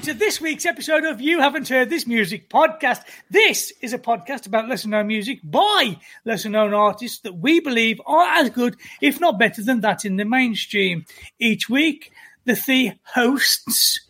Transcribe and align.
welcome 0.00 0.14
to 0.14 0.18
this 0.18 0.40
week's 0.40 0.64
episode 0.64 1.04
of 1.04 1.20
You 1.20 1.40
Haven't 1.40 1.68
Heard 1.68 1.90
This 1.90 2.06
Music 2.06 2.48
podcast. 2.48 3.02
This 3.28 3.70
is 3.82 3.92
a 3.92 3.98
podcast 3.98 4.46
about 4.46 4.66
lesser 4.66 4.88
known 4.88 5.08
music 5.08 5.40
by 5.44 5.98
lesser 6.24 6.48
known 6.48 6.72
artists 6.72 7.20
that 7.20 7.36
we 7.36 7.60
believe 7.60 8.00
are 8.06 8.26
as 8.38 8.48
good, 8.48 8.76
if 9.02 9.20
not 9.20 9.38
better 9.38 9.62
than 9.62 9.82
that 9.82 10.06
in 10.06 10.16
the 10.16 10.24
mainstream. 10.24 11.04
Each 11.38 11.68
week, 11.68 12.12
the 12.46 12.56
three 12.56 12.98
hosts 13.02 14.00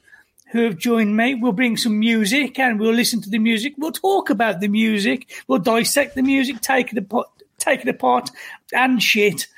who 0.53 0.63
have 0.63 0.79
joined 0.79 1.17
me 1.17 1.35
will 1.35 1.53
bring 1.53 1.77
some 1.77 1.99
music 1.99 2.61
and 2.61 2.79
we'll 2.79 2.95
listen 2.95 3.21
to 3.23 3.31
the 3.31 3.39
music. 3.41 3.75
We'll 3.77 3.91
talk 3.91 4.31
about 4.31 4.61
the 4.61 4.69
music. 4.69 5.43
We'll 5.49 5.59
dissect 5.59 6.15
the 6.15 6.23
music, 6.23 6.61
take 6.61 6.93
it 6.93 6.99
apart, 6.99 7.27
take 7.59 7.81
it 7.81 7.89
apart 7.89 8.31
and 8.73 9.03
shit. 9.03 9.49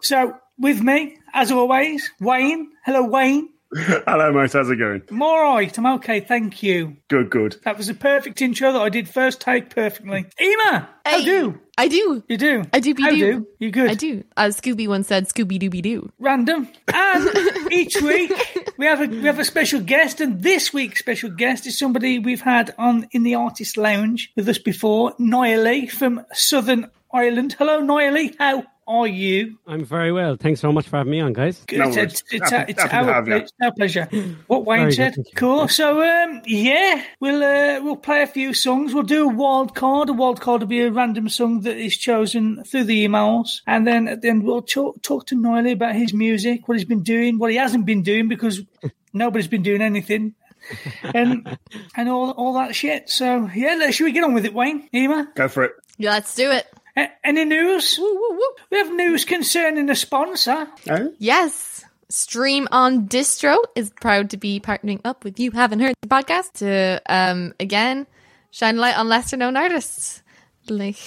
So 0.00 0.36
with 0.60 0.80
me, 0.80 1.18
as 1.34 1.50
always, 1.50 2.08
Wayne. 2.20 2.70
Hello, 2.84 3.04
Wayne. 3.04 3.48
Hello, 3.76 4.32
mate. 4.32 4.52
How's 4.52 4.68
it 4.68 4.76
going? 4.76 5.02
I'm 5.10 5.22
all 5.22 5.40
right. 5.54 5.78
I'm 5.78 5.86
okay. 5.86 6.18
Thank 6.20 6.60
you. 6.62 6.96
Good, 7.08 7.30
good. 7.30 7.56
That 7.64 7.78
was 7.78 7.88
a 7.88 7.94
perfect 7.94 8.42
intro 8.42 8.72
that 8.72 8.80
I 8.82 8.88
did 8.88 9.08
first 9.08 9.40
take 9.40 9.70
perfectly. 9.70 10.26
Ema, 10.40 10.88
how 11.06 11.18
Hey. 11.18 11.24
do? 11.24 11.60
I 11.78 11.86
do. 11.88 12.22
You 12.28 12.36
do? 12.36 12.64
I 12.72 12.80
do 12.80 12.94
be 12.94 13.02
How 13.02 13.10
do. 13.10 13.16
do? 13.16 13.46
You 13.60 13.70
good? 13.70 13.90
I 13.90 13.94
do. 13.94 14.24
As 14.36 14.60
Scooby 14.60 14.88
once 14.88 15.06
said, 15.06 15.28
Scooby 15.28 15.58
Dooby 15.60 15.80
Doo. 15.82 16.10
Random. 16.18 16.68
And 16.92 17.28
each 17.72 18.00
week 18.02 18.32
we 18.76 18.86
have 18.86 19.00
a 19.00 19.06
we 19.06 19.22
have 19.22 19.38
a 19.38 19.44
special 19.44 19.80
guest, 19.80 20.20
and 20.20 20.42
this 20.42 20.72
week's 20.74 20.98
special 20.98 21.30
guest 21.30 21.66
is 21.66 21.78
somebody 21.78 22.18
we've 22.18 22.42
had 22.42 22.74
on 22.76 23.08
in 23.12 23.22
the 23.22 23.36
artist 23.36 23.76
lounge 23.76 24.30
with 24.36 24.48
us 24.48 24.58
before, 24.58 25.14
Noelle 25.18 25.86
from 25.86 26.26
Southern 26.32 26.90
Ireland. 27.14 27.54
Hello, 27.58 27.80
Noelle. 27.80 28.30
How 28.38 28.64
are 28.90 29.06
you? 29.06 29.58
I'm 29.66 29.84
very 29.84 30.12
well. 30.12 30.36
Thanks 30.36 30.60
so 30.60 30.72
much 30.72 30.86
for 30.88 30.96
having 30.98 31.12
me 31.12 31.20
on, 31.20 31.32
guys. 31.32 31.62
Good. 31.66 31.78
No 31.78 31.88
it's, 31.88 31.96
it's, 31.96 32.22
it's, 32.32 32.50
Happy- 32.50 32.72
it's 32.72 32.82
happy 32.82 32.96
our, 33.08 33.14
have 33.14 33.28
you. 33.28 33.34
ple- 33.34 33.42
it's 33.42 33.52
our 33.62 33.72
pleasure. 33.72 34.04
What 34.46 34.64
Wayne 34.66 34.80
Very 34.80 34.92
said. 34.92 35.14
thank. 35.14 35.34
Cool. 35.36 35.68
So, 35.68 36.02
um, 36.02 36.42
yeah, 36.46 37.02
we'll 37.20 37.42
uh, 37.42 37.82
we'll 37.84 37.96
play 37.96 38.22
a 38.22 38.26
few 38.26 38.52
songs. 38.52 38.92
We'll 38.92 39.02
do 39.04 39.24
a 39.28 39.32
wild 39.32 39.74
card. 39.74 40.08
A 40.08 40.12
wild 40.12 40.40
card 40.40 40.60
will 40.62 40.68
be 40.68 40.80
a 40.80 40.90
random 40.90 41.28
song 41.28 41.60
that 41.62 41.76
is 41.76 41.96
chosen 41.96 42.64
through 42.64 42.84
the 42.84 43.06
emails, 43.06 43.60
and 43.66 43.86
then 43.86 44.08
at 44.08 44.22
the 44.22 44.28
end 44.28 44.42
we'll 44.44 44.62
talk 44.62 45.00
talk 45.02 45.26
to 45.26 45.34
Noelle 45.36 45.68
about 45.68 45.94
his 45.94 46.12
music, 46.12 46.66
what 46.68 46.76
he's 46.76 46.84
been 46.86 47.02
doing, 47.02 47.38
what 47.38 47.50
he 47.50 47.56
hasn't 47.56 47.86
been 47.86 48.02
doing, 48.02 48.28
because 48.28 48.60
nobody's 49.12 49.48
been 49.48 49.62
doing 49.62 49.82
anything. 49.82 50.34
and 51.14 51.58
and 51.96 52.08
all 52.08 52.32
all 52.32 52.52
that 52.54 52.74
shit. 52.74 53.08
So 53.08 53.48
yeah, 53.54 53.90
should 53.90 54.04
we 54.04 54.12
get 54.12 54.24
on 54.24 54.34
with 54.34 54.44
it, 54.44 54.52
Wayne? 54.52 54.88
Ema, 54.94 55.28
Go 55.34 55.48
for 55.48 55.64
it. 55.64 55.72
Yeah, 55.96 56.10
let's 56.10 56.34
do 56.34 56.50
it. 56.50 56.66
A- 56.96 57.08
any 57.24 57.44
news? 57.44 57.98
Woo, 57.98 58.14
woo, 58.14 58.30
woo. 58.36 58.48
We 58.70 58.78
have 58.78 58.92
news 58.92 59.24
concerning 59.24 59.88
a 59.90 59.96
sponsor. 59.96 60.68
Oh? 60.90 61.12
Yes. 61.18 61.84
Stream 62.08 62.66
on 62.72 63.06
Distro 63.08 63.56
is 63.76 63.90
proud 63.90 64.30
to 64.30 64.36
be 64.36 64.58
partnering 64.60 65.00
up 65.04 65.22
with 65.24 65.38
You 65.38 65.52
Haven't 65.52 65.78
Heard 65.80 65.94
the 66.02 66.08
podcast 66.08 66.54
to, 66.54 67.00
um, 67.08 67.54
again, 67.60 68.06
shine 68.50 68.76
a 68.78 68.80
light 68.80 68.98
on 68.98 69.08
lesser 69.08 69.36
known 69.36 69.56
artists. 69.56 70.22
Like 70.68 70.98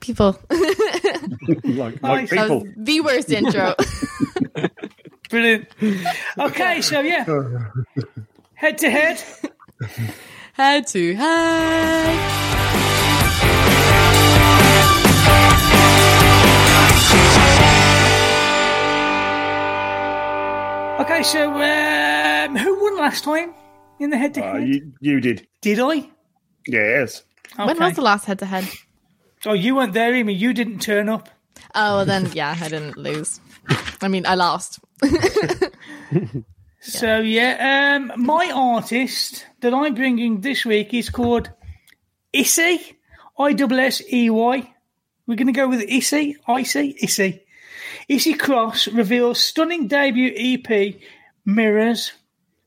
people. 0.00 0.38
Like, 1.64 2.02
like 2.02 2.30
That 2.30 2.42
people. 2.42 2.60
was 2.60 2.68
the 2.76 3.00
worst 3.02 3.30
intro. 3.30 3.74
Brilliant. 5.30 5.68
Okay, 6.38 6.80
so 6.80 7.00
yeah, 7.00 7.24
head 8.54 8.78
to 8.78 8.90
head. 8.90 9.22
Head 10.54 10.86
to 10.88 11.14
head. 11.14 12.64
Okay, 21.08 21.22
so 21.22 21.50
um, 21.50 22.54
who 22.54 22.82
won 22.82 22.98
last 22.98 23.24
time 23.24 23.54
in 23.98 24.10
the 24.10 24.18
head 24.18 24.34
to 24.34 24.42
head? 24.42 24.68
you, 24.68 24.92
you 25.00 25.20
did. 25.22 25.48
Did 25.62 25.80
I? 25.80 26.06
Yes. 26.66 27.22
When 27.56 27.78
was 27.78 27.94
the 27.94 28.02
last 28.02 28.26
head 28.26 28.38
to 28.40 28.44
head? 28.44 28.68
Oh, 29.46 29.54
you 29.54 29.74
weren't 29.74 29.94
there, 29.94 30.14
Amy. 30.14 30.34
You 30.34 30.52
didn't 30.52 30.80
turn 30.80 31.08
up. 31.08 31.30
Oh, 31.74 31.96
well 31.96 32.04
then, 32.04 32.30
yeah, 32.34 32.54
I 32.60 32.68
didn't 32.68 32.98
lose. 32.98 33.40
I 34.02 34.08
mean, 34.08 34.26
I 34.26 34.34
lost. 34.34 34.80
So 36.80 37.18
yeah, 37.18 37.96
um, 37.96 38.24
my 38.24 38.52
artist 38.54 39.44
that 39.60 39.74
I'm 39.74 39.94
bringing 39.94 40.42
this 40.42 40.64
week 40.64 40.94
is 40.94 41.10
called 41.10 41.50
Issey, 42.32 42.96
I 43.38 43.52
double 43.52 43.80
S 43.80 44.00
E 44.12 44.30
Y. 44.30 44.74
We're 45.26 45.34
going 45.36 45.48
to 45.48 45.52
go 45.52 45.68
with 45.68 45.80
Issy, 45.88 46.36
Icy, 46.46 46.94
Issy. 47.02 47.40
Issey 48.08 48.34
Cross 48.34 48.88
reveals 48.88 49.38
stunning 49.38 49.86
debut 49.86 50.32
EP, 50.34 50.94
Mirrors 51.44 52.12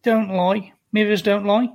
Don't 0.04 0.30
Lie. 0.30 0.74
Mirrors 0.92 1.24
Don't 1.24 1.46
Lie. 1.46 1.70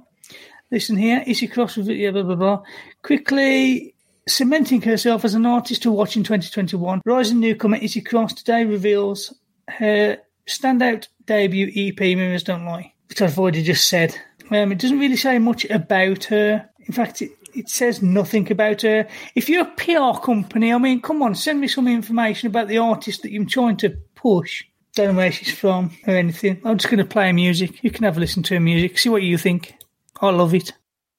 Listen 0.71 0.97
here, 0.97 1.25
Issey 1.27 1.49
Cross, 1.49 1.79
yeah, 1.79 2.13
blah, 2.13 2.23
blah, 2.23 2.37
blah. 2.37 2.63
Quickly 3.03 3.95
cementing 4.29 4.83
herself 4.83 5.25
as 5.25 5.35
an 5.35 5.47
artist 5.47 5.83
to 5.83 5.91
watch 5.91 6.17
in 6.17 6.23
2021. 6.23 7.01
Rising 7.05 7.41
newcomer 7.41 7.77
Issey 7.77 8.03
Cross 8.03 8.35
today 8.35 8.65
reveals 8.65 9.35
her 9.69 10.19
standout 10.47 11.09
debut 11.27 11.71
EP, 11.75 11.99
Mirrors 11.99 12.45
Don't 12.45 12.65
Lie, 12.65 12.93
which 13.09 13.21
I've 13.21 13.39
already 13.39 13.65
just 13.65 13.89
said. 13.89 14.17
Um, 14.51 14.71
it 14.71 14.79
doesn't 14.79 15.01
really 15.01 15.17
say 15.17 15.39
much 15.41 15.65
about 15.65 16.25
her. 16.25 16.69
In 16.81 16.93
fact, 16.93 17.23
it, 17.23 17.33
it 17.57 17.69
says 17.69 18.03
nothing 18.03 18.51
about 18.53 18.83
her. 18.83 19.09
If 19.35 19.49
you're 19.49 19.67
a 19.67 19.75
PR 19.77 20.21
company, 20.21 20.73
I 20.73 20.79
mean, 20.79 21.01
come 21.01 21.23
on, 21.23 21.35
send 21.35 21.61
me 21.61 21.69
some 21.69 21.89
information 21.89 22.49
about 22.49 22.69
the 22.69 22.79
artist 22.79 23.23
that 23.23 23.33
you're 23.33 23.45
trying 23.45 23.77
to 23.79 23.91
push. 24.15 24.65
Don't 24.95 25.13
know 25.13 25.19
where 25.19 25.33
she's 25.33 25.57
from 25.57 25.91
or 26.07 26.15
anything. 26.15 26.61
I'm 26.65 26.79
just 26.79 26.91
going 26.91 26.99
to 26.99 27.05
play 27.05 27.27
her 27.29 27.33
music. 27.33 27.83
You 27.83 27.91
can 27.91 28.05
have 28.05 28.17
a 28.17 28.21
listen 28.21 28.43
to 28.45 28.55
her 28.55 28.61
music. 28.61 28.99
See 28.99 29.09
what 29.09 29.23
you 29.23 29.39
think. 29.39 29.75
I 30.21 30.31
love 30.31 30.55
it. 30.55 30.73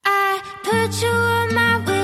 I 0.06 1.97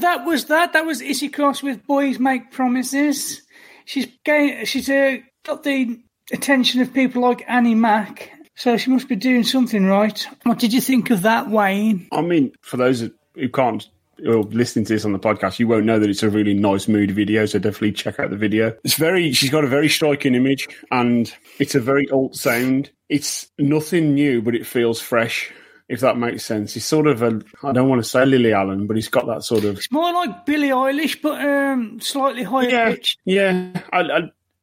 that 0.00 0.24
was 0.24 0.46
that. 0.46 0.72
That 0.72 0.86
was 0.86 1.00
Issey 1.00 1.28
Cross 1.28 1.62
with 1.62 1.86
"Boys 1.86 2.18
Make 2.18 2.50
Promises." 2.50 3.42
She's 3.84 4.06
gained, 4.24 4.68
she's 4.68 4.88
uh, 4.88 5.18
got 5.44 5.62
the 5.62 5.98
attention 6.32 6.80
of 6.80 6.94
people 6.94 7.22
like 7.22 7.44
Annie 7.48 7.74
Mac, 7.74 8.30
so 8.54 8.76
she 8.76 8.90
must 8.90 9.08
be 9.08 9.16
doing 9.16 9.42
something 9.42 9.86
right. 9.86 10.26
What 10.44 10.58
did 10.58 10.72
you 10.72 10.80
think 10.80 11.10
of 11.10 11.22
that, 11.22 11.48
Wayne? 11.48 12.08
I 12.12 12.20
mean, 12.20 12.52
for 12.60 12.76
those 12.76 13.08
who 13.34 13.48
can't 13.48 13.88
or 14.26 14.42
listening 14.42 14.84
to 14.84 14.92
this 14.92 15.04
on 15.04 15.12
the 15.12 15.18
podcast, 15.18 15.58
you 15.58 15.66
won't 15.66 15.86
know 15.86 15.98
that 15.98 16.10
it's 16.10 16.22
a 16.22 16.30
really 16.30 16.54
nice 16.54 16.88
mood 16.88 17.10
video. 17.10 17.46
So 17.46 17.58
definitely 17.58 17.92
check 17.92 18.20
out 18.20 18.30
the 18.30 18.36
video. 18.36 18.76
It's 18.84 18.96
very, 18.96 19.32
she's 19.32 19.50
got 19.50 19.64
a 19.64 19.68
very 19.68 19.88
striking 19.88 20.34
image, 20.34 20.68
and 20.90 21.32
it's 21.58 21.74
a 21.74 21.80
very 21.80 22.08
alt 22.10 22.36
sound. 22.36 22.90
It's 23.08 23.48
nothing 23.58 24.14
new, 24.14 24.42
but 24.42 24.54
it 24.54 24.66
feels 24.66 25.00
fresh. 25.00 25.50
If 25.90 26.00
that 26.00 26.16
makes 26.16 26.44
sense, 26.44 26.74
he's 26.74 26.84
sort 26.84 27.08
of 27.08 27.20
a, 27.20 27.42
I 27.64 27.72
don't 27.72 27.88
want 27.88 28.00
to 28.00 28.08
say 28.08 28.24
Lily 28.24 28.52
Allen, 28.52 28.86
but 28.86 28.94
he's 28.94 29.08
got 29.08 29.26
that 29.26 29.42
sort 29.42 29.64
of 29.64 29.76
It's 29.78 29.90
more 29.90 30.12
like 30.12 30.46
Billie 30.46 30.68
Eilish, 30.68 31.20
but 31.20 31.44
um, 31.44 31.98
slightly 32.00 32.44
higher 32.44 32.68
yeah, 32.70 32.90
pitched. 32.90 33.18
yeah. 33.24 33.72
I, 33.92 34.00
I, 34.00 34.20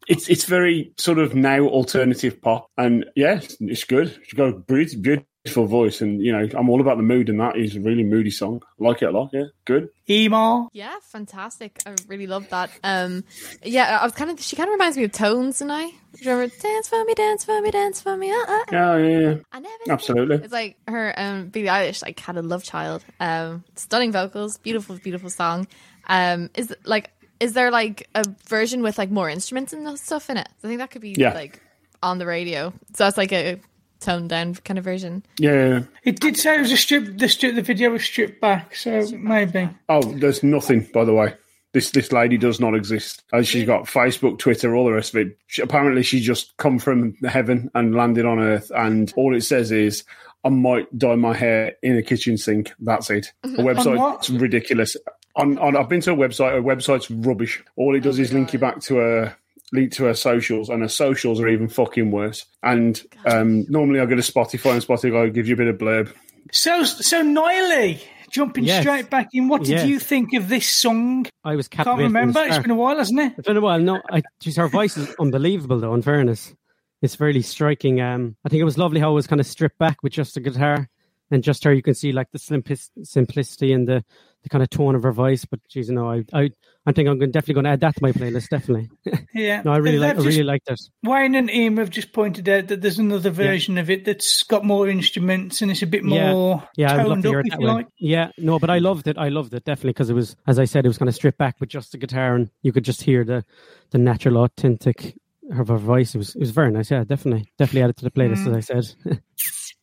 it's 0.07 0.29
it's 0.29 0.45
very 0.45 0.93
sort 0.97 1.19
of 1.19 1.35
now 1.35 1.67
alternative 1.67 2.41
pop, 2.41 2.71
and 2.77 3.05
yeah, 3.15 3.39
it's, 3.39 3.57
it's 3.59 3.83
good. 3.83 4.17
She's 4.23 4.35
got 4.35 4.49
a 4.49 4.53
beautiful, 4.53 5.25
beautiful 5.47 5.65
voice, 5.65 6.01
and 6.01 6.21
you 6.21 6.31
know, 6.31 6.47
I'm 6.57 6.69
all 6.69 6.81
about 6.81 6.97
the 6.97 7.03
mood, 7.03 7.29
and 7.29 7.39
that 7.39 7.57
is 7.57 7.75
a 7.75 7.79
really 7.81 8.03
moody 8.03 8.29
song. 8.31 8.61
I 8.79 8.83
like 8.83 9.01
it 9.01 9.05
a 9.05 9.11
lot. 9.11 9.29
Yeah, 9.33 9.45
good. 9.65 9.89
Ema. 10.09 10.67
Yeah, 10.73 10.95
fantastic. 11.01 11.79
I 11.85 11.95
really 12.07 12.27
love 12.27 12.49
that. 12.49 12.69
Um, 12.83 13.23
yeah, 13.63 13.99
I 14.01 14.03
was 14.03 14.13
kind 14.13 14.31
of. 14.31 14.39
She 14.41 14.55
kind 14.55 14.67
of 14.69 14.73
reminds 14.73 14.97
me 14.97 15.03
of 15.05 15.11
Tones 15.11 15.61
and 15.61 15.71
I 15.71 15.89
remember 16.25 16.53
dance 16.61 16.89
for 16.89 17.03
me, 17.05 17.13
dance 17.13 17.45
for 17.45 17.61
me, 17.61 17.71
dance 17.71 18.01
for 18.01 18.17
me. 18.17 18.31
Uh, 18.31 18.35
uh. 18.47 18.63
Yeah, 18.71 18.97
yeah, 18.97 19.19
yeah. 19.19 19.35
I 19.51 19.59
never. 19.59 19.83
Absolutely. 19.89 20.35
It's 20.37 20.53
like 20.53 20.77
her 20.87 21.13
um 21.17 21.49
Billie 21.49 21.67
Eilish 21.67 22.01
like 22.03 22.19
had 22.19 22.37
a 22.37 22.41
love 22.41 22.63
child. 22.63 23.03
Um 23.19 23.63
stunning 23.75 24.11
vocals, 24.11 24.57
beautiful, 24.57 24.97
beautiful 24.97 25.29
song. 25.29 25.67
Um 26.07 26.49
is 26.55 26.75
like 26.83 27.11
is 27.39 27.53
there 27.53 27.69
like 27.69 28.09
a 28.15 28.23
version 28.47 28.81
with 28.81 28.97
like 28.97 29.11
more 29.11 29.29
instruments 29.29 29.71
and 29.73 29.99
stuff 29.99 30.29
in 30.29 30.37
it? 30.37 30.49
I 30.63 30.67
think 30.67 30.79
that 30.79 30.89
could 30.91 31.01
be 31.01 31.15
Yeah. 31.17 31.33
like 31.33 31.61
on 32.01 32.17
the 32.17 32.25
radio. 32.25 32.71
So 32.95 33.03
that's 33.03 33.17
like 33.17 33.31
a 33.31 33.59
toned 33.99 34.29
down 34.29 34.55
kind 34.55 34.77
of 34.77 34.83
version. 34.83 35.23
Yeah, 35.39 35.51
yeah, 35.51 35.67
yeah. 35.67 35.83
It 36.03 36.19
did 36.19 36.37
say 36.37 36.57
it 36.57 36.61
was 36.61 36.71
a 36.71 36.77
strip. 36.77 37.17
The 37.17 37.29
strip, 37.29 37.55
the 37.55 37.61
video 37.61 37.91
was 37.91 38.03
stripped 38.03 38.41
back, 38.41 38.75
so 38.75 39.07
maybe. 39.11 39.69
Oh, 39.89 40.01
there's 40.01 40.43
nothing, 40.43 40.87
by 40.93 41.05
the 41.05 41.13
way. 41.13 41.33
This 41.73 41.91
this 41.91 42.11
lady 42.11 42.37
does 42.37 42.59
not 42.59 42.75
exist. 42.75 43.23
Uh, 43.33 43.41
she's 43.41 43.65
got 43.65 43.83
Facebook, 43.85 44.39
Twitter, 44.39 44.75
all 44.75 44.85
the 44.85 44.93
rest 44.93 45.13
of 45.13 45.27
it. 45.27 45.37
She, 45.47 45.61
apparently, 45.61 46.03
she 46.03 46.19
just 46.19 46.55
come 46.57 46.79
from 46.79 47.15
heaven 47.27 47.69
and 47.75 47.95
landed 47.95 48.25
on 48.25 48.39
Earth, 48.39 48.71
and 48.75 49.13
all 49.17 49.35
it 49.35 49.41
says 49.41 49.71
is, 49.71 50.03
"I 50.43 50.49
might 50.49 50.97
dye 50.97 51.15
my 51.15 51.33
hair 51.35 51.73
in 51.83 51.97
a 51.97 52.01
kitchen 52.01 52.37
sink." 52.37 52.71
That's 52.79 53.09
it. 53.09 53.33
A 53.43 53.47
On 53.47 53.55
website. 53.57 54.15
It's 54.15 54.29
ridiculous. 54.29 54.95
On, 55.35 55.57
on 55.59 55.75
I've 55.75 55.89
been 55.89 56.01
to 56.01 56.13
a 56.13 56.15
website. 56.15 56.57
A 56.57 56.61
website's 56.61 57.11
rubbish. 57.11 57.63
All 57.75 57.95
it 57.95 57.99
does 57.99 58.17
is 58.17 58.33
link 58.33 58.53
you 58.53 58.59
back 58.59 58.79
to 58.81 58.95
her 58.95 59.37
link 59.73 59.91
to 59.93 60.05
her 60.05 60.13
socials, 60.13 60.69
and 60.69 60.81
her 60.81 60.87
socials 60.87 61.39
are 61.41 61.47
even 61.47 61.67
fucking 61.67 62.11
worse. 62.11 62.45
And 62.63 63.01
um, 63.25 63.65
normally, 63.69 63.99
I 63.99 64.05
go 64.05 64.15
to 64.15 64.21
Spotify, 64.21 64.73
and 64.73 64.81
Spotify 64.83 65.33
give 65.33 65.47
you 65.47 65.53
a 65.55 65.57
bit 65.57 65.67
of 65.67 65.77
blurb. 65.77 66.11
So, 66.51 66.83
so 66.83 67.21
Nially, 67.23 67.99
jumping 68.31 68.63
Yes. 68.63 68.81
straight 68.83 69.09
back 69.09 69.27
in. 69.33 69.47
What 69.49 69.61
did 69.63 69.69
Yes. 69.71 69.87
you 69.87 69.99
think 69.99 70.33
of 70.33 70.47
this 70.49 70.67
song? 70.69 71.25
I 71.43 71.55
was 71.55 71.67
Can't 71.67 71.85
captivated. 71.85 72.05
from 72.05 72.13
the 72.13 72.19
remember. 72.19 72.43
It's 72.45 72.59
been 72.59 72.71
a 72.71 72.75
while, 72.75 72.97
hasn't 72.97 73.19
it? 73.19 73.33
It's 73.37 73.47
been 73.47 73.57
a 73.57 73.61
while. 73.61 73.79
No, 73.79 74.01
I, 74.11 74.21
geez, 74.39 74.55
her 74.57 74.67
voice 74.69 74.95
is 74.97 75.13
unbelievable, 75.19 75.79
though. 75.79 75.93
In 75.93 76.01
fairness, 76.01 76.53
it's 77.01 77.19
really 77.19 77.41
striking. 77.41 77.99
Um, 78.01 78.35
I 78.45 78.49
think 78.49 78.61
it 78.61 78.65
was 78.65 78.77
lovely 78.77 78.99
how 79.01 79.11
it 79.11 79.15
was 79.15 79.27
kind 79.27 79.41
of 79.41 79.47
stripped 79.47 79.77
back 79.77 80.01
with 80.03 80.13
just 80.13 80.37
a 80.37 80.39
guitar 80.39 80.89
and 81.29 81.43
just 81.43 81.63
her. 81.65 81.73
You 81.73 81.81
can 81.83 81.93
see 81.93 82.11
like 82.13 82.31
the 82.31 82.39
simplic- 82.39 82.89
simplicity 83.03 83.73
and 83.73 83.87
the, 83.87 84.03
the 84.43 84.49
kind 84.49 84.63
of 84.63 84.69
tone 84.69 84.95
of 84.95 85.03
her 85.03 85.11
voice. 85.11 85.43
But 85.45 85.59
geez, 85.67 85.89
you 85.89 85.95
know, 85.95 86.09
I 86.09 86.23
I, 86.33 86.51
I 86.87 86.93
think 86.93 87.09
I'm 87.09 87.19
definitely 87.19 87.53
going 87.55 87.65
to 87.65 87.69
add 87.71 87.81
that 87.81 87.95
to 87.97 88.01
my 88.01 88.11
playlist. 88.13 88.47
Definitely. 88.49 88.89
Yeah. 89.35 89.61
no, 89.63 89.71
I 89.71 89.77
really 89.77 89.99
like. 89.99 90.17
I 90.17 90.21
really 90.21 90.41
liked 90.41 90.67
it. 90.71 90.79
Wayne 91.03 91.35
and 91.35 91.47
Ian 91.51 91.77
have 91.77 91.91
just 91.91 92.11
pointed 92.11 92.49
out 92.49 92.69
that 92.69 92.81
there's 92.81 92.97
another 92.97 93.29
version 93.29 93.77
of 93.77 93.87
it 93.91 94.03
that's 94.03 94.41
got 94.41 94.65
more 94.65 94.87
instruments 94.87 95.61
and 95.61 95.69
it's 95.69 95.83
a 95.83 95.85
bit 95.85 96.03
Yeah. 96.03 96.31
more 96.31 96.67
Yeah, 96.75 96.95
love 96.95 97.07
toned 97.07 97.23
to 97.23 97.29
hear 97.29 97.39
up, 97.41 97.45
it 97.45 97.47
if 97.47 97.51
that 97.51 97.61
you 97.61 97.67
way. 97.67 97.73
like. 97.73 97.87
Yeah, 97.99 98.31
no, 98.39 98.57
but 98.57 98.71
I 98.71 98.79
loved 98.79 99.07
it. 99.07 99.15
I 99.17 99.29
loved 99.29 99.53
it 99.53 99.63
definitely 99.63 99.91
because 99.91 100.09
it 100.09 100.15
was, 100.15 100.35
as 100.47 100.57
I 100.57 100.65
said, 100.65 100.85
it 100.85 100.87
was 100.87 100.97
kind 100.97 101.07
of 101.09 101.13
stripped 101.13 101.37
back 101.37 101.57
with 101.59 101.69
just 101.69 101.91
the 101.91 101.99
guitar, 101.99 102.33
and 102.35 102.49
you 102.63 102.71
could 102.71 102.85
just 102.85 103.03
hear 103.03 103.23
the 103.23 103.45
the 103.91 103.99
natural, 103.99 104.37
authentic 104.37 105.15
of 105.51 105.67
her 105.67 105.77
voice. 105.77 106.15
It 106.15 106.17
was 106.17 106.33
it 106.35 106.39
was 106.39 106.51
very 106.51 106.71
nice. 106.71 106.89
Yeah, 106.89 107.03
definitely, 107.03 107.51
definitely 107.59 107.83
added 107.83 107.97
to 107.97 108.05
the 108.05 108.11
playlist, 108.11 108.45
Mm. 108.47 108.57
as 108.57 108.71
I 108.71 108.81
said. 108.81 109.21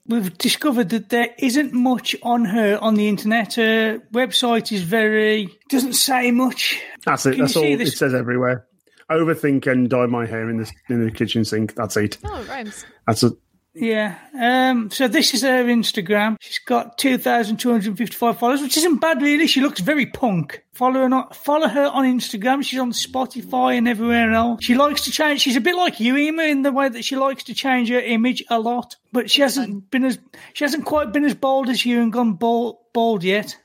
We've 0.07 0.37
discovered 0.37 0.91
that 0.91 1.09
there 1.09 1.31
isn't 1.39 1.73
much 1.73 2.15
on 2.23 2.45
her 2.45 2.79
on 2.79 2.95
the 2.95 3.09
internet. 3.09 3.55
Her 3.55 4.01
website 4.13 4.71
is 4.71 4.83
very 4.83 5.49
doesn't 5.71 5.95
say 5.95 6.31
much. 6.31 6.81
That's 7.07 7.25
it. 7.25 7.31
Can 7.31 7.39
you 7.39 7.45
That's 7.45 7.57
all 7.57 7.63
see 7.63 7.73
it 7.73 7.77
this? 7.79 7.97
says 7.97 8.13
everywhere. 8.13 8.67
overthink 9.11 9.67
and 9.67 9.89
dye 9.89 10.07
my 10.07 10.27
hair 10.27 10.51
in 10.51 10.59
the 10.59 10.71
in 10.91 11.05
the 11.05 11.11
kitchen 11.11 11.45
sink. 11.45 11.75
That's 11.75 11.97
it. 11.97 12.19
Oh, 12.25 12.41
it 12.41 12.49
rhymes. 12.49 12.85
That's 13.07 13.23
a 13.23 13.31
Yeah. 13.75 14.19
Um, 14.39 14.91
so 14.91 15.09
this 15.09 15.35
is 15.35 15.43
her 15.43 15.65
Instagram. 15.65 16.37
She's 16.41 16.61
got 16.61 16.97
2,255 16.99 18.39
followers, 18.39 18.63
which 18.63 18.77
isn't 18.77 19.01
bad, 19.01 19.21
really. 19.21 19.47
She 19.47 19.61
looks 19.61 19.81
very 19.81 20.07
punk. 20.07 20.63
Follow 20.73 21.01
her, 21.01 21.15
on, 21.15 21.29
follow 21.31 21.69
her 21.69 21.87
on 21.87 22.05
Instagram. 22.05 22.65
She's 22.65 22.79
on 22.79 22.93
Spotify 22.93 23.77
and 23.77 23.89
everywhere 23.89 24.33
else. 24.33 24.65
She 24.65 24.75
likes 24.75 25.03
to 25.03 25.11
change. 25.11 25.41
She's 25.41 25.57
a 25.57 25.61
bit 25.61 25.75
like 25.77 26.01
you, 26.01 26.17
Emma, 26.17 26.45
in 26.45 26.63
the 26.63 26.73
way 26.73 26.89
that 26.89 27.05
she 27.05 27.17
likes 27.17 27.45
to 27.45 27.55
change 27.55 27.89
her 27.91 28.01
image 28.01 28.45
a 28.49 28.61
lot. 28.61 28.97
But 29.13 29.31
she 29.31 29.43
hasn't 29.43 29.91
been 29.91 30.05
as 30.05 30.19
she 30.53 30.65
hasn't 30.65 30.85
quite 30.85 31.13
been 31.13 31.25
as 31.25 31.35
bold 31.35 31.69
as 31.69 31.85
you 31.85 32.01
and 32.01 32.13
gone 32.13 32.35
bald, 32.35 32.79
bald 32.93 33.25
yet. 33.25 33.57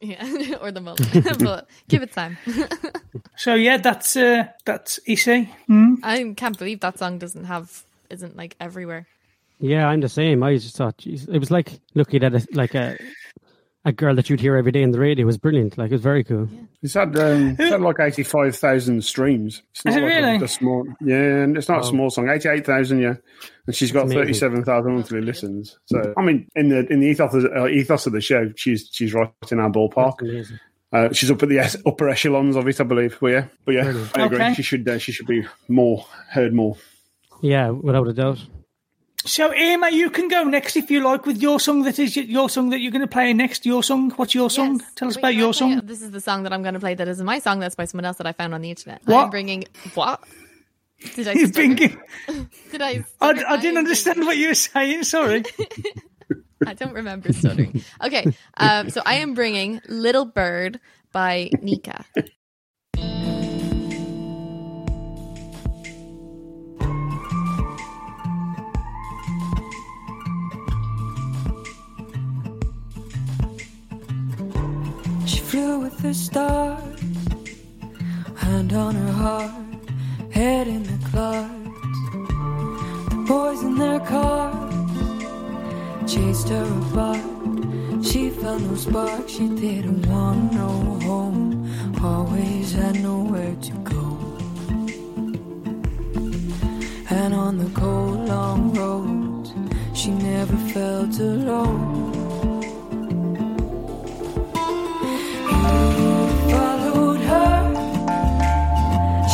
Yeah, 0.00 0.56
or 0.60 0.72
the 0.72 0.80
mullet. 0.80 1.06
but 1.38 1.68
give 1.88 2.02
it 2.02 2.12
time. 2.12 2.38
So 3.36 3.54
yeah, 3.54 3.78
that's 3.78 4.16
uh, 4.16 4.48
that's 4.66 5.00
Issey. 5.06 5.48
Hmm? 5.66 5.94
I 6.02 6.34
can't 6.36 6.58
believe 6.58 6.80
that 6.80 6.98
song 6.98 7.18
doesn't 7.18 7.44
have 7.44 7.84
isn't 8.10 8.36
like 8.36 8.54
everywhere. 8.60 9.06
Yeah, 9.60 9.86
I'm 9.88 10.00
the 10.00 10.08
same. 10.08 10.42
I 10.42 10.56
just 10.56 10.76
thought, 10.76 10.98
geez, 10.98 11.26
it 11.28 11.38
was 11.38 11.50
like 11.50 11.80
looking 11.94 12.24
at 12.24 12.34
a, 12.34 12.46
like 12.52 12.74
a 12.74 12.96
a 13.84 13.92
girl 13.92 14.14
that 14.14 14.28
you'd 14.28 14.40
hear 14.40 14.56
every 14.56 14.72
day 14.72 14.82
on 14.82 14.90
the 14.90 14.98
radio. 14.98 15.22
It 15.22 15.26
was 15.26 15.38
brilliant. 15.38 15.78
Like 15.78 15.90
it 15.90 15.94
was 15.94 16.02
very 16.02 16.22
cool. 16.22 16.48
It's 16.82 16.94
had, 16.94 17.16
um, 17.18 17.56
it's 17.58 17.70
had 17.70 17.80
like 17.80 17.96
85,000 17.98 19.02
streams. 19.02 19.62
It's 19.70 19.86
Is 19.86 19.96
it 19.96 20.02
like 20.02 20.08
really? 20.08 20.36
A, 20.36 20.44
a 20.44 20.48
small, 20.48 20.86
yeah, 21.00 21.16
and 21.16 21.56
it's 21.56 21.68
not 21.68 21.80
a 21.80 21.84
small 21.84 22.10
song. 22.10 22.28
88,000, 22.28 23.00
yeah. 23.00 23.14
And 23.66 23.74
she's 23.74 23.92
got 23.92 24.08
That's 24.08 24.16
amazing. 24.16 24.50
37,000 24.50 24.94
monthly 24.94 25.20
listens. 25.20 25.78
So, 25.86 26.14
I 26.16 26.22
mean, 26.22 26.48
in 26.54 26.68
the 26.68 26.86
in 26.92 27.00
the 27.00 27.06
ethos 27.06 27.34
of, 27.34 27.44
uh, 27.44 27.68
ethos 27.68 28.06
of 28.06 28.12
the 28.12 28.20
show, 28.20 28.50
she's 28.56 28.88
she's 28.92 29.14
right 29.14 29.32
in 29.50 29.60
our 29.60 29.70
ballpark. 29.70 30.46
Uh, 30.92 31.12
she's 31.12 31.30
up 31.30 31.42
at 31.42 31.48
the 31.48 31.82
upper 31.86 32.08
echelons 32.08 32.56
of 32.56 32.66
it, 32.66 32.80
I 32.80 32.84
believe. 32.84 33.16
But 33.20 33.28
yeah, 33.28 33.46
but 33.64 33.74
yeah, 33.74 33.84
Brilliant. 33.84 34.18
I 34.18 34.24
agree. 34.24 34.36
Okay. 34.38 34.54
She 34.54 34.62
should 34.62 34.88
uh, 34.88 34.98
she 34.98 35.12
should 35.12 35.26
be 35.26 35.46
more 35.68 36.04
heard 36.30 36.52
more. 36.52 36.76
Yeah, 37.42 37.70
without 37.70 38.08
a 38.08 38.12
doubt. 38.12 38.44
So 39.26 39.50
Emma, 39.50 39.90
you 39.90 40.08
can 40.08 40.28
go 40.28 40.44
next 40.44 40.76
if 40.76 40.90
you 40.90 41.02
like 41.02 41.26
with 41.26 41.42
your 41.42 41.60
song. 41.60 41.82
That 41.82 41.98
is 41.98 42.16
your 42.16 42.48
song 42.48 42.70
that 42.70 42.80
you're 42.80 42.90
going 42.90 43.02
to 43.02 43.06
play 43.06 43.32
next. 43.34 43.66
Your 43.66 43.82
song. 43.82 44.10
What's 44.12 44.34
your 44.34 44.48
song? 44.48 44.78
Yes. 44.78 44.92
Tell 44.94 45.08
us 45.08 45.16
Wait, 45.16 45.20
about 45.20 45.34
your 45.34 45.52
song. 45.52 45.78
it? 45.78 45.86
This 45.86 46.00
is 46.00 46.10
the 46.10 46.20
song 46.20 46.44
that 46.44 46.52
I'm 46.52 46.62
going 46.62 46.74
to 46.74 46.80
play. 46.80 46.94
That 46.94 47.06
isn't 47.06 47.24
my 47.24 47.38
song. 47.38 47.60
That's 47.60 47.74
by 47.74 47.84
someone 47.84 48.06
else 48.06 48.16
that 48.16 48.26
I 48.26 48.32
found 48.32 48.54
on 48.54 48.62
the 48.62 48.70
internet. 48.70 49.02
What? 49.04 49.24
I'm 49.24 49.30
bringing 49.30 49.64
what? 49.94 50.24
Did 51.14 51.28
I? 51.28 51.34
Been. 51.52 51.76
stutter? 51.76 52.02
Did 52.70 52.82
I? 52.82 53.04
I. 53.20 53.44
I 53.48 53.56
didn't 53.58 53.78
understand 53.78 54.20
what 54.20 54.38
you 54.38 54.48
were 54.48 54.54
saying. 54.54 55.04
Sorry. 55.04 55.44
I 56.66 56.74
don't 56.74 56.92
remember 56.94 57.32
stuttering. 57.32 57.82
Okay, 58.02 58.26
um, 58.56 58.90
so 58.90 59.02
I 59.04 59.16
am 59.16 59.34
bringing 59.34 59.80
"Little 59.88 60.24
Bird" 60.26 60.80
by 61.12 61.50
Nicha. 61.54 62.04
Flew 75.50 75.80
with 75.80 75.98
the 75.98 76.14
stars, 76.14 77.00
hand 78.36 78.72
on 78.72 78.94
her 78.94 79.12
heart, 79.12 79.50
head 80.30 80.68
in 80.68 80.84
the 80.84 81.08
clouds. 81.08 81.88
The 83.10 83.24
boys 83.26 83.60
in 83.64 83.74
their 83.76 83.98
cars 83.98 84.74
chased 86.06 86.50
her 86.50 86.68
apart. 86.82 88.04
She 88.04 88.30
felt 88.30 88.62
no 88.62 88.76
spark, 88.76 89.28
she 89.28 89.48
didn't 89.48 90.06
want 90.06 90.52
no 90.52 90.70
home, 91.08 91.68
always 92.00 92.72
had 92.72 93.02
nowhere 93.02 93.56
to 93.56 93.72
go. 93.94 94.06
And 97.10 97.34
on 97.34 97.58
the 97.58 97.70
cold, 97.74 98.28
long 98.28 98.72
roads, 98.72 99.50
she 99.98 100.10
never 100.10 100.56
felt 100.72 101.18
alone. 101.18 102.19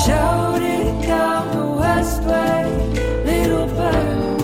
Shouted 0.06 1.02
down 1.02 1.50
the 1.50 1.64
little 3.24 3.66
bird, 3.66 4.35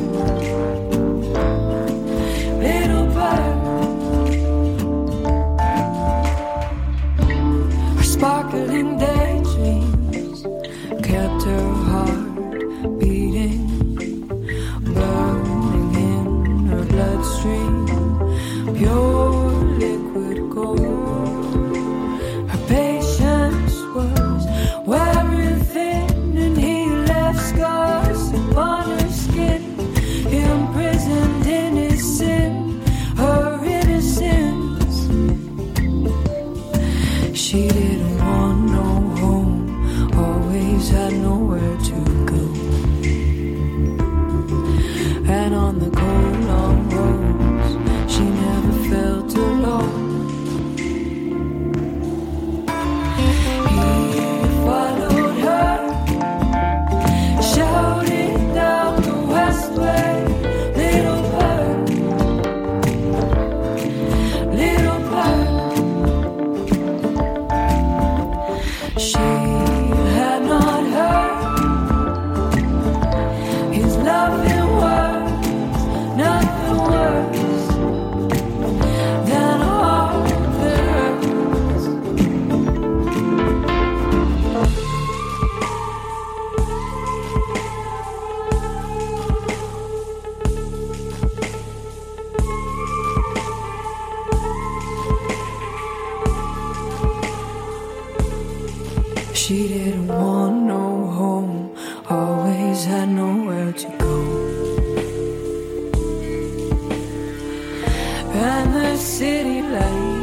And 108.45 108.75
the 108.75 108.97
city 108.97 109.63
lights, 109.63 110.22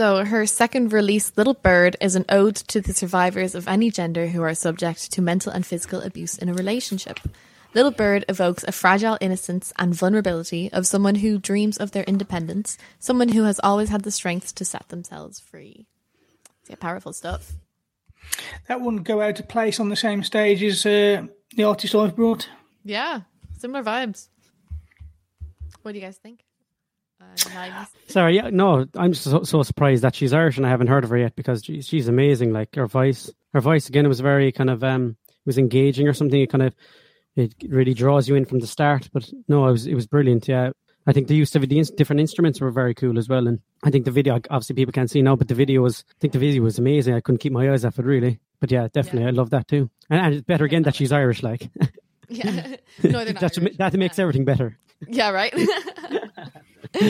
So, 0.00 0.24
her 0.24 0.46
second 0.46 0.94
release, 0.94 1.30
Little 1.36 1.52
Bird, 1.52 1.94
is 2.00 2.16
an 2.16 2.24
ode 2.30 2.56
to 2.56 2.80
the 2.80 2.94
survivors 2.94 3.54
of 3.54 3.68
any 3.68 3.90
gender 3.90 4.28
who 4.28 4.40
are 4.40 4.54
subject 4.54 5.12
to 5.12 5.20
mental 5.20 5.52
and 5.52 5.66
physical 5.66 6.00
abuse 6.00 6.38
in 6.38 6.48
a 6.48 6.54
relationship. 6.54 7.20
Little 7.74 7.90
Bird 7.90 8.24
evokes 8.26 8.64
a 8.66 8.72
fragile 8.72 9.18
innocence 9.20 9.74
and 9.78 9.94
vulnerability 9.94 10.72
of 10.72 10.86
someone 10.86 11.16
who 11.16 11.36
dreams 11.36 11.76
of 11.76 11.90
their 11.90 12.04
independence, 12.04 12.78
someone 12.98 13.28
who 13.28 13.44
has 13.44 13.60
always 13.62 13.90
had 13.90 14.04
the 14.04 14.10
strength 14.10 14.54
to 14.54 14.64
set 14.64 14.88
themselves 14.88 15.38
free. 15.38 15.86
Yeah, 16.66 16.76
powerful 16.80 17.12
stuff. 17.12 17.52
That 18.68 18.80
wouldn't 18.80 19.04
go 19.04 19.20
out 19.20 19.38
of 19.38 19.48
place 19.48 19.78
on 19.78 19.90
the 19.90 19.96
same 19.96 20.22
stage 20.22 20.62
as 20.62 20.86
uh, 20.86 21.26
the 21.54 21.64
artist 21.64 21.94
I've 21.94 22.16
brought. 22.16 22.48
Yeah, 22.86 23.20
similar 23.58 23.84
vibes. 23.84 24.28
What 25.82 25.92
do 25.92 25.98
you 25.98 26.04
guys 26.06 26.16
think? 26.16 26.46
Uh? 27.20 27.84
Sorry, 28.08 28.36
yeah, 28.36 28.50
no, 28.50 28.86
I'm 28.96 29.14
so, 29.14 29.42
so 29.42 29.62
surprised 29.62 30.02
that 30.02 30.14
she's 30.14 30.32
Irish 30.32 30.56
and 30.56 30.66
I 30.66 30.70
haven't 30.70 30.88
heard 30.88 31.04
of 31.04 31.10
her 31.10 31.18
yet 31.18 31.36
because 31.36 31.62
she, 31.64 31.82
she's 31.82 32.08
amazing. 32.08 32.52
Like 32.52 32.74
her 32.74 32.86
voice, 32.86 33.30
her 33.52 33.60
voice 33.60 33.88
again, 33.88 34.04
it 34.04 34.08
was 34.08 34.20
very 34.20 34.52
kind 34.52 34.70
of 34.70 34.82
um, 34.82 35.16
was 35.46 35.58
engaging 35.58 36.08
or 36.08 36.14
something. 36.14 36.40
It 36.40 36.50
kind 36.50 36.62
of 36.62 36.74
it 37.36 37.54
really 37.68 37.94
draws 37.94 38.28
you 38.28 38.34
in 38.34 38.44
from 38.44 38.60
the 38.60 38.66
start. 38.66 39.08
But 39.12 39.30
no, 39.48 39.66
it 39.68 39.72
was 39.72 39.86
it 39.86 39.94
was 39.94 40.06
brilliant. 40.06 40.48
Yeah, 40.48 40.70
I 41.06 41.12
think 41.12 41.28
the 41.28 41.36
use 41.36 41.54
of 41.54 41.62
the 41.62 41.84
different 41.96 42.20
instruments 42.20 42.60
were 42.60 42.70
very 42.70 42.94
cool 42.94 43.18
as 43.18 43.28
well. 43.28 43.46
And 43.46 43.60
I 43.82 43.90
think 43.90 44.04
the 44.04 44.10
video, 44.10 44.34
obviously 44.50 44.76
people 44.76 44.92
can't 44.92 45.10
see 45.10 45.22
now, 45.22 45.36
but 45.36 45.48
the 45.48 45.54
video 45.54 45.82
was, 45.82 46.04
I 46.08 46.14
think 46.20 46.32
the 46.32 46.38
video 46.38 46.62
was 46.62 46.78
amazing. 46.78 47.14
I 47.14 47.20
couldn't 47.20 47.38
keep 47.38 47.52
my 47.52 47.70
eyes 47.70 47.84
off 47.84 47.98
it 47.98 48.04
really. 48.04 48.38
But 48.60 48.70
yeah, 48.70 48.88
definitely, 48.92 49.26
I 49.26 49.30
love 49.30 49.50
that 49.50 49.68
too. 49.68 49.90
And, 50.10 50.20
and 50.20 50.34
it's 50.34 50.44
better 50.44 50.64
again 50.64 50.82
that 50.82 50.94
she's 50.94 51.12
Irish. 51.12 51.42
Like 51.42 51.70
Yeah, 52.30 52.76
Northern 53.02 53.34
That's, 53.40 53.58
Irish. 53.58 53.76
that 53.76 53.92
makes 53.94 54.18
yeah. 54.18 54.22
everything 54.22 54.44
better. 54.44 54.78
Yeah, 55.08 55.30
right. 55.30 55.54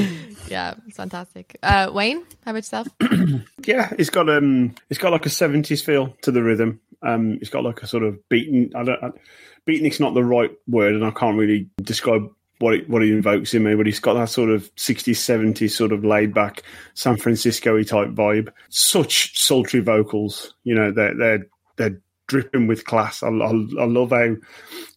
yeah, 0.48 0.74
it's 0.86 0.96
fantastic. 0.96 1.56
Uh, 1.62 1.90
Wayne, 1.92 2.24
how 2.44 2.52
about 2.52 2.58
yourself? 2.58 2.88
Yeah, 3.66 3.92
it's 3.98 4.10
got 4.10 4.28
um, 4.28 4.74
it's 4.88 4.98
got 4.98 5.12
like 5.12 5.26
a 5.26 5.30
seventies 5.30 5.82
feel 5.82 6.16
to 6.22 6.32
the 6.32 6.42
rhythm. 6.42 6.80
Um, 7.02 7.38
it's 7.40 7.50
got 7.50 7.62
like 7.62 7.82
a 7.82 7.86
sort 7.86 8.02
of 8.02 8.26
beaten. 8.28 8.72
I 8.74 8.82
don't. 8.84 9.04
I, 9.04 9.10
beatnik's 9.66 10.00
not 10.00 10.14
the 10.14 10.24
right 10.24 10.50
word, 10.66 10.94
and 10.94 11.04
I 11.04 11.10
can't 11.10 11.38
really 11.38 11.68
describe 11.82 12.28
what 12.58 12.74
it 12.74 12.88
what 12.88 13.02
it 13.02 13.10
invokes 13.12 13.54
in 13.54 13.64
me. 13.64 13.74
But 13.74 13.86
it's 13.86 14.00
got 14.00 14.14
that 14.14 14.30
sort 14.30 14.50
of 14.50 14.70
sixties, 14.76 15.20
seventies 15.20 15.76
sort 15.76 15.92
of 15.92 16.04
laid 16.04 16.32
back 16.32 16.62
San 16.94 17.16
Francisco 17.16 17.82
type 17.82 18.08
vibe. 18.08 18.50
Such 18.70 19.38
sultry 19.38 19.80
vocals. 19.80 20.54
You 20.64 20.74
know, 20.74 20.90
they're 20.90 21.14
they're 21.14 21.46
they're 21.76 22.00
dripping 22.30 22.68
with 22.68 22.84
class. 22.84 23.22
I, 23.22 23.28
I, 23.28 23.48
I 23.48 23.84
love 23.84 24.10
how 24.10 24.36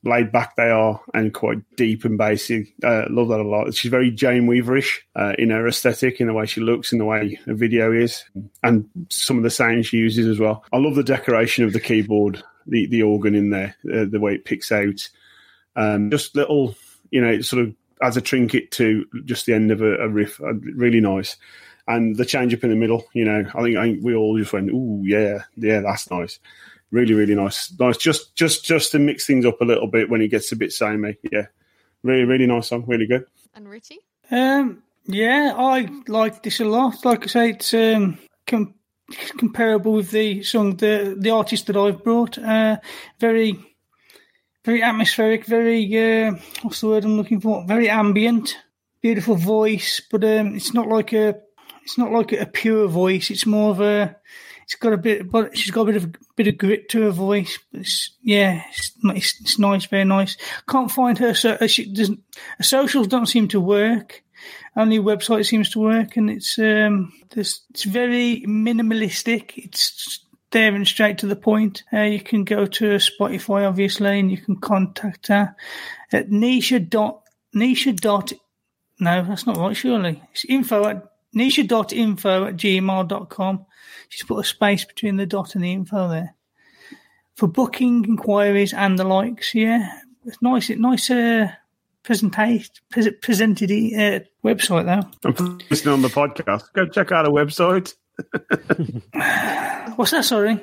laid 0.03 0.31
back 0.31 0.55
they 0.55 0.69
are 0.69 1.01
and 1.13 1.33
quite 1.33 1.57
deep 1.75 2.05
and 2.05 2.17
basic. 2.17 2.73
Uh, 2.83 3.05
love 3.09 3.29
that 3.29 3.39
a 3.39 3.43
lot. 3.43 3.73
She's 3.73 3.89
very 3.89 4.11
Jane 4.11 4.47
Weaverish 4.47 4.99
uh, 5.15 5.33
in 5.39 5.49
her 5.49 5.67
aesthetic, 5.67 6.21
in 6.21 6.27
the 6.27 6.33
way 6.33 6.45
she 6.45 6.61
looks, 6.61 6.91
in 6.93 6.99
the 6.99 7.05
way 7.05 7.39
her 7.45 7.55
video 7.55 7.91
is, 7.91 8.23
and 8.61 8.87
some 9.09 9.37
of 9.37 9.43
the 9.43 9.49
sounds 9.49 9.87
she 9.87 9.97
uses 9.97 10.27
as 10.27 10.39
well. 10.39 10.63
I 10.71 10.77
love 10.77 10.95
the 10.95 11.03
decoration 11.03 11.65
of 11.65 11.73
the 11.73 11.79
keyboard, 11.79 12.43
the 12.67 12.85
the 12.85 13.01
organ 13.01 13.33
in 13.33 13.49
there, 13.49 13.75
uh, 13.91 14.05
the 14.09 14.19
way 14.19 14.35
it 14.35 14.45
picks 14.45 14.71
out. 14.71 15.09
Um, 15.75 16.11
just 16.11 16.35
little, 16.35 16.75
you 17.09 17.19
know, 17.19 17.41
sort 17.41 17.63
of 17.63 17.73
as 18.01 18.15
a 18.15 18.21
trinket 18.21 18.69
to 18.71 19.05
just 19.25 19.47
the 19.47 19.53
end 19.53 19.71
of 19.71 19.81
a, 19.81 19.95
a 19.95 20.07
riff. 20.07 20.39
Uh, 20.39 20.53
really 20.53 21.01
nice. 21.01 21.35
And 21.85 22.15
the 22.15 22.23
change 22.25 22.53
up 22.53 22.63
in 22.63 22.69
the 22.69 22.77
middle, 22.77 23.03
you 23.13 23.25
know, 23.25 23.43
I 23.53 23.61
think, 23.61 23.77
I 23.77 23.83
think 23.83 24.03
we 24.03 24.15
all 24.15 24.37
just 24.37 24.53
went, 24.53 24.69
"Ooh, 24.69 25.01
yeah, 25.03 25.39
yeah, 25.57 25.81
that's 25.81 26.09
nice." 26.09 26.39
Really, 26.93 27.15
really 27.15 27.33
nice, 27.33 27.73
nice. 27.79 27.97
Just, 27.97 28.35
just, 28.35 28.63
just 28.63 28.91
to 28.91 28.99
mix 28.99 29.25
things 29.25 29.47
up 29.47 29.59
a 29.61 29.65
little 29.65 29.87
bit 29.87 30.11
when 30.11 30.21
it 30.21 30.27
gets 30.27 30.51
a 30.51 30.55
bit 30.55 30.71
samey. 30.71 31.17
Yeah, 31.31 31.47
really, 32.03 32.23
really 32.23 32.45
nice 32.45 32.67
song. 32.67 32.83
Really 32.85 33.07
good. 33.07 33.25
And 33.55 33.67
Richie? 33.67 33.97
Um, 34.29 34.83
yeah, 35.07 35.55
I 35.57 35.89
like 36.07 36.43
this 36.43 36.59
a 36.59 36.65
lot. 36.65 37.03
Like 37.03 37.23
I 37.23 37.27
say, 37.27 37.49
it's 37.49 37.73
um, 37.73 38.19
com- 38.45 38.75
comparable 39.39 39.93
with 39.93 40.11
the 40.11 40.43
song, 40.43 40.75
the 40.75 41.15
the 41.17 41.31
artist 41.31 41.65
that 41.65 41.77
I've 41.77 42.03
brought. 42.03 42.37
Uh, 42.37 42.77
very, 43.19 43.59
very 44.63 44.83
atmospheric. 44.83 45.45
Very, 45.45 45.83
uh, 45.97 46.35
what's 46.61 46.81
the 46.81 46.89
word 46.89 47.05
I'm 47.05 47.17
looking 47.17 47.41
for? 47.41 47.65
Very 47.65 47.89
ambient. 47.89 48.55
Beautiful 49.01 49.35
voice, 49.35 49.99
but 50.11 50.23
um, 50.23 50.55
it's 50.55 50.75
not 50.75 50.87
like 50.87 51.11
a, 51.11 51.39
it's 51.81 51.97
not 51.97 52.11
like 52.11 52.33
a 52.33 52.45
pure 52.45 52.87
voice. 52.87 53.31
It's 53.31 53.47
more 53.47 53.71
of 53.71 53.81
a, 53.81 54.15
it's 54.73 54.79
got 54.81 54.93
a 54.93 54.97
bit, 54.97 55.29
but 55.29 55.55
she's 55.55 55.69
got 55.69 55.81
a 55.81 55.85
bit 55.85 55.95
of 55.97 56.15
bit 56.35 56.47
of 56.47 56.57
grit 56.57 56.89
to 56.89 57.03
her 57.03 57.11
voice. 57.11 57.59
It's, 57.73 58.09
yeah, 58.23 58.63
it's, 58.71 58.91
it's, 59.03 59.41
it's 59.41 59.59
nice, 59.59 59.85
very 59.85 60.03
nice. 60.03 60.35
Can't 60.67 60.89
find 60.89 61.15
her. 61.19 61.35
So 61.35 61.57
uh, 61.61 61.67
she 61.67 61.93
doesn't. 61.93 62.23
Her 62.57 62.63
socials 62.63 63.07
don't 63.07 63.27
seem 63.27 63.47
to 63.49 63.59
work. 63.59 64.23
Only 64.75 64.97
website 64.97 65.45
seems 65.45 65.69
to 65.71 65.79
work, 65.79 66.17
and 66.17 66.27
it's 66.27 66.57
um, 66.57 67.13
this, 67.29 67.61
it's 67.69 67.83
very 67.83 68.43
minimalistic. 68.47 69.51
It's 69.57 70.25
there 70.49 70.73
and 70.73 70.87
straight 70.87 71.19
to 71.19 71.27
the 71.27 71.35
point. 71.35 71.83
Uh, 71.93 72.01
you 72.01 72.19
can 72.19 72.43
go 72.43 72.65
to 72.65 72.95
Spotify, 72.95 73.67
obviously, 73.67 74.19
and 74.19 74.31
you 74.31 74.37
can 74.39 74.55
contact 74.55 75.27
her 75.27 75.55
at 76.11 76.31
nicha 76.31 76.89
dot 76.89 77.21
nicha 77.55 77.95
dot. 77.95 78.33
No, 78.99 79.23
that's 79.23 79.45
not 79.45 79.57
right. 79.57 79.77
Surely 79.77 80.23
it's 80.31 80.45
info 80.45 80.87
at 80.87 81.03
nicha.info 81.35 82.45
at 82.45 82.55
gmail.com. 82.55 83.65
She's 84.13 84.27
put 84.27 84.37
a 84.37 84.47
space 84.47 84.85
between 84.85 85.17
the 85.17 85.25
dot 85.25 85.55
and 85.55 85.63
the 85.63 85.73
info 85.73 86.07
there. 86.07 86.35
For 87.35 87.47
booking 87.47 88.05
inquiries 88.05 88.71
and 88.71 88.99
the 88.99 89.03
likes, 89.03 89.55
yeah. 89.55 90.01
It's 90.23 90.39
nice, 90.39 90.69
it 90.69 90.79
nice 90.79 91.09
uh, 91.09 91.51
presentation, 92.03 92.75
presented 93.23 93.71
uh, 93.71 94.19
website 94.47 94.85
though. 94.85 95.09
I'm 95.27 95.57
listening 95.67 95.95
on 95.95 96.01
the 96.03 96.09
podcast, 96.09 96.71
go 96.73 96.85
check 96.85 97.11
out 97.11 97.25
our 97.25 97.31
website. 97.31 97.95
What's 99.95 100.11
that, 100.11 100.25
sorry? 100.25 100.61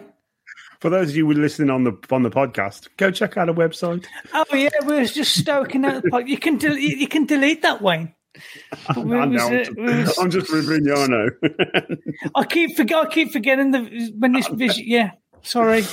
For 0.79 0.89
those 0.89 1.11
of 1.11 1.17
you 1.17 1.27
who 1.27 1.33
are 1.33 1.35
listening 1.35 1.71
on 1.71 1.83
the 1.83 1.99
on 2.13 2.23
the 2.23 2.31
podcast, 2.31 2.87
go 2.99 3.11
check 3.11 3.37
out 3.37 3.49
our 3.49 3.55
website. 3.57 4.07
Oh 4.33 4.47
yeah, 4.55 4.69
we 4.87 4.99
are 4.99 5.07
just 5.07 5.37
stoking 5.37 5.85
out 5.85 6.05
the 6.05 6.09
pod. 6.09 6.29
You 6.29 6.39
can 6.39 6.57
del- 6.57 6.79
you 6.79 7.09
can 7.09 7.27
delete 7.27 7.63
that, 7.63 7.83
Wayne. 7.83 8.15
But 8.88 8.97
we 9.05 9.16
I 9.16 9.27
was, 9.27 9.37
know, 9.37 9.59
I'm, 9.59 9.75
we 9.77 9.83
was- 10.03 10.19
I'm 10.19 10.31
just 10.31 10.51
ripping 10.51 10.87
Yarno. 10.87 11.31
I 12.35 12.45
keep 12.45 12.77
forget. 12.77 12.99
I 12.99 13.07
keep 13.11 13.33
forgetting 13.33 13.71
the 13.73 14.12
when 14.19 14.33
this 14.33 14.49
vision. 14.49 14.85
Yeah, 14.87 15.11
sorry. 15.43 15.85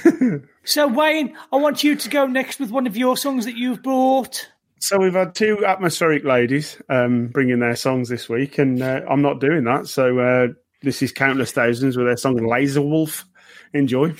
so 0.64 0.86
Wayne, 0.88 1.36
I 1.52 1.56
want 1.56 1.82
you 1.84 1.96
to 1.96 2.08
go 2.08 2.26
next 2.26 2.60
with 2.60 2.70
one 2.70 2.86
of 2.86 2.96
your 2.96 3.16
songs 3.16 3.44
that 3.46 3.56
you've 3.56 3.82
brought. 3.82 4.48
so 4.78 4.98
we've 4.98 5.12
had 5.14 5.34
two 5.34 5.64
atmospheric 5.66 6.24
ladies 6.24 6.76
um, 6.88 7.28
bringing 7.28 7.58
their 7.58 7.76
songs 7.76 8.08
this 8.08 8.28
week, 8.28 8.58
and 8.58 8.82
uh, 8.82 9.00
I'm 9.08 9.22
not 9.22 9.40
doing 9.40 9.64
that. 9.64 9.86
So 9.88 10.18
uh, 10.18 10.46
this 10.82 11.02
is 11.02 11.12
Countless 11.12 11.52
Thousands 11.52 11.96
with 11.96 12.06
their 12.06 12.16
song 12.16 12.36
Laser 12.36 12.82
Wolf. 12.82 13.24
Enjoy. 13.74 14.14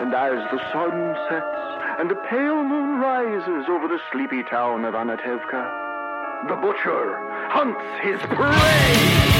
And 0.00 0.14
as 0.14 0.50
the 0.50 0.58
sun 0.72 1.14
sets 1.28 1.59
and 2.00 2.10
a 2.10 2.14
pale 2.14 2.64
moon 2.64 2.98
rises 2.98 3.68
over 3.68 3.86
the 3.86 3.98
sleepy 4.10 4.42
town 4.42 4.86
of 4.86 4.94
Anatevka, 4.94 6.48
the 6.48 6.56
butcher 6.56 7.18
hunts 7.50 7.84
his 8.02 8.18
prey. 8.22 9.39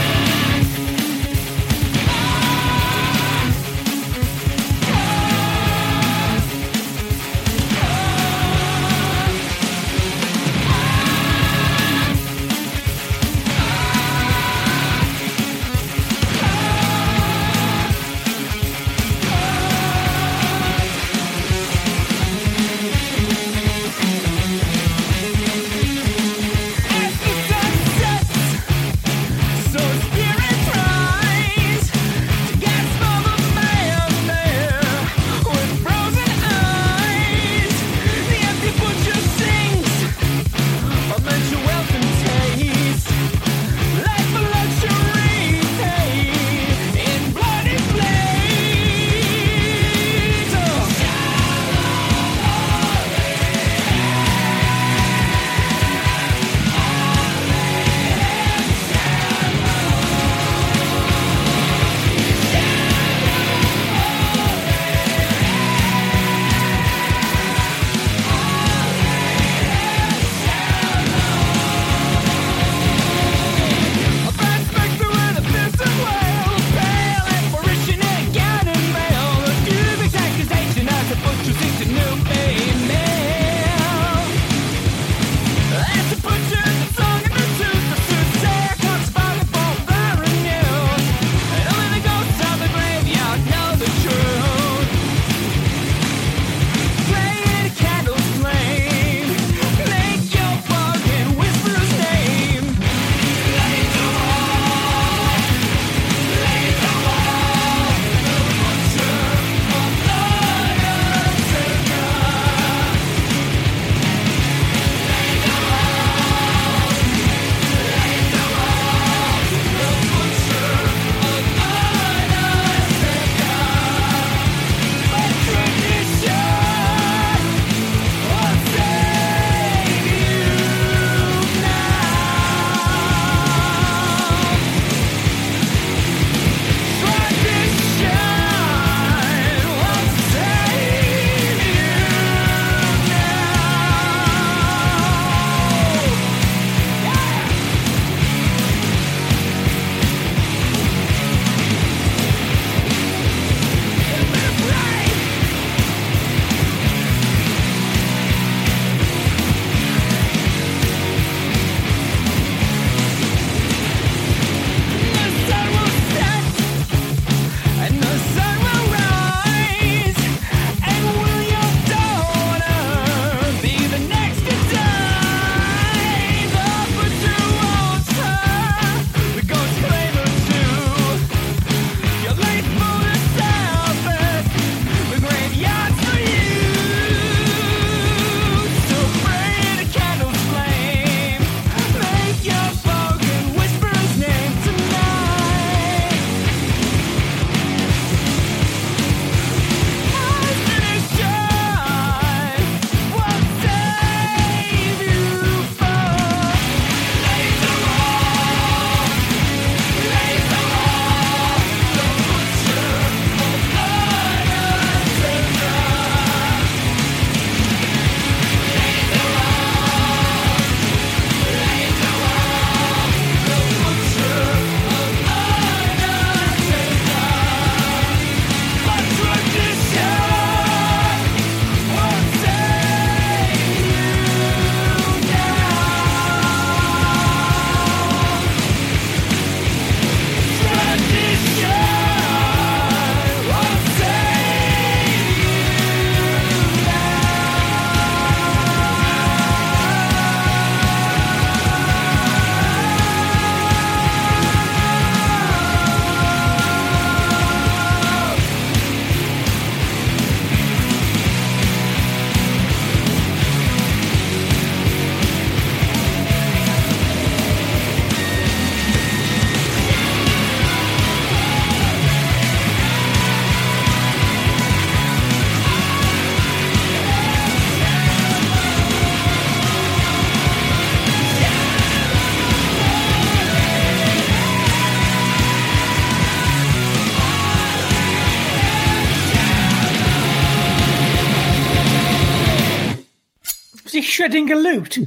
Shredding 294.30 294.50
a 294.52 294.56
lute? 294.56 294.98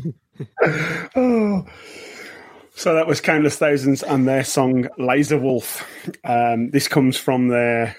oh. 1.15 1.65
So 2.75 2.95
that 2.95 3.07
was 3.07 3.21
Countless 3.21 3.57
Thousands 3.57 4.03
and 4.03 4.27
their 4.27 4.43
song 4.43 4.87
Laser 4.97 5.37
Wolf. 5.37 5.87
Um, 6.23 6.71
this 6.71 6.87
comes 6.87 7.17
from 7.17 7.49
their 7.49 7.95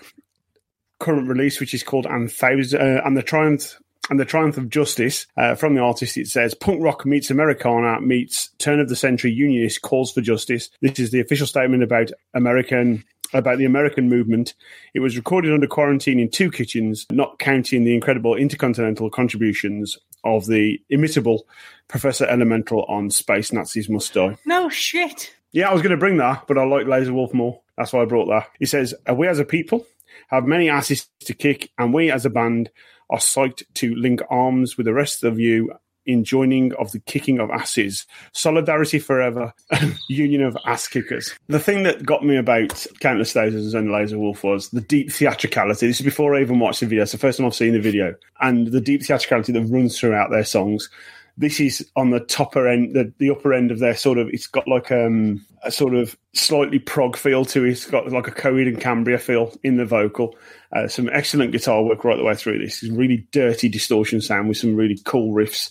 current 0.99 1.29
release, 1.29 1.61
which 1.61 1.75
is 1.75 1.83
called 1.83 2.07
And, 2.07 2.31
uh, 2.43 3.01
and 3.05 3.17
the 3.17 3.23
Triumph 3.23 3.79
and 4.11 4.21
the 4.21 4.25
Triumph 4.25 4.59
of 4.59 4.69
Justice. 4.69 5.27
Uh, 5.37 5.55
from 5.55 5.75
the 5.75 5.81
artist, 5.81 6.17
it 6.17 6.27
says 6.27 6.55
punk 6.55 6.83
rock 6.83 7.07
meets 7.07 7.31
Americana 7.31 8.01
meets 8.01 8.51
turn 8.59 8.81
of 8.81 8.89
the 8.89 8.97
century 8.97 9.31
unionist 9.31 9.81
calls 9.83 10.13
for 10.13 10.21
justice. 10.21 10.69
This 10.83 10.99
is 10.99 11.11
the 11.11 11.21
official 11.21 11.47
statement 11.47 11.83
about 11.83 12.11
American 12.35 13.05
about 13.33 13.59
the 13.59 13.65
American 13.65 14.09
movement. 14.09 14.55
It 14.93 15.01
was 15.01 15.17
recorded 15.17 15.53
under 15.53 15.67
quarantine 15.67 16.21
in 16.21 16.31
two 16.31 16.51
kitchens, 16.51 17.07
not 17.11 17.39
counting 17.39 17.85
the 17.85 17.95
incredible 17.95 18.37
intercontinental 18.37 19.11
contributions 19.11 19.99
of 20.25 20.47
the 20.47 20.81
imitable 20.91 21.47
Professor 21.89 22.27
Elemental 22.27 22.85
on 22.85 23.11
Space 23.11 23.53
Nazis 23.53 23.89
Must 23.89 24.13
Die. 24.13 24.37
No 24.47 24.69
shit. 24.69 25.35
Yeah, 25.53 25.69
I 25.69 25.73
was 25.73 25.83
going 25.83 25.93
to 25.93 25.97
bring 25.97 26.17
that, 26.17 26.47
but 26.49 26.59
I 26.59 26.65
like 26.65 26.87
Laser 26.87 27.13
Wolf 27.13 27.33
more. 27.33 27.61
That's 27.77 27.93
why 27.93 28.03
I 28.03 28.07
brought 28.07 28.27
that. 28.27 28.49
He 28.59 28.67
says, 28.67 28.95
"Uh, 29.09 29.15
We 29.15 29.29
as 29.29 29.39
a 29.39 29.45
people 29.45 29.87
have 30.29 30.47
many 30.47 30.69
asses 30.69 31.09
to 31.21 31.35
kick, 31.35 31.71
and 31.79 31.93
we 31.93 32.11
as 32.11 32.25
a 32.25 32.31
band 32.31 32.71
are 33.11 33.19
psyched 33.19 33.63
to 33.75 33.95
link 33.95 34.21
arms 34.31 34.77
with 34.77 34.87
the 34.87 34.95
rest 34.95 35.23
of 35.25 35.39
you 35.39 35.73
in 36.07 36.25
joining 36.25 36.73
of 36.75 36.93
the 36.93 37.01
kicking 37.01 37.39
of 37.39 37.51
asses. 37.51 38.07
Solidarity 38.33 38.99
forever, 38.99 39.53
union 40.09 40.43
of 40.43 40.57
ass 40.67 40.89
kickers. 40.89 41.35
The 41.49 41.61
thing 41.61 41.83
that 41.85 42.05
got 42.05 42.25
me 42.25 42.37
about 42.37 42.87
Countless 43.01 43.33
Thousands 43.33 43.75
and 43.75 43.93
Laser 43.93 44.19
Wolf 44.19 44.45
was 44.45 44.69
the 44.71 44.81
deep 44.81 45.11
theatricality. 45.11 45.87
This 45.87 46.01
is 46.01 46.05
before 46.05 46.35
I 46.35 46.41
even 46.41 46.59
watched 46.59 46.81
the 46.81 46.87
video. 46.87 47.03
It's 47.03 47.13
the 47.13 47.19
first 47.19 47.39
time 47.39 47.47
I've 47.47 47.55
seen 47.55 47.73
the 47.73 47.81
video. 47.81 48.15
And 48.41 48.69
the 48.69 48.81
deep 48.81 49.03
theatricality 49.03 49.53
that 49.53 49.63
runs 49.63 49.99
throughout 49.99 50.31
their 50.31 50.45
songs. 50.45 50.91
This 51.37 51.59
is 51.59 51.89
on 51.97 52.11
the 52.11 52.21
topper 52.21 52.69
end, 52.69 52.95
the, 52.95 53.13
the 53.19 53.31
upper 53.31 53.53
end 53.53 53.71
of 53.71 53.81
their 53.81 53.97
sort 53.97 54.19
of. 54.19 54.29
It's 54.29 54.47
got 54.47 54.69
like 54.69 54.93
um, 54.93 55.45
a 55.65 55.71
sort 55.71 55.95
of 55.95 56.17
slightly 56.33 56.79
prog 56.79 57.17
feel 57.17 57.45
to 57.47 57.65
it. 57.65 57.71
It's 57.71 57.87
got 57.87 58.11
like 58.11 58.29
a 58.29 58.33
Coheed 58.33 58.69
and 58.69 58.81
Cambria 58.81 59.19
feel 59.19 59.53
in 59.65 59.77
the 59.77 59.85
vocal. 59.85 60.37
Uh, 60.73 60.87
some 60.87 61.11
excellent 61.13 61.53
guitar 61.53 61.83
work 61.83 62.05
right 62.05 62.17
the 62.17 62.25
way 62.25 62.35
through 62.35 62.59
this. 62.59 62.83
It's 62.83 62.93
really 62.93 63.27
dirty 63.33 63.69
distortion 63.69 64.21
sound 64.21 64.49
with 64.49 64.59
some 64.59 64.77
really 64.77 64.99
cool 65.05 65.35
riffs. 65.35 65.71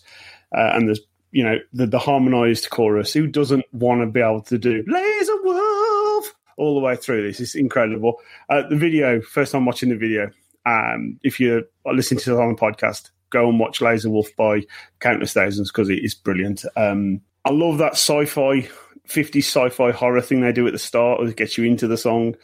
Uh, 0.55 0.71
and 0.73 0.87
there's 0.87 0.99
you 1.31 1.43
know 1.43 1.57
the, 1.73 1.87
the 1.87 1.99
harmonized 1.99 2.69
chorus. 2.69 3.11
Who 3.11 3.27
doesn't 3.27 3.65
want 3.73 4.01
to 4.01 4.07
be 4.07 4.21
able 4.21 4.41
to 4.43 4.57
do 4.57 4.83
Laser 4.87 5.41
Wolf 5.43 6.33
all 6.57 6.75
the 6.75 6.81
way 6.81 6.95
through 6.95 7.27
this? 7.27 7.39
It's 7.39 7.55
incredible. 7.55 8.21
Uh, 8.49 8.67
the 8.69 8.77
video, 8.77 9.21
first 9.21 9.51
time 9.51 9.65
watching 9.65 9.89
the 9.89 9.97
video. 9.97 10.29
Um, 10.65 11.19
if 11.23 11.39
you're 11.39 11.63
listening 11.85 12.21
to 12.21 12.37
it 12.37 12.41
on 12.41 12.55
the 12.55 12.61
podcast, 12.61 13.09
go 13.33 13.49
and 13.49 13.59
watch 13.59 13.81
Laser 13.81 14.09
Wolf 14.09 14.29
by 14.37 14.61
Countless 14.99 15.33
Thousands 15.33 15.71
because 15.71 15.89
it 15.89 16.03
is 16.03 16.13
brilliant. 16.13 16.63
Um, 16.77 17.19
I 17.43 17.51
love 17.51 17.79
that 17.79 17.93
sci-fi. 17.93 18.69
50s 19.09 19.39
sci-fi 19.39 19.91
horror 19.91 20.21
thing 20.21 20.39
they 20.39 20.53
do 20.53 20.65
at 20.65 20.71
the 20.71 20.79
start 20.79 21.19
that 21.19 21.35
gets 21.35 21.57
you 21.57 21.65
into 21.65 21.87
the 21.87 21.97
song. 21.97 22.35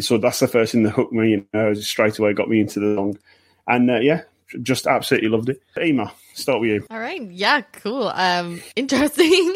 So 0.00 0.18
that's 0.18 0.40
the 0.40 0.48
first 0.48 0.72
thing 0.72 0.82
that 0.82 0.90
hooked 0.90 1.12
me. 1.12 1.30
You 1.30 1.46
know, 1.54 1.74
straight 1.74 2.18
away 2.18 2.32
got 2.32 2.48
me 2.48 2.60
into 2.60 2.80
the 2.80 2.96
song, 2.96 3.18
and 3.68 3.88
uh, 3.88 4.00
yeah, 4.00 4.22
just 4.62 4.88
absolutely 4.88 5.28
loved 5.28 5.50
it. 5.50 5.62
Ema, 5.80 6.12
start 6.38 6.60
with 6.60 6.70
you. 6.70 6.86
All 6.90 6.98
right. 6.98 7.22
Yeah, 7.22 7.60
cool. 7.60 8.08
Um, 8.08 8.60
interesting. 8.76 9.54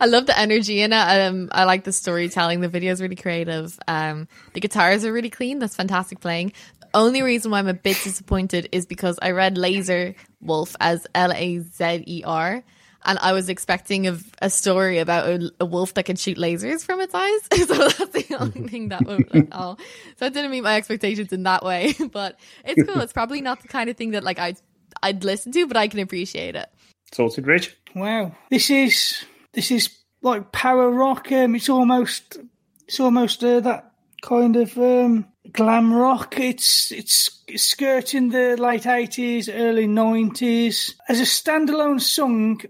I 0.00 0.06
love 0.06 0.26
the 0.26 0.38
energy 0.38 0.80
in 0.80 0.92
it. 0.92 0.96
Um, 0.96 1.48
I 1.52 1.64
like 1.64 1.84
the 1.84 1.92
storytelling. 1.92 2.60
The 2.60 2.68
video 2.68 2.92
is 2.92 3.00
really 3.00 3.16
creative. 3.16 3.78
Um, 3.86 4.28
the 4.52 4.60
guitars 4.60 5.04
are 5.04 5.12
really 5.12 5.30
clean. 5.30 5.58
That's 5.58 5.76
fantastic 5.76 6.20
playing. 6.20 6.52
The 6.80 6.88
only 6.94 7.22
reason 7.22 7.50
why 7.50 7.58
I'm 7.58 7.68
a 7.68 7.74
bit 7.74 7.98
disappointed 8.02 8.68
is 8.72 8.86
because 8.86 9.18
I 9.22 9.30
read 9.30 9.58
Laser 9.58 10.14
Wolf 10.40 10.76
as 10.80 11.06
L 11.14 11.32
A 11.32 11.58
Z 11.58 12.04
E 12.06 12.22
R. 12.24 12.62
And 13.04 13.18
I 13.18 13.32
was 13.32 13.48
expecting 13.48 14.06
a, 14.06 14.16
a 14.40 14.48
story 14.48 14.98
about 14.98 15.28
a, 15.28 15.50
a 15.60 15.64
wolf 15.64 15.94
that 15.94 16.04
can 16.04 16.14
shoot 16.14 16.38
lasers 16.38 16.84
from 16.84 17.00
its 17.00 17.12
eyes. 17.12 17.40
so 17.66 17.74
that's 17.88 18.28
the 18.28 18.36
only 18.38 18.68
thing 18.68 18.90
that 18.90 19.04
was 19.04 19.20
like, 19.32 19.48
oh. 19.50 19.76
So 20.18 20.26
it 20.26 20.34
didn't 20.34 20.52
meet 20.52 20.60
my 20.60 20.76
expectations 20.76 21.32
in 21.32 21.42
that 21.42 21.64
way. 21.64 21.94
But 22.12 22.38
it's 22.64 22.82
cool. 22.82 23.00
It's 23.02 23.12
probably 23.12 23.40
not 23.40 23.60
the 23.60 23.68
kind 23.68 23.90
of 23.90 23.96
thing 23.96 24.12
that 24.12 24.22
like 24.22 24.38
I'd 24.38 24.56
I'd 25.02 25.24
listen 25.24 25.52
to, 25.52 25.66
but 25.66 25.76
I 25.76 25.88
can 25.88 26.00
appreciate 26.00 26.56
it. 26.56 26.68
Sorted, 27.12 27.46
Rich. 27.46 27.76
Wow, 27.94 28.34
this 28.50 28.70
is 28.70 29.24
this 29.52 29.70
is 29.70 29.90
like 30.22 30.52
power 30.52 30.90
rock. 30.90 31.30
Um, 31.30 31.54
it's 31.54 31.68
almost 31.68 32.38
it's 32.86 33.00
almost 33.00 33.44
uh, 33.44 33.60
that 33.60 33.92
kind 34.22 34.56
of 34.56 34.76
um, 34.78 35.26
glam 35.52 35.92
rock. 35.92 36.38
It's 36.38 36.90
it's 36.92 37.42
skirting 37.56 38.30
the 38.30 38.56
late 38.56 38.86
eighties, 38.86 39.48
early 39.48 39.86
nineties. 39.86 40.94
As 41.08 41.20
a 41.20 41.24
standalone 41.24 42.00
song, 42.00 42.60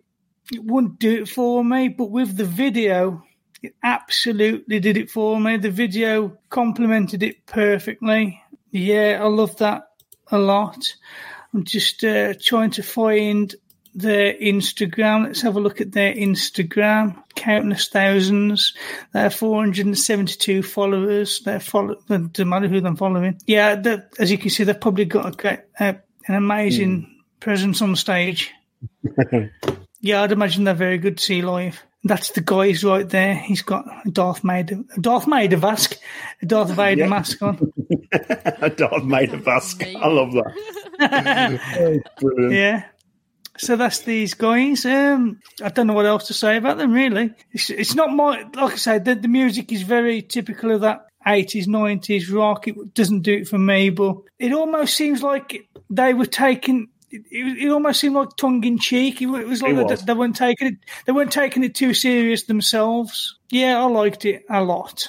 it 0.53 0.65
wouldn't 0.65 0.99
do 0.99 1.23
it 1.23 1.29
for 1.29 1.65
me, 1.65 1.89
but 1.89 2.11
with 2.11 2.37
the 2.37 2.45
video, 2.45 3.23
it 3.63 3.75
absolutely 3.85 4.81
did 4.81 4.97
it 4.97 5.11
for 5.11 5.39
me. 5.39 5.57
The 5.57 5.71
video 5.71 6.37
complemented 6.51 7.23
it 7.23 7.47
perfectly. 7.47 8.43
Yeah, 8.73 9.21
I 9.23 9.29
love 9.29 9.57
that 9.59 9.89
a 10.33 10.39
lot. 10.39 10.85
I'm 11.55 11.65
just 11.65 12.03
uh, 12.05 12.35
trying 12.41 12.71
to 12.73 12.83
find 12.83 13.55
their 13.95 14.33
Instagram. 14.35 15.27
Let's 15.27 15.43
have 15.43 15.57
a 15.57 15.61
look 15.61 15.81
at 15.83 15.93
their 15.93 16.15
Instagram. 16.15 17.23
Countless 17.35 17.89
thousands. 17.89 18.73
They're 19.13 19.29
472 19.31 20.63
followers. 20.63 21.41
They're 21.41 21.61
follow. 21.61 21.97
Doesn't 22.09 22.49
matter 22.49 22.69
who 22.69 22.81
they're 22.81 22.97
following. 22.97 23.39
Yeah, 23.47 23.75
the, 23.77 24.09
as 24.19 24.31
you 24.31 24.39
can 24.39 24.51
see, 24.51 24.65
they've 24.65 24.81
probably 24.81 25.05
got 25.05 25.27
a 25.35 25.37
great, 25.37 25.61
uh, 25.79 25.93
an 26.27 26.35
amazing 26.35 27.23
presence 27.41 27.83
on 27.83 27.97
stage. 27.97 28.51
yeah, 30.01 30.23
I'd 30.23 30.33
imagine 30.33 30.65
they're 30.65 30.75
very 30.75 30.99
good 30.99 31.19
to 31.19 31.23
see 31.23 31.43
live. 31.43 31.83
That's 32.05 32.31
the 32.31 32.41
guys 32.41 32.83
right 32.83 33.09
there. 33.09 33.35
He's 33.35 33.63
got 33.63 33.85
a 34.05 34.11
Darth 34.11 34.41
Vader, 34.41 34.83
a 34.97 35.01
Darth 35.01 35.27
Vader 35.27 35.57
mask, 35.59 35.99
a 36.41 36.47
Darth 36.47 36.71
Vader 36.75 37.03
Yeah. 37.03 37.09
mask 37.09 37.41
on. 37.43 37.73
a 38.13 38.71
Darth 38.71 39.05
Vader 39.05 39.37
mask. 39.37 39.85
I 39.85 40.09
love 40.09 40.33
that. 40.33 40.53
Yeah. 42.51 42.85
So 43.59 43.77
that's 43.77 44.01
these 44.01 44.35
guys. 44.35 44.87
Um, 44.87 45.41
I 45.63 45.69
don't 45.69 45.87
know 45.87 45.93
what 45.93 46.07
else 46.07 46.29
to 46.29 46.35
say 46.35 46.57
about 46.57 46.79
them. 46.79 46.93
Really, 46.93 47.33
it's, 47.53 47.69
it's 47.69 47.95
not 47.95 48.11
my 48.11 48.45
like 48.55 48.73
I 48.73 48.77
said. 48.77 49.05
The, 49.05 49.15
the 49.15 49.29
music 49.29 49.71
is 49.73 49.83
very 49.83 50.23
typical 50.23 50.71
of 50.73 50.81
that 50.81 51.07
eighties, 51.27 51.69
nineties 51.69 52.31
rock. 52.31 52.67
It 52.67 52.95
doesn't 52.95 53.21
do 53.21 53.35
it 53.35 53.49
for 53.49 53.59
me, 53.59 53.91
but 53.91 54.17
it 54.39 54.53
almost 54.53 54.97
seems 54.97 55.23
like 55.23 55.69
they 55.91 56.15
were 56.15 56.27
taking. 56.27 56.89
It, 57.11 57.25
it, 57.31 57.65
it 57.65 57.71
almost 57.71 58.01
seemed 58.01 58.15
like 58.15 58.37
tongue 58.37 58.65
in 58.65 58.79
cheek. 58.79 59.21
It, 59.21 59.27
was 59.27 59.61
like 59.61 59.73
It 59.73 59.77
they, 59.77 59.83
was. 59.85 60.05
they 60.07 60.15
weren't 60.15 60.37
taking 60.37 60.69
it. 60.69 60.75
They 61.05 61.13
weren't 61.13 61.31
taking 61.31 61.63
it 61.63 61.75
too 61.75 61.93
serious 61.93 62.45
themselves. 62.45 63.39
Yeah, 63.51 63.79
I 63.79 63.85
liked 63.85 64.25
it 64.25 64.45
a 64.49 64.65
lot. 64.65 65.09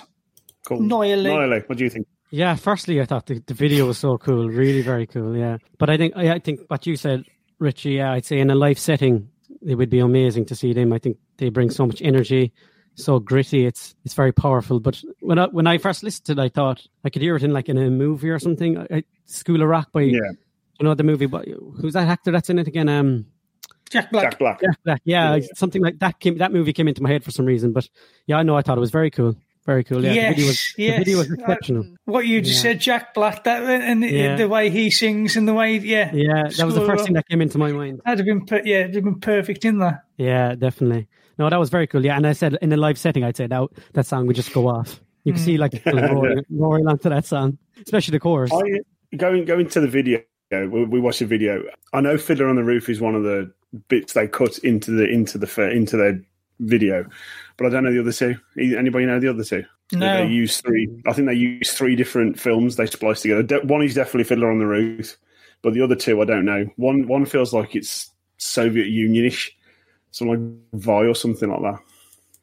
Cool. 0.66 0.82
Nially, 0.82 1.68
what 1.70 1.78
do 1.78 1.84
you 1.86 1.90
think? 1.90 2.08
Yeah, 2.36 2.56
firstly, 2.56 3.00
I 3.00 3.06
thought 3.06 3.28
the, 3.28 3.44
the 3.46 3.54
video 3.54 3.86
was 3.86 4.00
so 4.00 4.18
cool, 4.18 4.50
really 4.50 4.82
very 4.82 5.06
cool. 5.06 5.38
Yeah, 5.38 5.58
but 5.78 5.92
I 5.92 5.98
think 5.98 6.14
I, 6.18 6.32
I 6.34 6.40
think 6.40 6.62
what 6.68 6.88
you 6.88 6.96
said, 6.96 7.26
Richie. 7.60 7.92
Yeah, 7.92 8.12
I'd 8.14 8.26
say 8.26 8.40
in 8.40 8.50
a 8.50 8.56
live 8.56 8.80
setting, 8.80 9.30
it 9.62 9.76
would 9.76 9.92
be 9.92 10.00
amazing 10.00 10.46
to 10.46 10.56
see 10.56 10.74
them. 10.74 10.94
I 10.94 10.98
think 10.98 11.18
they 11.38 11.50
bring 11.50 11.70
so 11.70 11.86
much 11.86 12.02
energy, 12.02 12.52
so 12.96 13.20
gritty. 13.20 13.68
It's 13.68 13.94
it's 14.04 14.16
very 14.16 14.32
powerful. 14.32 14.80
But 14.80 15.00
when 15.20 15.38
I 15.38 15.46
when 15.46 15.68
I 15.68 15.78
first 15.78 16.02
listened 16.02 16.40
I 16.40 16.50
thought 16.50 16.82
I 17.06 17.12
could 17.12 17.22
hear 17.22 17.36
it 17.36 17.44
in 17.44 17.54
like 17.54 17.70
in 17.70 17.78
a 17.78 17.92
movie 17.92 18.32
or 18.32 18.40
something. 18.40 18.80
I, 18.80 18.88
I- 18.92 19.04
School 19.28 19.62
of 19.62 19.70
Rock 19.70 19.92
by 19.92 20.02
Yeah. 20.02 20.20
you 20.80 20.84
know 20.88 20.96
the 20.96 21.04
movie. 21.04 21.28
But 21.28 21.48
who's 21.48 21.94
that 21.94 22.08
actor 22.08 22.32
that's 22.32 22.50
in 22.50 22.58
it 22.58 22.68
again? 22.68 22.90
Um, 22.90 23.28
Jack 23.92 24.12
Black. 24.12 24.24
Jack 24.32 24.40
Black. 24.40 24.60
Jack 24.60 24.78
Black. 24.84 25.02
Yeah, 25.06 25.36
Yeah. 25.36 25.46
something 25.54 25.84
like 25.84 26.00
that 26.00 26.20
came. 26.20 26.40
That 26.40 26.52
movie 26.52 26.74
came 26.74 26.88
into 26.88 27.04
my 27.04 27.10
head 27.10 27.24
for 27.24 27.30
some 27.30 27.46
reason. 27.46 27.74
But 27.74 27.88
yeah, 28.26 28.38
I 28.38 28.44
know. 28.44 28.58
I 28.58 28.64
thought 28.64 28.78
it 28.78 28.82
was 28.82 28.90
very 28.90 29.12
cool. 29.12 29.36
Very 29.66 29.84
cool. 29.86 30.04
Yeah, 30.04 30.12
Yes, 30.14 30.28
the 30.28 30.34
video 30.36 30.48
was, 30.48 30.74
yes. 30.78 30.94
the 30.94 30.98
video 31.04 31.18
was 31.20 31.32
Uh, 31.32 31.34
exceptional. 31.36 31.86
What 32.06 32.26
you 32.28 32.42
just 32.42 32.58
Yeah. 32.58 32.72
said, 32.72 32.80
Jack 32.82 33.14
Black. 33.14 33.44
That 33.46 33.64
and 33.64 34.04
the- 34.04 34.10
Yeah. 34.10 34.36
the 34.36 34.50
way 34.50 34.70
he 34.70 34.90
sings 34.92 35.38
and 35.38 35.48
the 35.48 35.54
way, 35.54 35.78
yeah, 35.78 36.12
Yeah, 36.14 36.50
that 36.58 36.66
was 36.66 36.76
the 36.76 36.86
first 36.86 37.06
thing 37.06 37.14
that 37.14 37.28
came 37.30 37.42
into 37.42 37.58
my 37.58 37.72
mind. 37.72 38.02
That'd 38.06 38.20
have 38.20 38.26
been, 38.26 38.46
per- 38.46 38.62
yeah, 38.66 38.82
it'd 38.82 38.96
have 38.96 39.04
been 39.06 39.20
perfect 39.22 39.64
in 39.64 39.80
there. 39.80 40.04
Yeah, 40.18 40.56
definitely. 40.56 41.08
No, 41.40 41.50
that 41.50 41.60
was 41.60 41.70
very 41.70 41.88
cool. 41.88 42.04
Yeah, 42.06 42.18
and 42.18 42.28
I 42.28 42.34
said 42.34 42.58
in 42.62 42.72
a 42.74 42.78
live 42.78 42.98
setting, 42.98 43.24
I'd 43.24 43.38
say 43.38 43.48
that 43.48 43.68
that 43.94 44.06
song 44.06 44.28
would 44.28 44.36
just 44.36 44.54
go 44.54 44.68
off. 44.68 45.00
You 45.24 45.32
can 45.34 45.42
see 45.42 45.58
like 45.58 45.82
roaring, 45.86 46.44
roaring 46.50 46.88
onto 46.88 47.08
that 47.10 47.26
song, 47.26 47.58
especially 47.86 48.12
the 48.12 48.20
chorus. 48.20 48.52
I, 48.54 48.82
going 49.16 49.46
going 49.46 49.70
to 49.70 49.80
the 49.80 49.88
video, 49.88 50.20
we, 50.52 50.84
we 50.84 51.00
watched 51.00 51.20
the 51.20 51.26
video. 51.26 51.64
I 51.94 52.02
know 52.02 52.18
"Fiddler 52.18 52.50
on 52.50 52.58
the 52.58 52.64
Roof" 52.64 52.90
is 52.90 53.00
one 53.00 53.16
of 53.16 53.24
the 53.24 53.50
bits 53.88 54.12
they 54.14 54.28
cut 54.28 54.58
into 54.60 54.92
the 54.92 55.06
into 55.08 55.38
the 55.38 55.72
into 55.72 55.96
their 55.96 56.20
video, 56.60 57.06
but 57.58 57.68
I 57.68 57.70
don't 57.70 57.84
know 57.84 57.92
the 57.94 58.00
other 58.02 58.12
two. 58.14 58.36
Anybody 58.58 59.06
know 59.06 59.20
the 59.20 59.30
other 59.30 59.44
two? 59.44 59.64
No. 59.92 60.26
They 60.26 60.32
use 60.32 60.60
three. 60.62 60.90
I 61.06 61.14
think 61.14 61.28
they 61.28 61.34
use 61.36 61.72
three 61.74 61.96
different 61.96 62.40
films 62.40 62.76
they 62.76 62.86
splice 62.88 63.22
together. 63.22 63.44
De- 63.44 63.62
One 63.66 63.84
is 63.84 63.94
definitely 63.94 64.24
"Fiddler 64.24 64.50
on 64.52 64.60
the 64.60 64.66
Roof," 64.66 65.18
but 65.62 65.74
the 65.74 65.82
other 65.82 65.96
two 65.96 66.22
I 66.22 66.26
don't 66.26 66.46
know. 66.46 66.66
One 66.78 67.08
one 67.08 67.26
feels 67.26 67.54
like 67.54 67.76
it's 67.76 68.10
Soviet 68.38 68.88
Unionish, 68.88 69.52
something 70.12 70.62
like 70.74 70.82
Vi 70.82 71.06
or 71.08 71.16
something 71.16 71.50
like 71.50 71.62
that. 71.62 71.80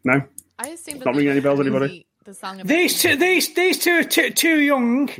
No, 0.04 0.22
I 0.58 0.68
assume 0.68 1.00
Not 1.00 1.14
ringing 1.14 1.30
any 1.32 1.40
bells, 1.40 1.60
anybody? 1.60 1.86
movie- 1.86 2.06
The 2.24 2.34
song 2.34 2.56
about 2.60 2.68
These 2.68 3.02
two, 3.02 3.16
these 3.16 3.52
these 3.54 3.78
two 3.78 3.92
are 4.00 4.04
too, 4.04 4.30
too 4.30 4.60
young, 4.60 5.10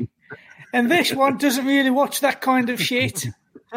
and 0.73 0.91
this 0.91 1.13
one 1.13 1.37
doesn't 1.39 1.67
really 1.67 1.91
watch 1.91 2.21
that 2.21 2.41
kind 2.41 2.71
of 2.71 2.81
shit. 2.81 3.27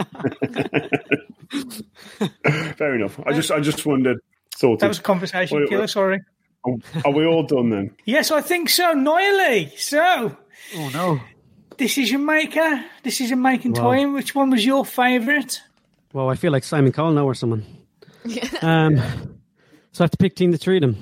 Fair 2.77 2.95
enough. 2.95 3.19
I 3.25 3.33
just 3.33 3.51
I 3.51 3.59
just 3.59 3.85
wondered. 3.85 4.19
Sorted. 4.63 4.79
That 4.79 4.87
was 4.87 4.99
a 4.99 5.01
conversation 5.01 5.59
Wait, 5.59 5.69
killer. 5.69 5.81
wait. 5.81 5.89
Sorry. 5.89 6.19
Are- 6.65 6.77
Are 7.05 7.11
we 7.11 7.25
all 7.25 7.43
done 7.43 7.69
then? 7.69 7.91
Yes, 8.05 8.31
I 8.31 8.41
think 8.41 8.69
so. 8.69 8.93
Nially. 8.95 9.77
So, 9.77 10.37
Oh 10.77 10.89
no. 10.93 11.19
decision 11.77 12.25
maker, 12.25 12.85
decision 13.03 13.41
making 13.41 13.73
Wow. 13.73 13.91
time. 13.91 14.13
Which 14.13 14.33
one 14.33 14.49
was 14.49 14.65
your 14.65 14.85
favourite? 14.85 15.59
Well, 16.13 16.29
I 16.29 16.35
feel 16.35 16.51
like 16.53 16.63
Simon 16.63 16.91
Cowell 16.93 17.11
now 17.13 17.25
or 17.25 17.35
someone. 17.35 17.65
Um, 18.61 18.95
so 19.91 20.01
I 20.01 20.05
have 20.05 20.11
to 20.11 20.17
pick 20.17 20.33
between 20.35 20.51
the 20.51 20.57
three 20.57 20.77
of 20.77 20.81
them. 20.81 20.95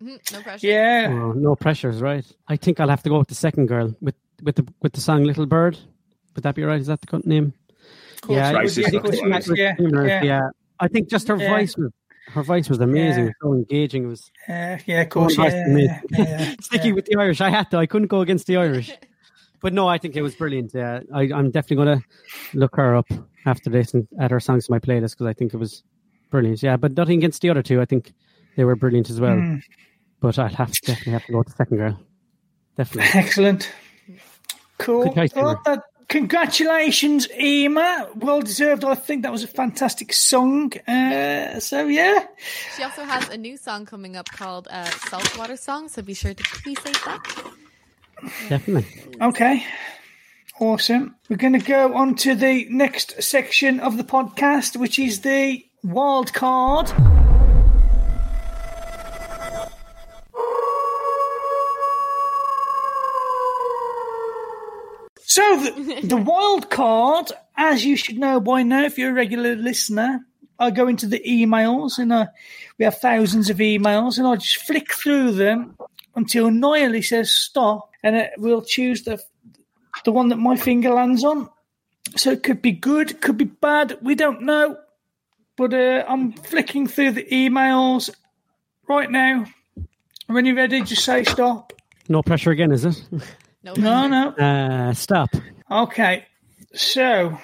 no 0.00 0.16
pressure. 0.42 0.66
Yeah. 0.66 1.08
Oh, 1.10 1.32
no 1.32 1.56
pressures, 1.56 2.00
right? 2.00 2.24
I 2.48 2.56
think 2.56 2.78
I'll 2.80 2.88
have 2.88 3.02
to 3.02 3.08
go 3.10 3.18
with 3.18 3.28
the 3.28 3.34
second 3.34 3.66
girl 3.66 3.94
with 4.00 4.14
with 4.42 4.54
the 4.56 4.66
with 4.82 4.92
the 4.92 5.00
song 5.00 5.24
"Little 5.24 5.46
Bird." 5.46 5.76
Would 6.34 6.44
that 6.44 6.54
be 6.54 6.62
right? 6.62 6.80
Is 6.80 6.86
that 6.86 7.00
the 7.00 7.20
name? 7.24 7.52
Yeah, 8.28 8.52
yeah, 8.52 8.62
it's 8.62 8.78
of 8.78 9.02
course 9.02 9.20
not 9.20 9.24
it 9.26 9.30
right. 9.30 9.48
was, 9.48 9.58
yeah, 9.58 9.74
yeah. 9.78 10.22
yeah, 10.22 10.48
I 10.78 10.86
think 10.88 11.10
just 11.10 11.26
her 11.28 11.36
Yeah. 11.36 11.50
voice 11.56 11.76
was 11.76 11.90
her 12.32 12.42
voice 12.42 12.68
was 12.68 12.80
amazing. 12.80 13.26
Yeah. 13.26 13.32
So 13.42 13.52
engaging. 13.52 14.04
It 14.04 14.08
was 14.08 14.30
yeah, 14.48 14.78
yeah, 14.86 15.00
of 15.02 15.08
course, 15.10 15.36
yeah, 15.38 15.66
yeah, 15.68 16.00
yeah, 16.10 16.54
sticky 16.60 16.88
yeah. 16.88 16.94
with 16.94 17.06
the 17.06 17.16
Irish. 17.16 17.40
I 17.40 17.50
had 17.50 17.70
to. 17.70 17.78
I 17.78 17.86
couldn't 17.86 18.08
go 18.08 18.20
against 18.20 18.46
the 18.46 18.56
Irish. 18.56 18.90
But 19.60 19.72
no, 19.72 19.86
I 19.86 19.98
think 19.98 20.16
it 20.16 20.22
was 20.22 20.34
brilliant. 20.34 20.72
Yeah, 20.74 21.00
I, 21.14 21.22
I'm 21.32 21.50
definitely 21.50 21.84
going 21.84 21.98
to 22.00 22.58
look 22.58 22.74
her 22.76 22.96
up 22.96 23.06
after 23.46 23.70
this 23.70 23.94
and 23.94 24.08
add 24.20 24.32
her 24.32 24.40
songs 24.40 24.66
to 24.66 24.72
my 24.72 24.80
playlist 24.80 25.12
because 25.12 25.26
I 25.26 25.32
think 25.32 25.54
it 25.54 25.56
was 25.58 25.84
brilliant. 26.30 26.62
Yeah, 26.62 26.76
but 26.76 26.96
nothing 26.96 27.18
against 27.18 27.42
the 27.42 27.50
other 27.50 27.62
two. 27.62 27.80
I 27.80 27.84
think 27.84 28.12
they 28.56 28.64
were 28.64 28.74
brilliant 28.74 29.08
as 29.08 29.20
well. 29.20 29.36
Mm. 29.36 29.62
But 30.20 30.38
I'll 30.38 30.48
have 30.48 30.72
to 30.72 30.80
definitely 30.82 31.12
have 31.12 31.26
to 31.26 31.32
go 31.32 31.38
with 31.38 31.48
the 31.48 31.54
second 31.54 31.76
girl. 31.76 32.00
Definitely. 32.76 33.20
Excellent. 33.20 33.72
Cool. 34.78 35.04
Good 35.04 35.14
choice, 35.14 35.34
Well, 35.34 35.60
that- 35.64 35.82
congratulations, 36.12 37.26
Emer. 37.40 38.10
Well 38.14 38.42
deserved. 38.42 38.84
I 38.84 38.94
think 38.94 39.22
that 39.22 39.32
was 39.32 39.42
a 39.42 39.48
fantastic 39.48 40.12
song. 40.12 40.70
Uh, 40.86 41.58
so, 41.58 41.86
yeah. 41.86 42.26
She 42.76 42.82
also 42.82 43.04
has 43.04 43.30
a 43.30 43.38
new 43.38 43.56
song 43.56 43.86
coming 43.86 44.14
up 44.14 44.28
called 44.30 44.68
uh, 44.70 44.84
Saltwater 44.84 45.56
Song, 45.56 45.88
so 45.88 46.02
be 46.02 46.12
sure 46.12 46.34
to 46.34 46.44
please 46.44 46.78
save 46.82 47.02
that. 47.06 47.22
Definitely. 48.50 48.86
Okay. 49.22 49.64
Awesome. 50.60 51.16
We're 51.30 51.36
going 51.38 51.58
to 51.58 51.66
go 51.66 51.94
on 51.94 52.14
to 52.16 52.34
the 52.34 52.66
next 52.68 53.22
section 53.22 53.80
of 53.80 53.96
the 53.96 54.04
podcast, 54.04 54.76
which 54.76 54.98
is 54.98 55.22
the 55.22 55.64
wild 55.82 56.34
card. 56.34 56.92
So 65.32 65.56
the, 65.56 66.00
the 66.08 66.16
wild 66.30 66.68
card, 66.68 67.32
as 67.56 67.86
you 67.86 67.96
should 67.96 68.18
know 68.18 68.38
by 68.38 68.62
now, 68.64 68.82
if 68.82 68.98
you're 68.98 69.12
a 69.12 69.14
regular 69.14 69.56
listener, 69.56 70.26
I 70.58 70.70
go 70.70 70.88
into 70.88 71.06
the 71.06 71.22
emails 71.26 71.96
and 71.96 72.12
uh, 72.12 72.26
we 72.76 72.84
have 72.84 72.98
thousands 72.98 73.48
of 73.48 73.56
emails, 73.56 74.18
and 74.18 74.26
I 74.26 74.36
just 74.36 74.58
flick 74.66 74.92
through 74.92 75.32
them 75.32 75.78
until 76.14 76.50
Nially 76.50 77.02
says 77.02 77.34
stop, 77.34 77.88
and 78.02 78.14
uh, 78.14 78.26
we'll 78.36 78.60
choose 78.60 79.04
the 79.04 79.22
the 80.04 80.12
one 80.12 80.28
that 80.28 80.36
my 80.36 80.54
finger 80.54 80.90
lands 80.90 81.24
on. 81.24 81.48
So 82.14 82.32
it 82.32 82.42
could 82.42 82.60
be 82.60 82.72
good, 82.72 83.22
could 83.22 83.38
be 83.38 83.46
bad, 83.46 83.96
we 84.02 84.14
don't 84.14 84.42
know. 84.42 84.76
But 85.56 85.72
uh, 85.72 86.04
I'm 86.06 86.32
flicking 86.32 86.86
through 86.86 87.12
the 87.12 87.24
emails 87.24 88.10
right 88.86 89.10
now. 89.10 89.46
When 90.26 90.44
you're 90.44 90.56
ready, 90.56 90.82
just 90.82 91.06
say 91.06 91.24
stop. 91.24 91.72
No 92.10 92.22
pressure 92.22 92.50
again, 92.50 92.70
is 92.70 92.84
it? 92.84 93.02
No, 93.64 93.74
No, 93.74 94.08
no. 94.08 94.28
Uh, 94.30 94.92
stop. 94.92 95.30
Okay, 95.70 96.26
so 96.74 97.38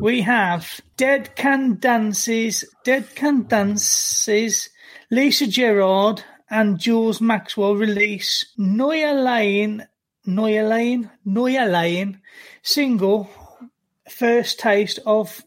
we 0.00 0.22
have 0.22 0.80
Dead 0.96 1.34
Can 1.36 1.78
Dances, 1.78 2.64
Dead 2.84 3.14
Can 3.14 3.42
Dances, 3.42 4.70
Lisa 5.10 5.46
Gerrard 5.46 6.24
and 6.48 6.78
Jules 6.78 7.20
Maxwell 7.20 7.76
release 7.76 8.46
Noyalain, 8.58 9.86
Noya 10.26 10.68
Lane, 10.68 11.10
Noyalain 11.26 12.20
single, 12.62 13.30
First 14.08 14.58
Taste 14.60 14.98
of 15.06 15.44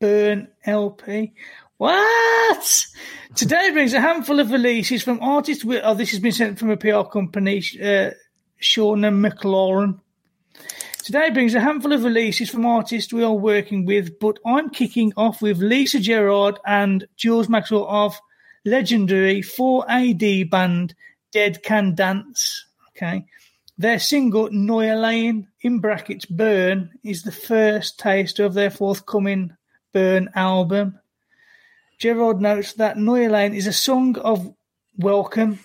Burn 0.00 0.48
LP. 0.64 1.32
What? 1.78 2.86
Today 3.34 3.70
brings 3.72 3.94
a 3.94 4.00
handful 4.00 4.38
of 4.40 4.50
releases 4.50 5.02
from 5.02 5.20
artists. 5.20 5.64
With, 5.64 5.80
oh, 5.82 5.94
this 5.94 6.10
has 6.10 6.20
been 6.20 6.32
sent 6.32 6.58
from 6.58 6.70
a 6.70 6.76
PR 6.76 7.02
company, 7.02 7.62
uh, 7.82 8.10
Shauna 8.62 9.12
McLaurin. 9.12 10.00
Today 11.04 11.30
brings 11.30 11.54
a 11.54 11.60
handful 11.60 11.92
of 11.92 12.04
releases 12.04 12.48
from 12.48 12.64
artists 12.64 13.12
we 13.12 13.24
are 13.24 13.32
working 13.32 13.84
with, 13.84 14.18
but 14.20 14.38
I'm 14.46 14.70
kicking 14.70 15.12
off 15.16 15.42
with 15.42 15.58
Lisa 15.58 15.98
Gerrard 15.98 16.60
and 16.64 17.06
Jules 17.16 17.48
Maxwell 17.48 17.88
of 17.88 18.18
legendary 18.64 19.42
4AD 19.42 20.48
band 20.48 20.94
Dead 21.32 21.62
Can 21.64 21.96
Dance. 21.96 22.66
Okay. 22.90 23.26
Their 23.76 23.98
single 23.98 24.48
Noyalain, 24.50 25.48
in 25.62 25.80
brackets 25.80 26.26
Burn, 26.26 26.90
is 27.02 27.24
the 27.24 27.32
first 27.32 27.98
taster 27.98 28.44
of 28.44 28.54
their 28.54 28.70
forthcoming 28.70 29.56
Burn 29.92 30.30
album. 30.36 31.00
Gerrard 31.98 32.40
notes 32.40 32.74
that 32.74 32.96
Noyalain 32.96 33.56
is 33.56 33.66
a 33.66 33.72
song 33.72 34.18
of 34.18 34.54
welcome, 34.96 35.58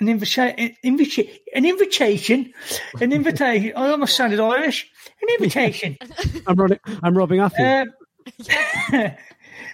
an 0.00 0.08
invitation, 0.08 0.76
invita- 0.82 1.28
an 1.54 1.64
invitation, 1.64 2.52
an 3.00 3.12
invitation. 3.12 3.72
I 3.76 3.90
almost 3.90 4.16
sounded 4.16 4.40
Irish. 4.40 4.90
An 5.22 5.28
invitation. 5.30 5.96
I'm, 6.46 6.56
running, 6.56 6.80
I'm 7.02 7.16
rubbing 7.16 7.40
off 7.40 7.54
you. 7.58 7.64
Um, 7.64 7.92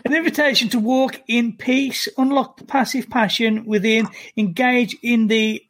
an 0.04 0.12
invitation 0.12 0.68
to 0.70 0.78
walk 0.78 1.22
in 1.26 1.56
peace, 1.56 2.08
unlock 2.18 2.58
the 2.58 2.64
passive 2.64 3.08
passion 3.08 3.64
within, 3.64 4.08
engage 4.36 4.96
in 5.02 5.28
the 5.28 5.62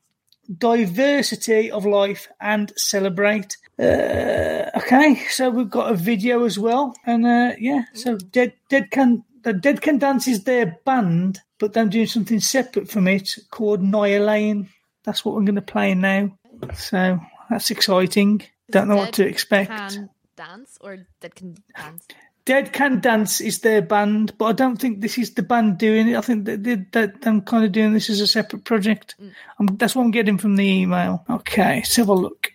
diversity 0.59 1.71
of 1.71 1.87
life, 1.87 2.29
and 2.41 2.73
celebrate. 2.77 3.57
Uh, 3.79 4.71
okay, 4.77 5.23
so 5.31 5.49
we've 5.51 5.71
got 5.71 5.93
a 5.93 5.95
video 5.95 6.45
as 6.45 6.59
well, 6.59 6.95
and 7.07 7.25
uh, 7.25 7.53
yeah, 7.59 7.85
so 7.95 8.17
Dead 8.17 8.53
Dead 8.69 8.91
Can 8.91 9.25
the 9.43 9.53
Dead 9.53 9.81
Can 9.81 9.99
Dance 9.99 10.29
is 10.29 10.45
their 10.45 10.79
band, 10.85 11.41
but 11.59 11.73
they're 11.73 11.87
doing 11.87 12.07
something 12.07 12.41
separate 12.41 12.91
from 12.91 13.09
it 13.09 13.37
called 13.51 13.83
Noyalain. 13.83 14.69
That's 15.05 15.25
what 15.25 15.35
we're 15.35 15.43
going 15.43 15.55
to 15.55 15.63
play 15.63 15.95
now. 15.95 16.37
So 16.75 17.21
that's 17.49 17.71
exciting. 17.71 18.43
Don't 18.71 18.89
know 18.89 18.97
what 18.97 19.15
to 19.15 19.27
expect. 19.27 19.71
Can 19.71 20.11
dance 20.37 20.79
or 20.81 21.07
dead 21.21 21.35
can 21.35 21.57
dance. 21.77 22.07
Dead 22.47 22.73
Can 22.73 23.01
Dance 23.01 23.41
is 23.41 23.61
their 23.61 23.83
band, 23.83 24.37
but 24.39 24.47
I 24.47 24.53
don't 24.53 24.77
think 24.77 25.01
this 25.01 25.19
is 25.19 25.35
the 25.35 25.43
band 25.43 25.79
doing 25.79 26.09
it. 26.09 26.17
I 26.17 26.21
think 26.21 26.47
that 26.47 26.65
they, 26.65 26.77
that 26.93 27.17
I'm 27.23 27.43
kind 27.43 27.65
of 27.65 27.73
doing 27.73 27.93
this 27.93 28.09
as 28.09 28.21
a 28.21 28.27
separate 28.27 28.65
project. 28.65 29.15
Um, 29.59 29.77
that's 29.77 29.95
what 29.95 30.03
I'm 30.03 30.11
getting 30.11 30.39
from 30.39 30.57
the 30.57 30.65
email. 30.65 31.25
Okay, 31.29 31.77
let's 31.77 31.97
have 31.97 32.09
a 32.09 32.15
look. 32.15 32.53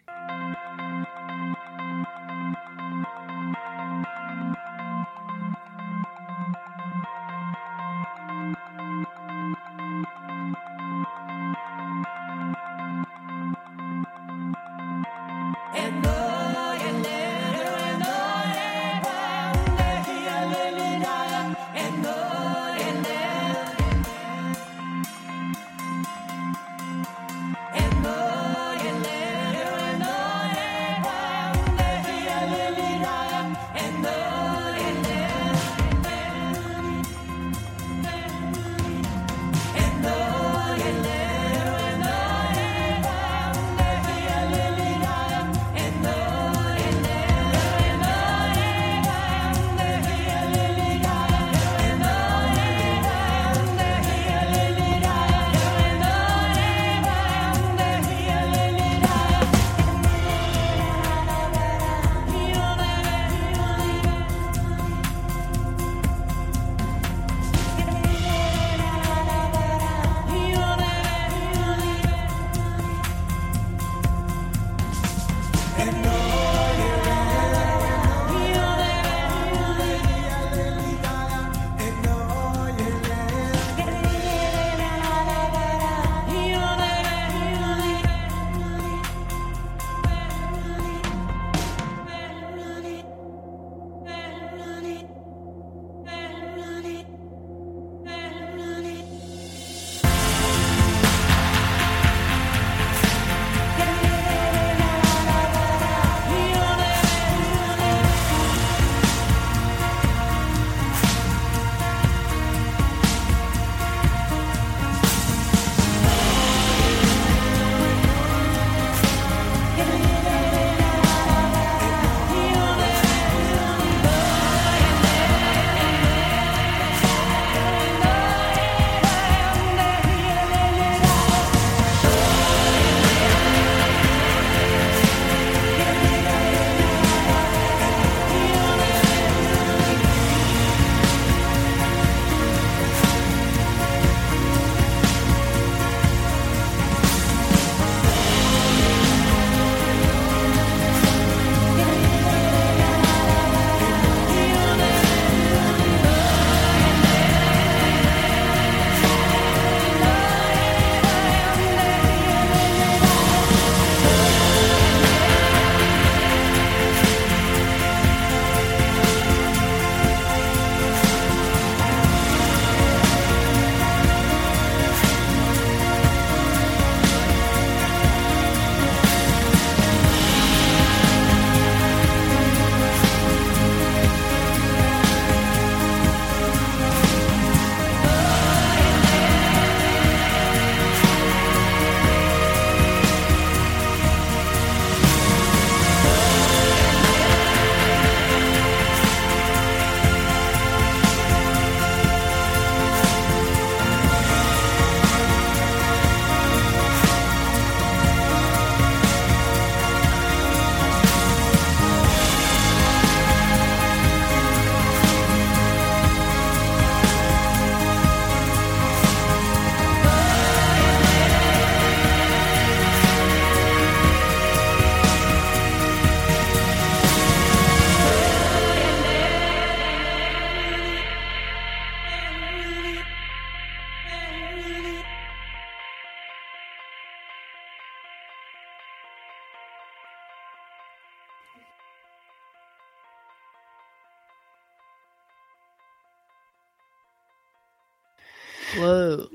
Whoa. 248.77 249.27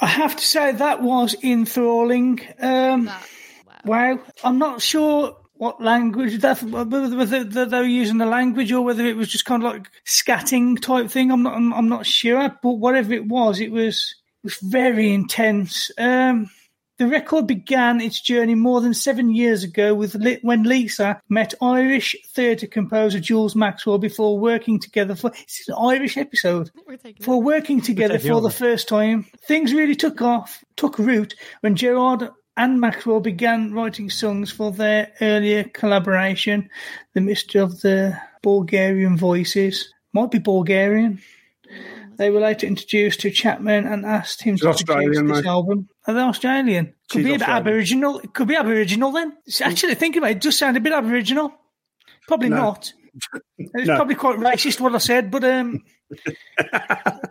I 0.00 0.06
have 0.06 0.36
to 0.36 0.44
say 0.44 0.72
that 0.72 1.02
was 1.02 1.34
enthralling. 1.42 2.40
Um, 2.60 3.06
That, 3.06 3.28
wow. 3.84 4.18
I'm 4.44 4.58
not 4.58 4.80
sure 4.80 5.36
what 5.54 5.82
language 5.82 6.38
that 6.38 6.62
whether, 6.62 7.16
whether 7.16 7.44
they 7.44 7.78
were 7.78 7.84
using 7.84 8.18
the 8.18 8.26
language 8.26 8.70
or 8.70 8.82
whether 8.82 9.04
it 9.04 9.16
was 9.16 9.28
just 9.28 9.44
kind 9.44 9.64
of 9.64 9.72
like 9.72 9.88
scatting 10.06 10.80
type 10.80 11.10
thing. 11.10 11.30
I'm 11.32 11.42
not. 11.42 11.54
I'm, 11.54 11.74
I'm 11.74 11.88
not 11.88 12.06
sure. 12.06 12.56
But 12.62 12.72
whatever 12.74 13.12
it 13.12 13.26
was, 13.26 13.60
it 13.60 13.72
was 13.72 14.14
it 14.42 14.46
was 14.46 14.58
very 14.58 15.12
intense. 15.12 15.90
Um, 15.98 16.50
the 16.98 17.06
record 17.06 17.46
began 17.46 18.00
its 18.00 18.20
journey 18.20 18.54
more 18.54 18.80
than 18.80 18.92
seven 18.92 19.32
years 19.32 19.62
ago 19.62 19.94
with 19.94 20.14
Li- 20.16 20.40
when 20.42 20.64
Lisa 20.64 21.20
met 21.28 21.54
Irish 21.62 22.16
theatre 22.34 22.66
composer 22.66 23.20
Jules 23.20 23.54
Maxwell 23.54 23.98
before 23.98 24.38
working 24.38 24.80
together 24.80 25.14
for. 25.14 25.30
This 25.30 25.60
is 25.60 25.68
an 25.68 25.76
Irish 25.80 26.16
episode 26.16 26.70
for 27.22 27.40
working 27.40 27.80
together 27.80 28.18
for 28.18 28.40
the 28.40 28.50
first 28.50 28.88
time. 28.88 29.26
Things 29.46 29.72
really 29.72 29.94
took 29.94 30.20
off, 30.20 30.64
took 30.76 30.98
root 30.98 31.34
when 31.60 31.76
Gerrard 31.76 32.30
and 32.56 32.80
Maxwell 32.80 33.20
began 33.20 33.72
writing 33.72 34.10
songs 34.10 34.50
for 34.50 34.72
their 34.72 35.12
earlier 35.20 35.62
collaboration, 35.62 36.68
The 37.14 37.20
Mystery 37.20 37.60
of 37.60 37.80
the 37.80 38.18
Bulgarian 38.42 39.16
Voices. 39.16 39.94
Might 40.12 40.32
be 40.32 40.40
Bulgarian. 40.40 41.20
They 42.18 42.30
were 42.30 42.40
later 42.40 42.66
introduced 42.66 43.20
to 43.20 43.30
Chapman 43.30 43.86
and 43.86 44.04
asked 44.04 44.42
him 44.42 44.56
to 44.58 44.72
She's 44.72 44.82
produce 44.82 45.16
this 45.18 45.22
mate. 45.22 45.46
album. 45.46 45.88
Are 46.06 46.14
they 46.14 46.20
Australian? 46.20 46.94
Could 47.08 47.18
She's 47.20 47.24
be 47.24 47.30
a 47.30 47.32
bit 47.34 47.42
Australian. 47.42 47.66
Aboriginal. 47.66 48.18
It 48.18 48.34
could 48.34 48.48
be 48.48 48.56
Aboriginal 48.56 49.12
then. 49.12 49.32
Actually, 49.62 49.94
thinking 49.94 50.18
about 50.20 50.32
it, 50.32 50.36
it 50.38 50.42
does 50.42 50.58
sound 50.58 50.76
a 50.76 50.80
bit 50.80 50.92
Aboriginal. 50.92 51.52
Probably 52.26 52.48
No. 52.50 52.56
not. 52.56 52.92
It's 53.58 53.86
No. 53.88 53.96
probably 53.96 54.14
quite 54.16 54.38
racist 54.38 54.80
what 54.80 54.94
I 54.94 54.98
said, 54.98 55.30
but 55.30 55.42
um, 55.44 55.82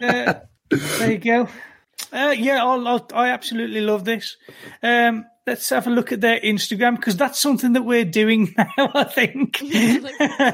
uh, 0.01 0.33
there 0.69 1.11
you 1.11 1.17
go. 1.17 1.47
Uh, 2.11 2.33
yeah, 2.37 2.63
I'll, 2.63 2.87
I'll, 2.87 3.07
I 3.13 3.29
absolutely 3.29 3.81
love 3.81 4.05
this. 4.05 4.37
Um, 4.83 5.25
let's 5.45 5.69
have 5.69 5.87
a 5.87 5.89
look 5.89 6.11
at 6.11 6.21
their 6.21 6.39
Instagram 6.39 6.95
because 6.95 7.17
that's 7.17 7.39
something 7.39 7.73
that 7.73 7.83
we're 7.83 8.05
doing 8.05 8.53
now. 8.57 8.91
I 8.93 9.03
think 9.05 9.61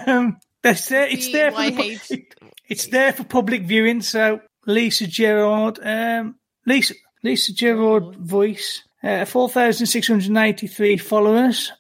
um, 0.08 0.38
that's 0.62 0.88
there. 0.88 1.08
It's 1.08 1.32
there. 1.32 1.52
For 1.52 1.62
the, 1.64 1.72
YH. 1.72 2.24
Pu- 2.68 2.74
it's 2.74 2.88
there 2.88 3.14
for 3.14 3.24
public 3.24 3.64
viewing. 3.64 4.02
So 4.02 4.42
Lisa 4.66 5.08
Gerrard, 5.08 5.80
um, 5.84 6.36
Lisa 6.66 6.94
Lisa 7.24 7.54
Gerrard 7.54 8.16
voice, 8.16 8.84
uh, 9.04 9.26
four 9.26 9.50
thousand 9.50 9.88
six 9.88 10.08
hundred 10.08 10.36
eighty 10.38 10.68
three 10.68 10.98
followers. 10.98 11.72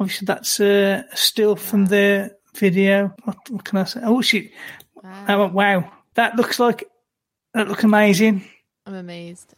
Obviously, 0.00 0.26
that's 0.26 0.58
uh, 0.60 1.02
still 1.14 1.56
from 1.56 1.86
their 1.86 2.32
video. 2.54 3.14
What, 3.24 3.36
what 3.50 3.64
can 3.64 3.78
I 3.78 3.84
say? 3.84 4.00
Oh 4.02 4.22
shit! 4.22 4.50
Oh, 5.28 5.48
wow, 5.48 5.90
that 6.14 6.36
looks 6.36 6.58
like 6.58 6.84
that 7.54 7.68
looks 7.68 7.84
amazing. 7.84 8.44
I'm 8.86 8.94
amazed. 8.94 9.54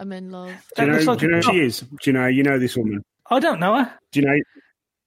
I'm 0.00 0.12
in 0.12 0.30
love. 0.30 0.50
Do 0.76 0.84
you 0.84 0.90
know? 0.90 0.98
like 0.98 1.18
do 1.18 1.26
you 1.26 1.32
know 1.32 1.36
who 1.40 1.52
she 1.52 1.60
is? 1.60 1.80
Do 1.80 1.96
you 2.04 2.12
know? 2.12 2.26
You 2.26 2.42
know 2.42 2.58
this 2.58 2.76
woman. 2.76 3.02
I 3.30 3.38
don't 3.38 3.60
know 3.60 3.76
her. 3.76 3.92
Do 4.12 4.20
you 4.20 4.26
know? 4.26 4.36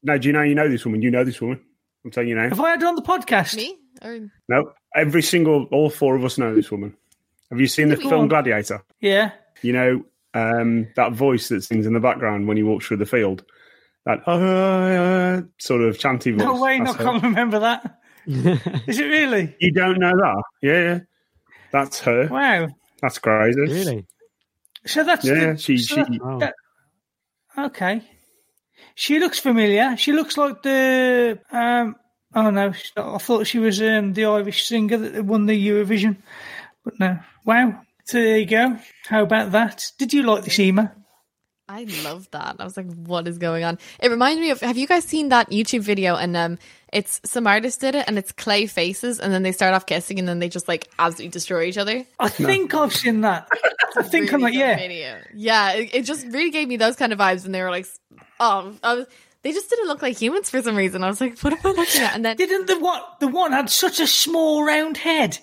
No. 0.04 0.18
Do 0.18 0.28
you 0.28 0.34
know? 0.34 0.42
You 0.44 0.56
know 0.56 0.70
this 0.70 0.86
woman. 0.86 1.02
You 1.02 1.12
know 1.12 1.24
this 1.24 1.42
woman. 1.42 1.60
I'm 2.06 2.12
telling 2.12 2.30
you 2.30 2.36
now. 2.36 2.50
Have 2.50 2.60
I 2.60 2.70
had 2.72 2.82
her 2.82 2.88
on 2.88 2.96
the 2.96 3.02
podcast? 3.02 3.56
Me? 3.56 3.78
Or 4.02 4.30
No. 4.50 4.72
Every 4.96 5.22
single, 5.22 5.66
all 5.72 5.90
four 5.90 6.16
of 6.16 6.24
us 6.26 6.38
know 6.38 6.56
this 6.56 6.72
woman. 6.72 6.96
Have 7.52 7.60
you 7.60 7.68
seen 7.68 7.90
the 7.90 7.98
film 7.98 8.22
on. 8.22 8.28
Gladiator? 8.28 8.84
Yeah. 9.00 9.32
You 9.62 9.74
know 9.74 10.04
um, 10.34 10.88
that 10.96 11.14
voice 11.14 11.50
that 11.50 11.64
sings 11.64 11.86
in 11.86 11.94
the 11.94 12.00
background 12.00 12.48
when 12.48 12.58
he 12.58 12.64
walks 12.64 12.86
through 12.88 12.98
the 12.98 13.06
field. 13.06 13.44
That 14.06 14.20
uh, 14.28 14.32
uh, 14.32 15.42
sort 15.60 15.82
of 15.82 16.00
chanty 16.00 16.32
voice. 16.32 16.42
No 16.42 16.62
way, 16.62 16.80
no, 16.80 16.86
That's 16.86 16.98
her. 16.98 17.04
can't 17.04 17.24
remember 17.24 17.60
that. 17.60 18.00
Is 18.28 19.00
it 19.00 19.06
really? 19.06 19.56
You 19.60 19.72
don't 19.72 20.00
know 20.00 20.12
that? 20.12 20.44
Yeah, 20.62 20.74
yeah. 20.82 21.00
That's 21.72 22.00
her. 22.02 22.28
Wow. 22.28 22.68
That's 23.02 23.20
crazy. 23.20 23.60
really? 23.62 24.06
So 24.86 25.04
that's 25.04 25.26
Yeah, 25.26 25.54
the, 25.54 25.58
she- 25.58 25.78
so 25.78 25.96
she- 25.96 26.02
that- 26.02 26.22
Wow. 26.24 26.38
that- 26.40 26.54
okay. 27.58 28.02
She 28.96 29.20
looks 29.20 29.40
familiar. 29.40 29.96
She 29.98 30.12
looks 30.12 30.38
like 30.38 30.62
the 30.64 31.40
um. 31.52 31.96
Oh 32.34 32.50
no, 32.50 32.74
I 32.98 33.18
thought 33.18 33.48
she 33.48 33.60
was 33.60 33.82
um, 33.82 34.14
the 34.14 34.26
Irish 34.26 34.68
singer 34.68 34.98
that 34.98 35.26
won 35.26 35.46
the 35.46 35.68
Eurovision, 35.68 36.18
but 36.84 37.00
no. 37.00 37.20
Wow. 37.46 37.82
So 38.06 38.20
there 38.20 38.38
you 38.38 38.46
go. 38.46 38.78
How 39.08 39.24
about 39.24 39.52
that? 39.52 39.92
Did 39.98 40.14
you 40.14 40.24
like 40.24 40.44
this, 40.44 40.60
Emer? 40.60 40.94
I 41.70 41.84
love 42.04 42.30
that. 42.32 42.56
I 42.60 42.64
was 42.64 42.78
like, 42.78 42.92
what 42.94 43.28
is 43.28 43.38
going 43.38 43.66
on? 43.66 43.78
It 44.00 44.10
reminded 44.10 44.42
me 44.42 44.52
of 44.52 44.62
have 44.62 44.78
you 44.78 44.88
guys 44.88 45.04
seen 45.04 45.30
that 45.30 45.50
YouTube 45.50 45.82
video 45.82 46.16
and 46.16 46.36
um 46.38 46.58
it's 46.94 47.20
some 47.26 47.46
artist 47.46 47.82
did 47.82 47.96
it 47.96 48.06
and 48.08 48.18
it's 48.18 48.32
clay 48.32 48.68
faces 48.68 49.20
and 49.20 49.34
then 49.34 49.44
they 49.44 49.52
start 49.52 49.74
off 49.74 49.86
kissing 49.86 50.18
and 50.18 50.28
then 50.28 50.40
they 50.40 50.48
just 50.48 50.70
like 50.70 50.88
absolutely 50.98 51.32
destroy 51.32 51.64
each 51.64 51.78
other. 51.78 52.06
I 52.20 52.30
think 52.30 52.74
I've 52.74 52.96
seen 52.96 53.22
that. 53.22 53.50
I 53.98 54.04
think 54.04 54.32
I'm 54.32 54.40
like, 54.40 54.54
yeah. 54.54 54.78
video. 54.78 55.18
Yeah, 55.36 55.74
it, 55.74 55.90
it 55.94 56.02
just 56.04 56.26
really 56.28 56.52
gave 56.52 56.70
me 56.70 56.78
those 56.78 56.96
kind 56.96 57.12
of 57.12 57.20
vibes 57.20 57.44
and 57.44 57.54
they 57.54 57.62
were 57.62 57.72
like 57.72 57.88
oh 58.40 58.74
I 58.82 58.94
was, 58.96 59.08
they 59.44 59.52
just 59.52 59.70
didn't 59.70 59.88
look 59.88 60.02
like 60.02 60.18
humans 60.20 60.50
for 60.50 60.62
some 60.62 60.76
reason. 60.76 61.04
I 61.04 61.08
was 61.08 61.22
like, 61.22 61.40
what 61.40 61.54
am 61.54 61.60
I 61.64 61.70
looking 61.70 62.02
at? 62.02 62.16
And 62.16 62.26
then 62.26 62.38
Didn't 62.38 62.68
the 62.68 62.80
one 62.80 63.02
the 63.20 63.28
one 63.28 63.52
had 63.52 63.70
such 63.70 64.00
a 64.00 64.08
small 64.08 64.64
round 64.64 64.98
head? 64.98 65.40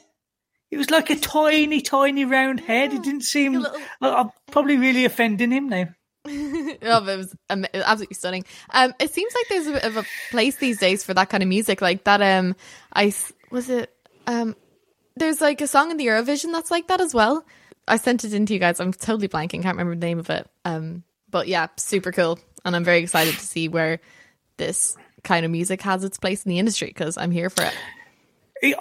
It 0.70 0.76
was 0.76 0.90
like 0.90 1.10
a 1.10 1.16
tiny, 1.16 1.80
tiny 1.80 2.24
round 2.24 2.60
head. 2.60 2.92
It 2.92 3.02
didn't 3.02 3.22
seem. 3.22 3.54
little- 3.54 3.78
I'm 4.00 4.30
probably 4.50 4.76
really 4.76 5.04
offending 5.04 5.52
him 5.52 5.68
now. 5.68 5.88
oh, 6.26 6.30
it 6.30 7.16
was, 7.16 7.34
was 7.50 7.66
absolutely 7.74 8.14
stunning. 8.14 8.44
Um, 8.70 8.94
it 8.98 9.12
seems 9.12 9.32
like 9.34 9.46
there's 9.48 9.66
a 9.66 9.72
bit 9.72 9.84
of 9.84 9.96
a 9.98 10.04
place 10.30 10.56
these 10.56 10.78
days 10.80 11.04
for 11.04 11.14
that 11.14 11.28
kind 11.28 11.42
of 11.42 11.48
music, 11.48 11.80
like 11.82 12.04
that. 12.04 12.22
Um, 12.22 12.56
I 12.92 13.14
was 13.50 13.68
it. 13.68 13.94
Um, 14.26 14.56
there's 15.16 15.40
like 15.40 15.60
a 15.60 15.66
song 15.66 15.90
in 15.90 15.96
the 15.96 16.06
Eurovision 16.06 16.50
that's 16.50 16.70
like 16.70 16.88
that 16.88 17.00
as 17.00 17.14
well. 17.14 17.44
I 17.86 17.98
sent 17.98 18.24
it 18.24 18.32
in 18.32 18.46
to 18.46 18.54
you 18.54 18.58
guys. 18.58 18.80
I'm 18.80 18.92
totally 18.92 19.28
blanking. 19.28 19.62
Can't 19.62 19.76
remember 19.76 19.94
the 19.94 20.06
name 20.06 20.18
of 20.18 20.30
it. 20.30 20.48
Um, 20.64 21.04
but 21.30 21.46
yeah, 21.46 21.68
super 21.76 22.10
cool, 22.10 22.38
and 22.64 22.74
I'm 22.74 22.84
very 22.84 22.98
excited 22.98 23.34
to 23.34 23.44
see 23.44 23.68
where 23.68 24.00
this 24.56 24.96
kind 25.22 25.44
of 25.44 25.50
music 25.50 25.82
has 25.82 26.04
its 26.04 26.18
place 26.18 26.44
in 26.44 26.50
the 26.50 26.58
industry 26.58 26.88
because 26.88 27.16
I'm 27.16 27.30
here 27.30 27.50
for 27.50 27.64
it. 27.64 27.74
It, 28.62 28.76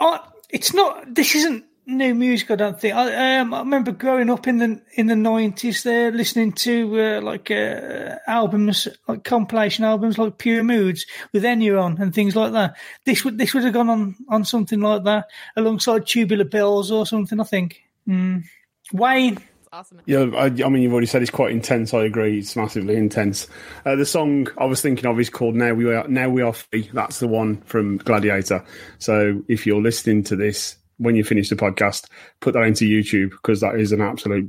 it's 0.49 0.73
not. 0.73 1.13
This 1.13 1.36
isn't 1.36 1.65
new 1.86 2.13
music. 2.15 2.51
I 2.51 2.55
don't 2.55 2.79
think. 2.79 2.95
I, 2.95 3.39
um, 3.39 3.53
I 3.53 3.59
remember 3.59 3.91
growing 3.91 4.29
up 4.29 4.47
in 4.47 4.57
the 4.57 4.81
in 4.93 5.07
the 5.07 5.15
nineties, 5.15 5.84
there 5.84 6.11
listening 6.11 6.53
to 6.53 7.01
uh, 7.01 7.21
like 7.21 7.51
uh, 7.51 8.17
albums, 8.27 8.88
like 9.07 9.23
compilation 9.23 9.84
albums, 9.84 10.17
like 10.17 10.38
Pure 10.38 10.63
Moods 10.63 11.05
with 11.31 11.43
Enya 11.43 11.81
on 11.81 12.01
and 12.01 12.13
things 12.13 12.36
like 12.36 12.53
that. 12.53 12.75
This 13.05 13.25
would 13.25 13.38
this 13.38 13.53
would 13.53 13.63
have 13.63 13.73
gone 13.73 13.89
on 13.89 14.15
on 14.29 14.45
something 14.45 14.79
like 14.79 15.03
that 15.03 15.29
alongside 15.55 16.07
Tubular 16.07 16.45
Bells 16.45 16.91
or 16.91 17.05
something. 17.05 17.39
I 17.39 17.43
think. 17.43 17.81
Mm. 18.07 18.43
Wayne. 18.91 19.39
Awesome. 19.74 20.01
Yeah, 20.05 20.30
I, 20.36 20.45
I 20.45 20.69
mean, 20.69 20.84
you've 20.84 20.91
already 20.91 21.07
said 21.07 21.24
it's 21.24 21.32
quite 21.32 21.51
intense. 21.51 21.95
I 21.95 22.03
agree. 22.03 22.38
It's 22.38 22.55
massively 22.55 22.95
intense. 22.95 23.47
Uh, 23.88 23.95
the 23.95 24.05
song 24.05 24.47
I 24.59 24.65
was 24.65 24.82
thinking 24.82 25.07
of 25.07 25.19
is 25.19 25.32
called 25.32 25.55
"Now 25.55 25.74
We 25.74 25.91
Are 25.91 26.07
Now 26.07 26.30
We 26.30 26.43
Are 26.43 26.53
Free." 26.53 26.91
That's 26.93 27.19
the 27.19 27.28
one 27.28 27.59
from 27.61 27.97
Gladiator. 27.97 28.63
So 28.99 29.41
if 29.47 29.65
you're 29.65 29.82
listening 29.82 30.24
to 30.26 30.36
this 30.36 30.78
when 30.97 31.15
you 31.15 31.24
finish 31.24 31.49
the 31.49 31.55
podcast, 31.55 32.05
put 32.39 32.53
that 32.53 32.61
into 32.61 32.86
YouTube 32.86 33.32
because 33.32 33.61
that 33.61 33.80
is 33.80 33.91
an 33.91 33.99
absolute. 33.99 34.47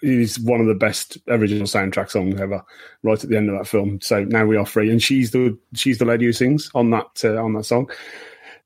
Is 0.00 0.40
one 0.40 0.62
of 0.62 0.66
the 0.66 0.74
best 0.74 1.18
original 1.28 1.66
soundtrack 1.66 2.08
songs 2.08 2.40
ever. 2.40 2.64
Right 3.02 3.22
at 3.22 3.28
the 3.28 3.36
end 3.36 3.50
of 3.50 3.58
that 3.58 3.68
film. 3.68 4.00
So 4.00 4.24
now 4.24 4.46
we 4.46 4.56
are 4.56 4.64
free, 4.64 4.90
and 4.90 5.02
she's 5.02 5.30
the 5.30 5.58
she's 5.74 5.98
the 5.98 6.06
lady 6.06 6.24
who 6.24 6.32
sings 6.32 6.70
on 6.74 6.88
that 6.92 7.22
uh, 7.22 7.36
on 7.36 7.52
that 7.52 7.64
song. 7.64 7.90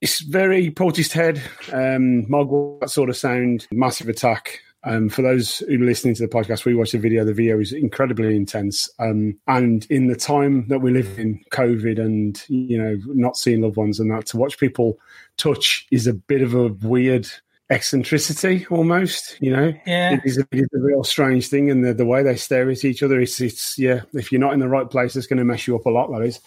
It's 0.01 0.21
very 0.21 0.71
Portishead, 0.71 1.39
um, 1.73 2.27
Mogwai, 2.27 2.89
sort 2.89 3.11
of 3.11 3.17
sound, 3.17 3.67
massive 3.73 4.09
attack. 4.09 4.61
Um, 4.85 5.09
for 5.09 5.23
those 5.23 5.59
who 5.59 5.75
are 5.75 5.87
listening 5.87 6.15
to 6.17 6.27
the 6.27 6.33
podcast, 6.33 6.65
we 6.65 6.75
watched 6.75 6.93
the 6.93 6.99
video. 6.99 7.25
The 7.25 7.33
video 7.33 7.61
is 7.61 7.73
incredibly 7.73 8.35
intense. 8.35 8.91
Um, 8.99 9.39
and 9.47 9.87
in 9.91 10.09
the 10.09 10.17
time 10.17 10.67
that 10.69 10.81
we 10.81 10.91
live 10.91 11.19
in, 11.19 11.45
COVID 11.53 12.01
and, 12.01 12.43
you 12.49 12.83
know, 12.83 12.99
not 13.07 13.37
seeing 13.37 13.61
loved 13.61 13.77
ones 13.77 14.01
and 14.01 14.11
that, 14.11 14.27
to 14.27 14.37
watch 14.37 14.59
people 14.59 14.99
touch 15.37 15.87
is 15.91 16.07
a 16.07 16.15
bit 16.15 16.43
of 16.43 16.55
a 16.55 16.69
weird 16.69 17.29
eccentricity 17.71 18.67
almost, 18.71 19.41
you 19.41 19.51
know? 19.55 19.73
Yeah. 19.87 20.15
It 20.15 20.21
is 20.25 20.37
a, 20.39 20.41
it 20.51 20.61
is 20.63 20.69
a 20.75 20.81
real 20.81 21.05
strange 21.05 21.49
thing. 21.49 21.71
And 21.71 21.85
the, 21.85 21.95
the 21.95 22.05
way 22.05 22.25
they 22.25 22.37
stare 22.37 22.69
at 22.69 22.85
each 22.85 23.05
other, 23.05 23.21
it's, 23.21 23.41
it's, 23.41 23.79
yeah, 23.79 24.01
if 24.13 24.33
you're 24.33 24.41
not 24.41 24.53
in 24.53 24.61
the 24.61 24.69
right 24.69 24.91
place, 24.91 25.15
it's 25.15 25.29
going 25.29 25.39
to 25.39 25.45
mess 25.45 25.67
you 25.67 25.77
up 25.77 25.87
a 25.87 25.91
lot, 25.91 26.11
that 26.11 26.23
is. 26.23 26.41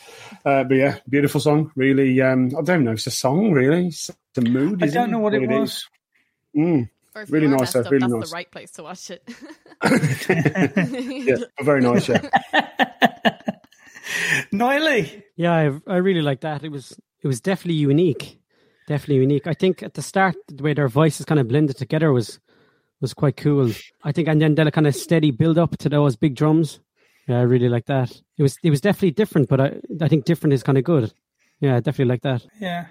Uh, 0.43 0.65
but 0.65 0.75
yeah, 0.75 0.97
beautiful 1.07 1.39
song. 1.39 1.71
Really, 1.75 2.21
um, 2.21 2.51
I 2.57 2.61
don't 2.61 2.83
know 2.83 2.91
it's 2.91 3.07
a 3.07 3.11
song, 3.11 3.53
really. 3.53 3.87
It's 3.87 4.11
a 4.37 4.41
mood. 4.41 4.83
I 4.83 4.87
don't 4.87 5.09
know 5.09 5.19
what 5.19 5.33
it 5.33 5.43
is. 5.43 5.49
was. 5.49 5.89
Mm. 6.55 6.89
Or 7.15 7.25
Really 7.29 7.47
nice, 7.47 7.59
messed 7.61 7.73
though, 7.73 7.81
really 7.89 7.99
that's 7.99 8.13
nice. 8.13 8.29
the 8.29 8.33
right 8.33 8.51
place 8.51 8.71
to 8.71 8.83
watch 8.83 9.09
it. 9.09 9.23
yeah, 11.27 11.37
very 11.63 11.81
nice. 11.81 12.09
Yeah, 12.09 12.21
Nially. 14.51 15.23
Yeah, 15.35 15.53
I, 15.53 15.93
I 15.93 15.97
really 15.97 16.21
like 16.21 16.41
that. 16.41 16.63
It 16.63 16.71
was 16.71 16.97
it 17.21 17.27
was 17.27 17.41
definitely 17.41 17.75
unique, 17.75 18.39
definitely 18.87 19.21
unique. 19.21 19.47
I 19.47 19.53
think 19.53 19.83
at 19.83 19.93
the 19.93 20.01
start 20.01 20.35
the 20.47 20.63
way 20.63 20.73
their 20.73 20.87
voices 20.87 21.25
kind 21.25 21.39
of 21.39 21.47
blended 21.47 21.77
together 21.77 22.11
was 22.11 22.39
was 23.01 23.13
quite 23.13 23.37
cool. 23.37 23.71
I 24.03 24.11
think, 24.11 24.27
and 24.27 24.41
then 24.41 24.55
the 24.55 24.71
kind 24.71 24.87
of 24.87 24.95
steady 24.95 25.31
build 25.31 25.57
up 25.57 25.77
to 25.77 25.89
those 25.89 26.15
big 26.15 26.35
drums. 26.35 26.79
Yeah, 27.27 27.39
I 27.39 27.43
really 27.43 27.69
like 27.69 27.85
that. 27.85 28.11
It 28.37 28.43
was 28.43 28.57
it 28.63 28.69
was 28.69 28.81
definitely 28.81 29.11
different, 29.11 29.49
but 29.49 29.59
I 29.59 29.73
I 30.01 30.07
think 30.07 30.25
different 30.25 30.53
is 30.53 30.63
kind 30.63 30.77
of 30.77 30.83
good. 30.83 31.11
Yeah, 31.59 31.77
I 31.77 31.79
definitely 31.79 32.11
like 32.13 32.21
that. 32.21 32.45
Yeah, 32.59 32.87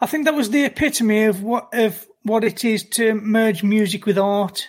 I 0.00 0.06
think 0.06 0.24
that 0.24 0.34
was 0.34 0.50
the 0.50 0.64
epitome 0.64 1.24
of 1.24 1.42
what 1.42 1.68
of 1.72 2.06
what 2.22 2.44
it 2.44 2.64
is 2.64 2.84
to 2.90 3.14
merge 3.14 3.62
music 3.62 4.06
with 4.06 4.18
art. 4.18 4.68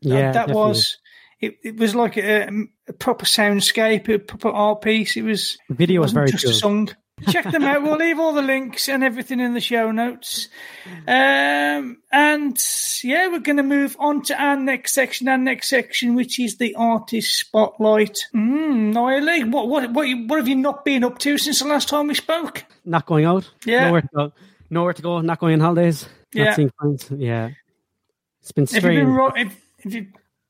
Yeah, 0.00 0.32
that 0.32 0.32
definitely. 0.32 0.54
was. 0.54 0.98
It, 1.40 1.58
it 1.62 1.76
was 1.76 1.94
like 1.94 2.16
a, 2.16 2.48
a 2.88 2.92
proper 2.92 3.24
soundscape, 3.24 4.08
a 4.12 4.18
proper 4.18 4.48
art 4.48 4.82
piece. 4.82 5.16
It 5.16 5.22
was. 5.22 5.56
Video 5.70 6.00
was 6.00 6.12
very 6.12 6.30
just 6.30 6.44
cool. 6.44 6.52
a 6.52 6.54
song. 6.54 6.88
Check 7.30 7.50
them 7.50 7.64
out. 7.64 7.82
We'll 7.82 7.96
leave 7.96 8.18
all 8.18 8.32
the 8.32 8.42
links 8.42 8.88
and 8.88 9.02
everything 9.02 9.40
in 9.40 9.54
the 9.54 9.60
show 9.60 9.90
notes. 9.90 10.48
Um, 11.06 11.98
and 12.12 12.58
yeah, 13.02 13.28
we're 13.28 13.40
going 13.40 13.56
to 13.56 13.62
move 13.62 13.96
on 13.98 14.22
to 14.24 14.40
our 14.42 14.56
next 14.56 14.94
section. 14.94 15.28
Our 15.28 15.38
next 15.38 15.68
section, 15.68 16.14
which 16.14 16.38
is 16.38 16.56
the 16.58 16.74
artist 16.74 17.38
spotlight. 17.38 18.18
Mm, 18.34 18.94
what 19.50 19.68
what 19.68 19.92
what 19.92 20.08
what 20.28 20.38
have 20.38 20.48
you 20.48 20.56
not 20.56 20.84
been 20.84 21.04
up 21.04 21.18
to 21.18 21.38
since 21.38 21.60
the 21.60 21.68
last 21.68 21.88
time 21.88 22.08
we 22.08 22.14
spoke? 22.14 22.64
Not 22.84 23.06
going 23.06 23.24
out. 23.24 23.50
Yeah. 23.64 23.86
Nowhere 23.86 24.02
to 24.02 24.08
go. 24.14 24.32
Nowhere 24.70 24.92
to 24.92 25.02
go. 25.02 25.20
Not 25.20 25.38
going 25.38 25.54
on 25.54 25.60
holidays. 25.60 26.08
Yeah. 26.32 26.44
Not 26.44 26.56
seeing 26.56 26.72
friends. 26.78 27.10
Yeah. 27.10 27.50
It's 28.40 28.52
been 28.52 28.66
Have 28.66 28.72
you 28.74 28.80
strange. 28.80 28.98
been 29.00 29.14
ri- 29.14 29.42
have, 29.44 29.56
have 29.84 29.94
you 29.94 30.06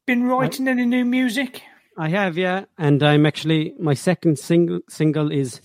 been 0.07 0.25
writing 0.25 0.69
any 0.69 0.85
new 0.87 1.05
music? 1.05 1.63
I 2.01 2.11
have, 2.11 2.39
yeah, 2.39 2.67
and 2.79 3.03
I'm 3.03 3.27
actually 3.27 3.75
my 3.81 3.95
second 3.95 4.39
single 4.39 4.81
single 4.89 5.33
is 5.33 5.61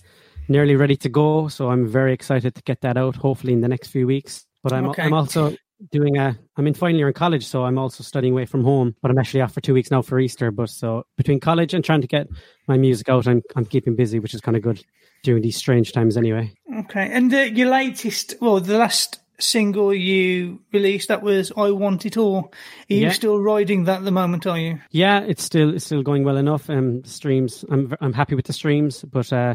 nearly 0.48 0.76
ready 0.76 0.96
to 0.96 1.08
go, 1.08 1.48
so 1.48 1.70
I'm 1.70 1.86
very 1.86 2.12
excited 2.12 2.54
to 2.54 2.62
get 2.62 2.80
that 2.82 2.96
out. 2.96 3.16
Hopefully 3.16 3.52
in 3.52 3.60
the 3.60 3.68
next 3.68 3.88
few 3.88 4.06
weeks. 4.06 4.46
But 4.62 4.72
I'm 4.72 4.88
Okay. 4.88 5.02
I'm 5.02 5.12
also 5.14 5.54
doing 5.92 6.16
a 6.16 6.38
I'm 6.56 6.66
in 6.66 6.74
final 6.74 6.96
year 6.96 7.08
in 7.08 7.14
college, 7.14 7.46
so 7.46 7.64
I'm 7.64 7.78
also 7.78 8.02
studying 8.02 8.32
away 8.32 8.46
from 8.46 8.64
home. 8.64 8.94
But 9.02 9.10
I'm 9.10 9.18
actually 9.18 9.42
off 9.42 9.52
for 9.52 9.60
two 9.60 9.74
weeks 9.74 9.90
now 9.90 10.02
for 10.02 10.18
Easter. 10.18 10.50
But 10.50 10.70
so 10.70 11.04
between 11.16 11.40
college 11.40 11.74
and 11.74 11.84
trying 11.84 12.00
to 12.00 12.06
get 12.06 12.28
my 12.68 12.76
music 12.78 13.08
out, 13.08 13.26
I'm 13.26 13.42
I'm 13.56 13.66
keeping 13.66 13.94
busy, 13.96 14.18
which 14.20 14.34
is 14.34 14.40
kind 14.40 14.56
of 14.56 14.62
good 14.62 14.82
during 15.22 15.42
these 15.42 15.56
strange 15.56 15.92
times 15.92 16.16
anyway. 16.16 16.52
Okay, 16.80 17.08
and 17.10 17.32
uh, 17.32 17.38
your 17.40 17.68
latest, 17.70 18.34
well, 18.40 18.60
the 18.60 18.76
last 18.78 19.20
single 19.40 19.92
you 19.92 20.60
released 20.72 21.08
that 21.08 21.22
was 21.22 21.52
"I 21.56 21.70
Want 21.72 22.06
It 22.06 22.16
All." 22.16 22.36
Are 22.90 22.94
you 22.94 23.00
Yeah. 23.00 23.10
still 23.12 23.38
riding 23.40 23.84
that 23.84 23.98
at 23.98 24.04
the 24.04 24.10
moment? 24.12 24.46
Are 24.46 24.58
you? 24.58 24.80
Yeah, 24.90 25.20
it's 25.20 25.42
still 25.42 25.74
it's 25.74 25.84
still 25.84 26.02
going 26.02 26.24
well 26.24 26.36
enough. 26.38 26.70
Um, 26.70 27.04
streams, 27.04 27.64
I'm 27.70 27.92
I'm 28.00 28.12
happy 28.14 28.34
with 28.34 28.46
the 28.46 28.52
streams, 28.54 29.02
but 29.04 29.30
uh, 29.32 29.54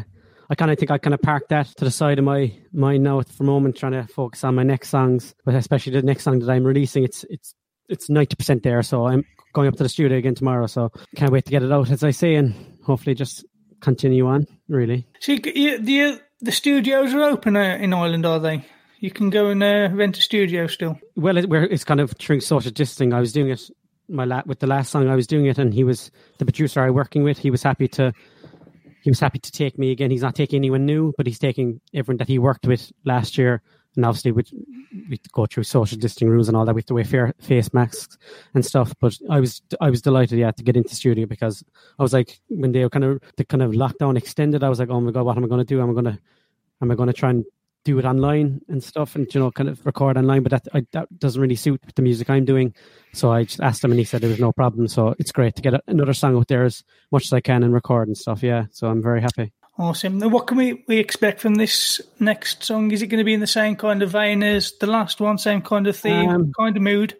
I 0.50 0.56
kind 0.56 0.70
of 0.70 0.78
think 0.78 0.90
I 0.90 0.98
kind 0.98 1.14
of 1.14 1.22
parked 1.22 1.50
that 1.50 1.66
to 1.76 1.84
the 1.84 1.90
side 1.92 2.18
of 2.18 2.24
my 2.24 2.52
mind 2.72 3.04
now 3.04 3.22
for 3.22 3.44
a 3.44 3.46
moment, 3.46 3.76
trying 3.76 3.92
to 3.92 4.04
focus 4.06 4.42
on 4.44 4.56
my 4.56 4.64
next 4.64 4.88
songs. 4.88 5.34
But 5.44 5.54
especially 5.54 5.92
the 5.92 6.02
next 6.02 6.24
song 6.24 6.40
that 6.40 6.50
I'm 6.50 6.64
releasing, 6.64 7.04
it's 7.04 7.24
it's 7.30 7.54
it's 7.88 8.10
ninety 8.10 8.34
percent 8.34 8.62
there. 8.64 8.82
So 8.82 9.06
I'm 9.06 9.24
going 9.52 9.68
up 9.68 9.76
to 9.76 9.82
the 9.84 9.88
studio 9.88 10.18
again 10.18 10.34
tomorrow. 10.34 10.66
So 10.66 10.90
can't 11.16 11.32
wait 11.32 11.44
to 11.44 11.50
get 11.50 11.62
it 11.62 11.70
out, 11.72 11.90
as 11.90 12.02
I 12.02 12.10
say, 12.10 12.34
and 12.34 12.54
hopefully 12.84 13.14
just 13.14 13.44
continue 13.80 14.26
on. 14.26 14.46
Really, 14.68 15.06
So 15.20 15.32
you, 15.32 15.78
the 15.78 16.20
the 16.40 16.52
studios 16.52 17.14
are 17.14 17.22
open 17.22 17.56
uh, 17.56 17.78
in 17.80 17.92
Ireland, 17.94 18.26
are 18.26 18.40
they? 18.40 18.64
You 18.98 19.10
can 19.10 19.30
go 19.30 19.46
and 19.48 19.62
uh, 19.62 19.88
rent 19.92 20.18
a 20.18 20.20
studio 20.22 20.66
still. 20.66 20.98
well, 21.16 21.36
it, 21.38 21.46
it's 21.70 21.84
kind 21.84 22.00
of 22.00 22.12
through 22.18 22.40
social 22.40 22.70
distancing. 22.70 23.12
I 23.12 23.20
was 23.20 23.32
doing 23.32 23.50
it 23.50 23.62
my 24.08 24.24
la- 24.24 24.42
with 24.44 24.58
the 24.58 24.66
last 24.66 24.90
song 24.90 25.08
I 25.08 25.14
was 25.14 25.26
doing 25.26 25.46
it, 25.46 25.58
and 25.58 25.72
he 25.72 25.84
was 25.84 26.10
the 26.38 26.44
producer 26.44 26.80
I 26.80 26.90
was 26.90 26.94
working 26.96 27.22
with. 27.22 27.38
He 27.38 27.50
was 27.50 27.62
happy 27.62 27.88
to 27.88 28.12
he 29.02 29.10
was 29.10 29.20
happy 29.20 29.38
to 29.38 29.52
take 29.52 29.78
me 29.78 29.90
again. 29.90 30.10
He's 30.10 30.22
not 30.22 30.34
taking 30.34 30.58
anyone 30.58 30.86
new, 30.86 31.12
but 31.16 31.26
he's 31.26 31.38
taking 31.38 31.80
everyone 31.94 32.18
that 32.18 32.28
he 32.28 32.38
worked 32.38 32.66
with 32.66 32.92
last 33.04 33.38
year. 33.38 33.62
And 33.96 34.04
obviously, 34.04 34.32
we 34.32 34.44
we 35.08 35.20
go 35.32 35.46
through 35.46 35.64
social 35.64 35.98
distancing 35.98 36.28
rules 36.28 36.48
and 36.48 36.56
all 36.56 36.64
that. 36.64 36.74
We 36.74 36.80
have 36.80 36.86
to 36.86 36.94
wear 36.94 37.34
face 37.40 37.74
masks 37.74 38.18
and 38.54 38.64
stuff. 38.64 38.94
But 39.00 39.18
I 39.28 39.40
was 39.40 39.62
I 39.80 39.90
was 39.90 40.00
delighted, 40.00 40.38
yeah, 40.38 40.52
to 40.52 40.62
get 40.62 40.76
into 40.76 40.94
studio 40.94 41.26
because 41.26 41.64
I 41.98 42.02
was 42.02 42.12
like, 42.12 42.40
when 42.48 42.72
they 42.72 42.82
were 42.82 42.90
kind 42.90 43.04
of 43.04 43.20
the 43.36 43.44
kind 43.44 43.62
of 43.62 43.72
lockdown 43.72 44.16
extended, 44.16 44.62
I 44.62 44.68
was 44.68 44.78
like, 44.78 44.90
oh 44.90 45.00
my 45.00 45.10
god, 45.10 45.24
what 45.24 45.36
am 45.36 45.44
I 45.44 45.48
going 45.48 45.58
to 45.58 45.64
do? 45.64 45.80
Am 45.80 45.90
I 45.90 45.92
going 45.92 46.04
to 46.04 46.18
am 46.82 46.90
I 46.90 46.94
going 46.94 47.08
to 47.08 47.12
try 47.12 47.30
and 47.30 47.44
do 47.84 47.98
it 47.98 48.04
online 48.04 48.60
and 48.68 48.82
stuff 48.84 49.16
and 49.16 49.32
you 49.34 49.40
know 49.40 49.50
kind 49.50 49.68
of 49.68 49.84
record 49.86 50.16
online 50.16 50.42
but 50.42 50.50
that 50.50 50.68
I, 50.74 50.86
that 50.92 51.18
doesn't 51.18 51.40
really 51.40 51.56
suit 51.56 51.80
the 51.94 52.02
music 52.02 52.28
i'm 52.28 52.44
doing 52.44 52.74
so 53.14 53.32
i 53.32 53.44
just 53.44 53.60
asked 53.60 53.82
him 53.82 53.90
and 53.90 53.98
he 53.98 54.04
said 54.04 54.20
there 54.20 54.28
was 54.30 54.38
no 54.38 54.52
problem 54.52 54.86
so 54.88 55.14
it's 55.18 55.32
great 55.32 55.54
to 55.56 55.62
get 55.62 55.82
another 55.86 56.12
song 56.12 56.36
out 56.36 56.48
there 56.48 56.64
as 56.64 56.84
much 57.10 57.24
as 57.24 57.32
i 57.32 57.40
can 57.40 57.62
and 57.62 57.72
record 57.72 58.08
and 58.08 58.16
stuff 58.18 58.42
yeah 58.42 58.66
so 58.70 58.88
i'm 58.88 59.02
very 59.02 59.20
happy 59.20 59.52
Awesome. 59.78 60.18
Now, 60.18 60.28
what 60.28 60.46
can 60.46 60.58
we, 60.58 60.84
we 60.88 60.98
expect 60.98 61.40
from 61.40 61.54
this 61.54 62.02
next 62.18 62.64
song? 62.64 62.90
Is 62.90 63.00
it 63.00 63.06
going 63.06 63.16
to 63.16 63.24
be 63.24 63.32
in 63.32 63.40
the 63.40 63.46
same 63.46 63.76
kind 63.76 64.02
of 64.02 64.10
vein 64.10 64.42
as 64.42 64.72
the 64.78 64.86
last 64.86 65.22
one? 65.22 65.38
Same 65.38 65.62
kind 65.62 65.86
of 65.86 65.96
theme, 65.96 66.28
Um, 66.28 66.52
kind 66.52 66.76
of 66.76 66.82
mood? 66.82 67.16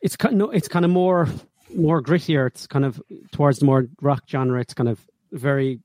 it's 0.00 0.14
kind 0.14 0.36
no 0.36 0.50
it's 0.50 0.68
kind 0.68 0.84
of 0.84 0.90
more 0.92 1.26
more 1.74 2.00
grittier 2.00 2.46
it's 2.46 2.68
kind 2.68 2.84
of 2.84 3.02
towards 3.32 3.58
the 3.58 3.64
more 3.64 3.88
rock 4.00 4.22
genre 4.28 4.60
it's 4.60 4.74
kind 4.74 4.88
of 4.88 5.00
very 5.32 5.80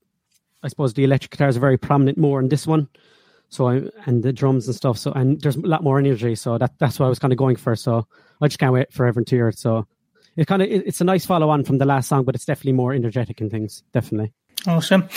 i 0.62 0.68
suppose 0.68 0.92
the 0.94 1.02
electric 1.02 1.30
guitars 1.32 1.56
are 1.56 1.60
very 1.60 1.78
prominent 1.78 2.18
more 2.18 2.38
in 2.38 2.48
this 2.48 2.66
one 2.66 2.86
so 3.50 3.68
I 3.68 3.82
and 4.06 4.22
the 4.22 4.32
drums 4.32 4.66
and 4.66 4.74
stuff. 4.74 4.96
So 4.96 5.12
and 5.12 5.40
there's 5.40 5.56
a 5.56 5.60
lot 5.60 5.82
more 5.82 5.98
energy. 5.98 6.34
So 6.34 6.56
that 6.56 6.78
that's 6.78 6.98
what 6.98 7.06
I 7.06 7.08
was 7.08 7.18
kind 7.18 7.32
of 7.32 7.38
going 7.38 7.56
for. 7.56 7.76
So 7.76 8.06
I 8.40 8.48
just 8.48 8.58
can't 8.58 8.72
wait 8.72 8.92
for 8.92 9.06
everyone 9.06 9.26
to 9.26 9.36
hear 9.36 9.48
it. 9.48 9.58
So 9.58 9.86
it 10.36 10.46
kind 10.46 10.62
of 10.62 10.68
it, 10.68 10.86
it's 10.86 11.00
a 11.00 11.04
nice 11.04 11.26
follow 11.26 11.50
on 11.50 11.64
from 11.64 11.78
the 11.78 11.84
last 11.84 12.08
song, 12.08 12.24
but 12.24 12.34
it's 12.34 12.44
definitely 12.44 12.72
more 12.72 12.94
energetic 12.94 13.40
and 13.40 13.50
things. 13.50 13.82
Definitely. 13.92 14.32
Awesome. 14.66 15.08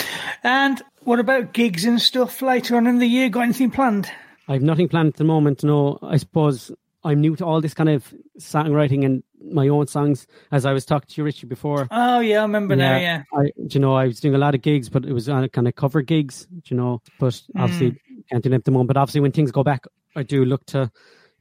And 0.44 0.82
what 1.02 1.20
about 1.20 1.54
gigs 1.54 1.86
and 1.86 2.02
stuff 2.02 2.42
later 2.42 2.76
on 2.76 2.88
in 2.88 3.00
the 3.00 3.08
year? 3.08 3.30
Got 3.30 3.42
anything 3.42 3.72
planned? 3.72 4.10
I 4.48 4.54
have 4.54 4.62
nothing 4.62 4.90
planned 4.90 5.10
at 5.10 5.16
the 5.16 5.24
moment. 5.24 5.64
No, 5.64 6.00
I 6.02 6.18
suppose 6.18 6.72
I'm 7.04 7.20
new 7.22 7.36
to 7.36 7.45
all 7.45 7.60
this 7.62 7.74
kind 7.74 7.89
of 7.89 8.14
songwriting 8.39 9.06
and 9.06 9.24
my 9.51 9.68
own 9.68 9.88
songs. 9.88 10.26
As 10.51 10.66
I 10.66 10.72
was 10.74 10.86
talking 10.86 11.08
to 11.10 11.22
you, 11.22 11.26
Richie, 11.26 11.47
before. 11.47 11.88
Oh, 11.91 12.20
yeah, 12.20 12.39
I 12.39 12.41
remember 12.43 12.76
now, 12.76 12.97
yeah. 12.97 13.24
I, 13.34 13.51
you 13.58 13.80
know, 13.80 13.93
I 13.93 14.06
was 14.08 14.20
doing 14.22 14.36
a 14.36 14.38
lot 14.38 14.56
of 14.56 14.62
gigs, 14.62 14.88
but 14.89 15.06
it 15.06 15.12
was 15.14 15.28
on 15.28 15.47
kind 15.49 15.68
of 15.68 15.76
cover 15.76 16.01
gigs, 16.01 16.47
you 16.66 16.78
know. 16.78 17.01
But 17.20 17.41
obviously, 17.58 17.91
Mm. 17.91 17.97
can't 18.32 18.43
do 18.43 18.49
them 18.49 18.56
at 18.58 18.64
the 18.66 18.72
moment. 18.72 18.88
But 18.88 18.97
obviously, 18.97 19.22
when 19.22 19.32
things 19.34 19.51
go 19.51 19.64
back, 19.64 19.86
I 20.16 20.24
do 20.24 20.45
look 20.45 20.66
to 20.68 20.89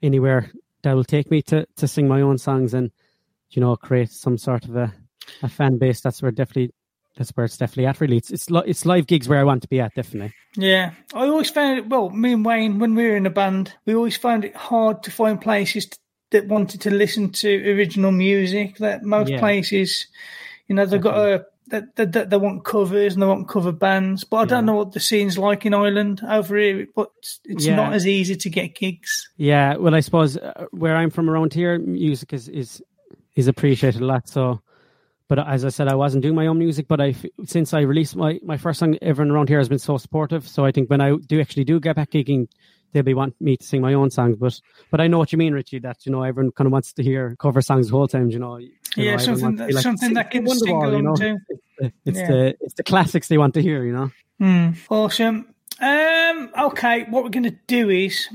anywhere 0.03 0.51
that 0.83 0.95
will 0.95 1.05
take 1.05 1.31
me 1.31 1.43
to 1.43 1.65
to 1.77 1.87
sing 1.87 2.09
my 2.09 2.21
own 2.23 2.39
songs 2.39 2.75
and 2.75 2.91
you 3.51 3.61
know 3.61 3.77
create 3.77 4.11
some 4.11 4.37
sort 4.37 4.65
of 4.65 4.75
a, 4.77 4.93
a 5.43 5.49
fan 5.49 5.79
base. 5.79 6.01
That's 6.01 6.21
where 6.23 6.33
definitely 6.33 6.73
that's 7.17 7.31
where 7.31 7.45
it's 7.45 7.57
definitely 7.57 7.87
at. 7.87 8.01
Really, 8.01 8.17
it's 8.17 8.31
it's 8.31 8.51
li- 8.51 8.63
it's 8.67 8.87
live 8.87 9.07
gigs 9.07 9.29
where 9.29 9.39
I 9.41 9.45
want 9.45 9.63
to 9.63 9.69
be 9.69 9.81
at. 9.81 9.95
Definitely. 9.95 10.33
Yeah, 10.57 10.93
I 11.15 11.27
always 11.27 11.51
found 11.51 11.79
it. 11.79 11.89
Well, 11.89 12.11
me 12.11 12.33
and 12.33 12.45
Wayne, 12.45 12.79
when 12.79 12.95
we 12.95 13.05
were 13.05 13.17
in 13.17 13.27
a 13.27 13.31
band, 13.31 13.75
we 13.87 13.95
always 13.95 14.17
found 14.17 14.45
it 14.45 14.57
hard 14.57 15.03
to 15.05 15.11
find 15.11 15.41
places 15.41 15.87
t- 15.87 15.97
that 16.31 16.49
wanted 16.49 16.81
to 16.83 16.91
listen 16.91 17.31
to 17.33 17.71
original 17.73 18.13
music. 18.13 18.79
That 18.79 19.03
most 19.03 19.31
Yeah. 19.31 19.39
places, 19.41 20.07
you 20.69 20.75
know, 20.75 20.87
they've 20.87 21.01
got 21.01 21.17
a 21.17 21.45
that 21.69 21.95
they, 21.97 22.05
they, 22.05 22.25
they 22.25 22.37
want 22.37 22.65
covers 22.65 23.15
and 23.15 23.23
they 23.23 23.27
want 23.27 23.49
cover 23.49 23.73
bands. 23.73 24.25
But 24.25 24.37
I 24.39 24.45
don't 24.47 24.67
know 24.67 24.75
what 24.75 24.93
the 24.93 25.01
scene's 25.01 25.39
like 25.39 25.65
in 25.65 25.73
Ireland 25.73 26.21
over 26.29 26.57
here. 26.59 26.87
But 26.95 27.11
it's 27.45 27.65
Yeah. 27.67 27.77
not 27.77 27.93
as 27.95 28.07
easy 28.07 28.37
to 28.37 28.51
get 28.51 28.75
gigs. 28.75 29.29
Yeah, 29.37 29.77
well, 29.77 29.95
I 29.95 30.01
suppose 30.01 30.37
uh, 30.37 30.67
where 30.73 30.97
I'm 30.97 31.09
from 31.11 31.31
around 31.31 31.55
here, 31.55 31.79
music 31.79 32.33
is 32.33 32.49
is 32.49 32.83
is 33.37 33.47
appreciated 33.49 34.03
a 34.03 34.05
lot. 34.05 34.29
So, 34.29 34.61
but 35.29 35.39
as 35.39 35.65
I 35.65 35.69
said, 35.71 35.89
I 35.89 35.95
wasn't 35.95 36.23
doing 36.23 36.35
my 36.35 36.47
own 36.47 36.59
music, 36.59 36.87
but 36.89 37.01
I 37.01 37.15
since 37.45 37.73
I 37.75 37.81
released 37.81 38.17
my 38.17 38.39
my 38.43 38.57
first 38.57 38.79
song, 38.81 38.97
everyone 39.03 39.31
around 39.35 39.49
here 39.49 39.59
has 39.59 39.69
been 39.69 39.79
so 39.79 39.97
supportive. 39.99 40.47
So 40.49 40.65
I 40.65 40.73
think 40.73 40.91
when 40.91 41.01
I 41.01 41.17
do 41.17 41.41
actually 41.41 41.65
do 41.65 41.81
get 41.81 41.97
back 41.97 42.11
gigging, 42.11 42.49
they'll 42.93 43.03
be 43.03 43.15
wanting 43.15 43.37
me 43.41 43.57
to 43.57 43.65
sing 43.65 43.81
my 43.81 43.95
own 43.95 44.11
songs. 44.11 44.37
But 44.37 44.61
but 44.91 45.01
I 45.01 45.07
know 45.07 45.19
what 45.19 45.33
you 45.33 45.39
mean, 45.39 45.53
Richie. 45.55 45.79
That 45.79 46.05
you 46.05 46.13
know 46.13 46.23
everyone 46.23 46.53
kind 46.53 46.67
of 46.67 46.73
wants 46.73 46.93
to 46.95 47.03
hear 47.03 47.37
cover 47.39 47.63
songs 47.63 47.89
the 47.89 47.97
whole 47.97 48.09
time. 48.09 48.31
You 48.31 48.39
know, 48.39 48.59
You 48.59 48.71
Yeah, 48.97 49.13
know, 49.13 49.19
something 49.19 49.57
that- 49.57 49.73
like, 49.73 49.83
something 49.83 50.15
that 50.15 50.31
can 50.31 50.45
Wonderwall," 50.45 50.85
sing 50.91 50.97
you 50.97 51.03
know? 51.03 51.17
to. 51.17 51.39
It's 51.49 51.63
the 51.79 51.93
it's, 52.05 52.19
Yeah. 52.19 52.27
the 52.31 52.55
it's 52.61 52.75
the 52.75 52.83
classics 52.83 53.29
they 53.29 53.39
want 53.39 53.55
to 53.55 53.63
hear. 53.63 53.85
You 53.85 53.93
know. 53.93 54.11
Hmm. 54.39 54.71
Awesome. 54.91 55.47
Um, 55.81 56.51
okay, 56.69 57.05
what 57.11 57.25
we're 57.25 57.31
going 57.31 57.45
to 57.45 57.57
do 57.67 57.89
is 57.91 58.29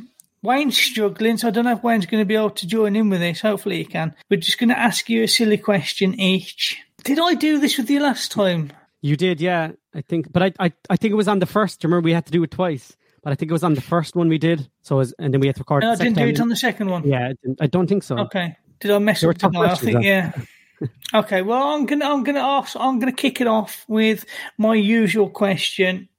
Wayne's 0.43 0.77
struggling, 0.77 1.37
so 1.37 1.47
I 1.47 1.51
don't 1.51 1.65
know 1.65 1.73
if 1.73 1.83
Wayne's 1.83 2.05
going 2.05 2.21
to 2.21 2.25
be 2.25 2.35
able 2.35 2.51
to 2.51 2.67
join 2.67 2.95
in 2.95 3.09
with 3.09 3.19
this. 3.19 3.41
Hopefully, 3.41 3.77
he 3.77 3.85
can. 3.85 4.15
We're 4.29 4.37
just 4.39 4.57
going 4.59 4.69
to 4.69 4.77
ask 4.79 5.09
you 5.09 5.23
a 5.23 5.27
silly 5.27 5.57
question 5.57 6.19
each. 6.19 6.81
Did 7.03 7.19
I 7.19 7.33
do 7.33 7.59
this 7.59 7.77
with 7.77 7.89
you 7.89 8.01
last 8.01 8.31
time? 8.31 8.71
You 9.01 9.15
did, 9.15 9.41
yeah. 9.41 9.71
I 9.93 10.01
think, 10.01 10.31
but 10.31 10.43
I, 10.43 10.53
I, 10.59 10.73
I 10.89 10.95
think 10.95 11.11
it 11.11 11.15
was 11.15 11.27
on 11.27 11.39
the 11.39 11.45
first. 11.45 11.83
Remember, 11.83 12.03
we 12.03 12.13
had 12.13 12.25
to 12.27 12.31
do 12.31 12.43
it 12.43 12.51
twice, 12.51 12.95
but 13.23 13.31
I 13.31 13.35
think 13.35 13.49
it 13.51 13.53
was 13.53 13.63
on 13.63 13.73
the 13.73 13.81
first 13.81 14.15
one 14.15 14.29
we 14.29 14.37
did. 14.37 14.69
So, 14.81 14.97
was, 14.97 15.13
and 15.19 15.33
then 15.33 15.41
we 15.41 15.47
had 15.47 15.55
to 15.55 15.61
record. 15.61 15.83
No, 15.83 15.91
I 15.91 15.95
didn't 15.95 16.15
do 16.17 16.27
it 16.27 16.39
on 16.39 16.49
the 16.49 16.55
second 16.55 16.89
one. 16.89 17.07
Yeah, 17.07 17.29
I 17.29 17.33
didn't- 17.41 17.61
I 17.61 17.67
don't 17.67 17.87
think 17.87 18.03
so. 18.03 18.17
Okay. 18.19 18.55
Did 18.79 18.91
I 18.91 18.99
mess 18.99 19.21
They 19.21 19.27
were 19.27 19.33
up? 19.41 19.55
I 19.55 19.75
think 19.75 20.03
yeah. 20.03 20.33
okay. 21.13 21.41
Well, 21.41 21.69
I'm 21.69 21.87
gonna 21.87 22.05
I'm 22.05 22.23
gonna 22.23 22.41
ask 22.41 22.75
I'm 22.79 22.99
gonna 22.99 23.11
kick 23.11 23.41
it 23.41 23.47
off 23.47 23.83
with 23.87 24.23
my 24.57 24.75
usual 24.75 25.29
question. 25.29 26.09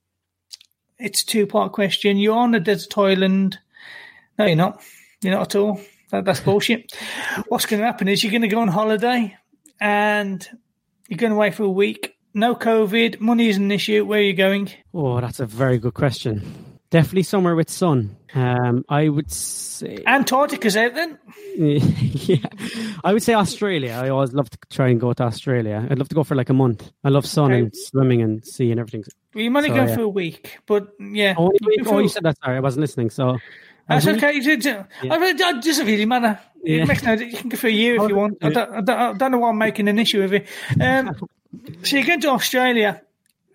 It's 0.99 1.23
a 1.23 1.27
two 1.27 1.47
part 1.47 1.73
question. 1.73 2.17
You're 2.17 2.37
on 2.37 2.55
a 2.57 2.61
desert 2.61 2.99
island. 2.99 3.59
No, 4.39 4.45
you're 4.47 4.57
not. 4.57 4.83
You're 5.23 5.35
not 5.35 5.43
at 5.55 5.55
all. 5.57 5.81
That, 6.11 6.25
that's 6.25 6.41
bullshit. 6.41 6.93
What's 7.49 7.67
going 7.67 7.81
to 7.81 7.87
happen 7.87 8.09
is 8.09 8.23
you're 8.23 8.31
going 8.31 8.43
to 8.43 8.49
go 8.49 8.61
on 8.61 8.69
holiday 8.69 9.37
and 9.81 10.47
you're 11.09 11.19
going 11.19 11.33
away 11.33 11.51
for 11.51 11.65
a 11.65 11.69
week. 11.71 12.17
No 12.35 12.55
COVID. 12.55 13.21
Money 13.21 13.49
isn't 13.49 13.63
an 13.65 13.73
issue. 13.73 14.05
Where 14.05 14.21
are 14.21 14.23
you 14.23 14.35
going? 14.35 14.71
Oh, 14.95 15.21
that's 15.21 15.41
a 15.41 15.47
very 15.47 15.79
good 15.79 15.95
question. 15.95 16.43
Definitely 16.91 17.25
somewhere 17.25 17.55
with 17.55 17.69
sun. 17.69 18.17
Um, 18.35 18.85
I 18.89 19.09
would 19.11 19.31
say, 19.31 19.99
Antarctica's 20.07 20.77
out 20.77 20.95
then. 20.95 21.19
yeah, 21.57 22.37
I 23.05 23.13
would 23.13 23.23
say 23.23 23.35
Australia. 23.35 23.93
I 24.03 24.09
always 24.09 24.33
love 24.33 24.49
to 24.49 24.59
try 24.71 24.89
and 24.89 24.99
go 24.99 25.13
to 25.13 25.23
Australia. 25.25 25.87
I'd 25.91 25.99
love 25.99 26.09
to 26.09 26.15
go 26.15 26.25
for 26.25 26.35
like 26.35 26.49
a 26.49 26.55
month. 26.55 26.91
I 27.05 27.11
love 27.11 27.27
sun 27.27 27.53
Okay. 27.53 27.61
and 27.61 27.77
swimming 27.77 28.23
and 28.23 28.43
sea 28.47 28.71
and 28.71 28.81
everything. 28.81 29.05
Well, 29.35 29.45
you're 29.45 29.55
only 29.55 29.69
So, 29.69 29.75
going 29.75 29.89
yeah. 29.89 29.95
for 29.97 30.03
a 30.03 30.09
week, 30.09 30.59
but 30.67 30.89
yeah. 30.99 31.35
Oh, 31.37 31.51
you 31.61 31.85
oh, 31.87 31.99
you 31.99 32.09
said 32.09 32.23
that. 32.23 32.39
Sorry, 32.43 32.57
I 32.57 32.61
wasn't 32.61 32.83
listening. 32.83 33.11
So, 33.11 33.37
That's 33.89 34.07
we? 34.07 34.13
okay. 34.13 34.37
It, 34.37 34.67
it, 34.67 34.87
I 35.03 35.19
mean, 35.19 35.37
it 35.37 35.39
doesn't 35.39 35.87
really 35.87 36.05
matter. 36.05 36.39
Yeah. 36.63 36.85
No, 36.85 37.13
you 37.13 37.37
can 37.37 37.49
go 37.49 37.57
for 37.57 37.69
a 37.69 37.71
year 37.71 38.03
if 38.03 38.09
you 38.09 38.17
want. 38.17 38.39
I 38.43 38.51
don't, 38.51 38.71
I, 38.71 38.81
don't, 38.81 38.99
I 38.99 39.13
don't 39.15 39.31
know 39.33 39.39
why 39.39 39.49
I'm 39.51 39.59
making 39.59 39.89
an 39.89 39.99
issue 39.99 40.23
of 40.23 40.35
it. 40.35 40.47
Um, 40.81 41.15
so 41.83 41.97
you're 41.97 42.07
going 42.07 42.21
to 42.21 42.29
Australia, 42.31 43.03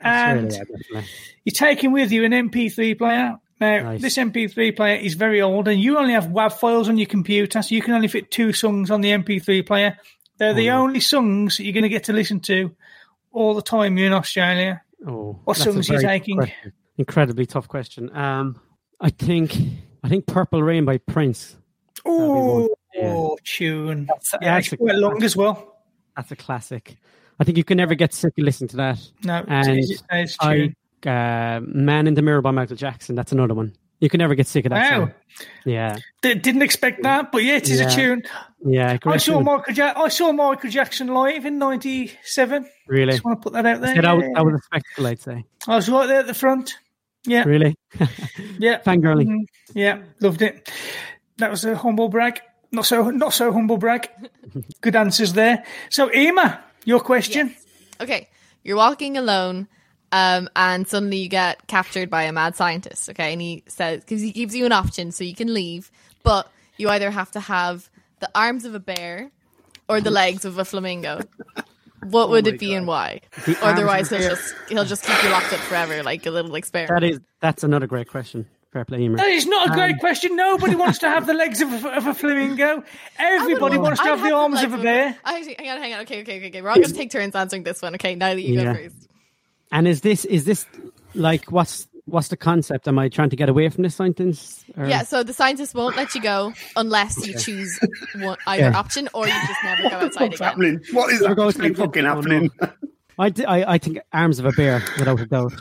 and 0.02 0.48
Australia, 0.48 1.08
you're 1.44 1.52
taking 1.54 1.92
with 1.92 2.12
you 2.12 2.24
an 2.26 2.32
MP3 2.32 2.98
player. 2.98 3.38
Now, 3.60 3.84
Nice. 3.84 4.02
this 4.02 4.18
MP3 4.18 4.76
player 4.76 4.96
is 4.96 5.14
very 5.14 5.42
old, 5.42 5.68
and 5.68 5.80
you 5.80 5.98
only 5.98 6.14
have 6.14 6.28
WAV 6.28 6.54
files 6.54 6.90
on 6.90 6.98
your 6.98 7.08
computer, 7.08 7.62
so 7.62 7.76
you 7.76 7.82
can 7.82 7.94
only 7.94 8.08
fit 8.08 8.32
two 8.32 8.52
songs 8.52 8.90
on 8.90 9.02
the 9.02 9.10
MP3 9.12 9.66
player. 9.66 9.98
They're 10.38 10.54
the 10.56 10.72
only 10.72 11.00
songs 11.00 11.58
that 11.58 11.64
you're 11.64 11.74
going 11.74 11.84
to 11.84 11.90
get 11.90 12.06
to 12.06 12.14
listen 12.14 12.40
to 12.42 12.76
all 13.32 13.54
the 13.54 13.62
time 13.62 13.98
you're 13.98 14.08
in 14.08 14.14
Australia. 14.14 14.82
Oh, 15.06 15.40
What 15.44 15.58
songs 15.58 15.90
are 15.90 15.94
you 15.94 16.02
taking? 16.02 16.38
question. 16.38 16.74
Incredibly 16.98 17.46
tough 17.46 17.68
question. 17.68 18.16
Um, 18.16 18.60
I 19.00 19.10
think 19.12 19.56
I 20.04 20.10
think 20.10 20.26
"Purple 20.28 20.62
Rain" 20.62 20.86
by 20.86 20.98
Prince. 20.98 21.56
Oh, 22.06 22.70
Yeah. 22.94 23.28
tune. 23.44 24.08
yeah, 24.42 24.58
it's 24.58 24.72
it's 24.74 24.80
quite 24.82 24.96
long 24.96 25.24
as 25.24 25.36
well. 25.36 25.78
That's 26.16 26.32
a 26.32 26.36
classic. 26.36 26.98
I 27.40 27.44
think 27.44 27.58
you 27.58 27.64
can 27.64 27.78
never 27.78 27.96
get 27.96 28.14
sick 28.14 28.34
of 28.38 28.44
listening 28.44 28.68
to 28.70 28.78
that. 28.78 29.00
No, 29.24 29.44
And 29.48 29.80
it's, 30.12 30.38
I, 30.40 30.74
uh, 31.08 31.60
"Man 31.64 32.08
in 32.08 32.14
the 32.14 32.22
Mirror" 32.22 32.42
by 32.42 32.52
Michael 32.52 32.76
Jackson. 32.76 33.16
That's 33.16 33.32
another 33.32 33.54
one. 33.54 33.74
You 34.00 34.10
can 34.10 34.18
never 34.20 34.36
get 34.36 34.48
sick 34.48 34.66
of 34.66 34.72
that. 34.72 34.92
Wow. 34.92 35.06
Song. 35.06 35.14
Yeah, 35.66 35.98
D- 36.22 36.36
didn't 36.36 36.62
expect 36.62 37.04
that, 37.04 37.32
but 37.32 37.44
yeah, 37.44 37.56
it 37.56 37.70
is 37.70 37.80
Yeah. 37.80 37.88
a 37.88 37.96
tune. 37.96 38.24
yeah. 38.66 38.98
I 39.06 39.18
saw. 39.18 39.40
Michael. 39.40 39.74
Ja- 39.74 39.94
I 39.96 40.10
saw 40.10 40.32
Michael 40.34 40.70
Jackson 40.70 41.08
live 41.08 41.46
in 41.46 41.58
'97. 41.58 42.68
Really, 42.88 43.14
Just 43.14 43.24
want 43.24 43.40
to 43.40 43.44
put 43.44 43.54
that 43.54 43.66
out 43.66 43.80
there. 43.82 43.96
Yeah, 43.96 44.02
that, 44.02 44.14
was, 44.18 44.26
that 44.36 44.46
was 44.46 44.56
a 44.56 44.62
spectacle, 44.66 45.08
I'd 45.08 45.22
say. 45.22 45.46
I 45.68 45.76
was 45.78 45.88
right 45.90 46.08
there 46.08 46.20
at 46.20 46.28
the 46.28 46.34
front. 46.34 46.76
Yeah, 47.26 47.44
Really, 47.46 47.76
yeah, 48.60 48.80
fangirling. 48.86 49.28
Mhm. 49.28 49.46
yeah, 49.74 50.02
loved 50.20 50.42
it. 50.42 50.70
That 51.38 51.50
was 51.52 51.64
a 51.66 51.76
humble 51.76 52.10
brag. 52.10 52.42
Not 52.72 52.86
so, 52.86 53.10
not 53.12 53.34
so 53.34 53.52
humble 53.52 53.78
brag. 53.78 54.10
Good 54.82 54.96
answers 54.96 55.34
there. 55.34 55.64
So, 55.90 56.08
Emma, 56.10 56.60
your 56.86 57.00
question. 57.00 57.56
Okay, 58.02 58.28
you're 58.64 58.78
walking 58.78 59.16
alone, 59.18 59.68
um, 60.12 60.50
and 60.56 60.88
suddenly 60.88 61.18
you 61.18 61.30
get 61.30 61.66
captured 61.68 62.10
by 62.10 62.24
a 62.24 62.32
mad 62.34 62.56
scientist. 62.56 63.10
Okay, 63.10 63.32
and 63.32 63.42
he 63.42 63.64
says 63.68 64.02
because 64.02 64.22
he 64.22 64.32
gives 64.32 64.56
you 64.56 64.66
an 64.66 64.72
option, 64.72 65.12
so 65.12 65.24
you 65.24 65.36
can 65.36 65.54
leave, 65.54 65.92
but 66.24 66.52
you 66.78 66.90
either 66.90 67.10
have 67.12 67.32
to 67.32 67.40
have 67.40 67.90
the 68.20 68.30
arms 68.36 68.66
of 68.66 68.74
a 68.76 68.80
bear 68.80 69.32
or 69.88 70.02
the 70.02 70.12
legs 70.12 70.44
of 70.46 70.58
a 70.58 70.66
flamingo. 70.66 71.22
What 72.10 72.30
would 72.30 72.48
it 72.48 72.60
be 72.60 72.74
and 72.74 72.88
why? 72.88 73.22
The 73.46 73.58
Otherwise, 73.62 74.10
he'll 74.10 74.20
just 74.20 74.56
he'll 74.70 74.86
just 74.86 75.04
keep 75.06 75.24
you 75.24 75.30
locked 75.30 75.54
up 75.54 75.60
forever, 75.62 76.04
like 76.04 76.26
a 76.26 76.32
little 76.32 76.56
experiment. 76.56 77.00
That 77.02 77.08
is 77.08 77.20
that's 77.40 77.64
another 77.64 77.88
great 77.88 78.08
question. 78.08 78.48
Fair 78.72 78.86
play, 78.86 79.02
Emer. 79.02 79.18
That 79.18 79.28
is 79.30 79.46
not 79.46 79.68
a 79.68 79.72
Um, 79.72 79.78
great 79.78 80.00
question. 80.00 80.36
Nobody 80.36 80.74
wants 80.76 80.98
to 81.00 81.08
have 81.08 81.28
the 81.28 81.34
legs 81.36 81.62
of 81.62 81.72
a, 81.86 81.90
of 81.96 82.08
a 82.08 82.14
flamingo. 82.16 82.84
Everybody 83.20 83.78
wants 83.78 84.00
to 84.00 84.06
I'd 84.08 84.10
have 84.18 84.24
the 84.24 84.34
arms 84.34 84.56
legs 84.56 84.74
of 84.74 84.80
a 84.80 84.84
bear. 84.84 85.16
Actually, 85.24 85.56
hang 85.60 85.70
on, 85.70 85.78
hang 85.78 85.94
on. 85.94 86.00
Okay, 86.02 86.22
okay, 86.22 86.38
okay, 86.38 86.48
okay. 86.48 86.62
We're 86.64 86.70
all 86.70 86.76
going 86.78 86.88
to 86.88 86.94
take 86.96 87.12
turns 87.12 87.36
answering 87.36 87.62
this 87.64 87.84
one. 87.84 87.94
Okay, 87.96 88.16
now 88.16 88.34
that 88.34 88.42
you 88.42 88.56
Yeah. 88.56 88.74
go 88.74 88.80
first. 88.80 89.08
And 89.72 89.88
is 89.88 90.02
this 90.02 90.26
is 90.26 90.46
this 90.46 90.66
like 91.14 91.52
what's 91.52 91.88
what's 92.06 92.28
the 92.28 92.38
concept? 92.38 92.88
Am 92.88 93.00
I 93.00 93.10
trying 93.10 93.30
to 93.30 93.36
get 93.36 93.50
away 93.50 93.70
from 93.70 93.84
this 93.84 93.96
sentence? 93.96 94.64
Or- 94.78 94.86
Yeah, 94.86 95.04
so 95.04 95.24
the 95.24 95.34
scientists 95.34 95.74
won't 95.74 95.96
let 95.96 96.14
you 96.16 96.22
go 96.22 96.54
unless 96.76 97.26
you 97.26 97.38
choose 97.38 97.80
one, 98.16 98.38
either 98.48 98.64
Yeah. 98.72 98.78
option 98.78 99.08
or 99.14 99.26
you 99.28 99.34
just 99.34 99.64
never 99.64 99.84
go 99.90 99.96
outside 99.96 100.22
What's 100.30 100.36
again. 100.36 100.48
happening? 100.48 100.80
What 100.92 101.14
is 101.14 101.22
Never 101.22 101.36
go 101.36 101.50
actually 101.50 101.70
outside 101.70 101.86
fucking 101.86 102.06
again. 102.06 102.16
No. 102.16 102.16
happening? 102.16 102.52
I, 103.20 103.30
d- 103.30 103.46
I, 103.46 103.74
I 103.74 103.78
think 103.78 104.00
arms 104.12 104.40
of 104.40 104.46
a 104.46 104.52
bear 104.52 104.82
without 104.98 105.20
a 105.20 105.26
doubt. 105.26 105.54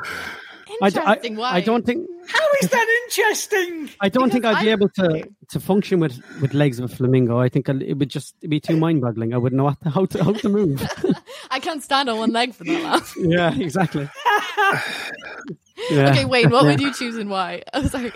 I, 0.80 0.88
d- 0.90 0.99
I- 0.99 1.03
Interesting. 1.14 1.36
Why? 1.36 1.51
I 1.53 1.61
don't 1.61 1.84
think 1.86 2.09
How 2.26 2.47
is 2.62 2.70
that 2.70 3.03
interesting? 3.05 3.90
I 4.01 4.09
don't 4.09 4.30
think 4.30 4.43
Because 4.43 4.57
I'd 4.57 4.64
be 4.64 4.70
able 4.70 4.88
to, 4.88 5.28
to 5.51 5.61
function 5.61 6.01
with, 6.01 6.18
with 6.40 6.55
legs 6.55 6.78
of 6.80 6.90
a 6.90 6.95
flamingo. 6.97 7.38
I 7.38 7.49
think 7.51 7.68
I'll- 7.68 7.82
it 7.82 7.95
would 7.95 8.09
just 8.09 8.34
be 8.49 8.59
too 8.59 8.76
mind 8.84 9.03
boggling. 9.03 9.34
I 9.34 9.36
wouldn't 9.36 9.59
know 9.59 9.64
what 9.64 9.80
to, 9.82 9.90
how 9.90 10.07
to 10.07 10.24
how 10.24 10.32
to 10.32 10.49
move. 10.49 10.82
I 11.51 11.61
can't 11.61 11.82
stand 11.82 12.09
on 12.09 12.18
one 12.18 12.32
leg 12.32 12.55
for 12.55 12.64
that 12.64 12.82
long. 12.82 13.30
yeah, 13.30 13.55
exactly. 13.55 14.09
Yeah. 15.91 16.11
Okay, 16.11 16.24
Wayne, 16.24 16.51
what 16.51 16.64
would 16.64 16.80
you 16.80 16.93
choose 16.93 17.16
and 17.16 17.28
why? 17.30 17.62
I'm 17.72 17.85
oh, 17.85 17.89
sorry. 17.89 18.12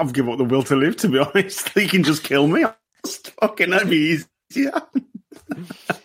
I've 0.00 0.12
given 0.12 0.32
up 0.32 0.38
the 0.38 0.44
will 0.44 0.62
to 0.64 0.76
live, 0.76 0.96
to 0.98 1.08
be 1.08 1.18
honest. 1.18 1.68
He 1.74 1.88
can 1.88 2.02
just 2.04 2.22
kill 2.24 2.46
me. 2.46 2.64
Just 3.04 3.30
fucking 3.40 3.70
that'd 3.70 3.88
be 3.90 4.22
easier. 4.52 4.72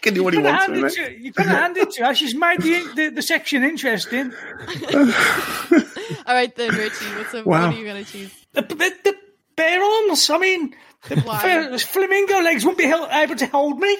can 0.02 0.14
do 0.14 0.24
what 0.24 0.34
he 0.34 0.40
wants 0.40 0.66
hand 0.66 0.82
with 0.82 0.98
it 0.98 1.00
me. 1.00 1.06
to, 1.18 1.24
you 1.26 1.34
can 1.34 1.48
hand 1.48 1.78
it 1.78 1.92
to 1.92 2.06
her. 2.06 2.16
She's 2.16 2.34
made 2.36 2.62
the, 2.62 2.94
the, 2.96 3.10
the 3.10 3.22
section 3.22 3.64
interesting. 3.64 4.32
All 4.94 6.34
right, 6.34 6.56
then, 6.56 6.72
Richie, 6.76 7.06
what's 7.18 7.34
a, 7.34 7.44
Wow. 7.44 7.68
what 7.68 7.76
are 7.76 7.78
you 7.78 7.86
going 7.86 8.04
to 8.04 8.12
choose? 8.12 8.32
The, 8.54 8.62
the, 8.62 8.76
the 9.04 9.16
bare 9.56 9.84
arms. 9.84 10.30
I 10.30 10.38
mean, 10.38 10.74
the 11.08 11.22
Why? 11.22 11.78
flamingo 11.78 12.40
legs 12.42 12.64
wouldn't 12.64 12.78
be 12.80 12.86
hel- 12.86 13.10
able 13.12 13.36
to 13.36 13.46
hold 13.48 13.80
me. 13.80 13.98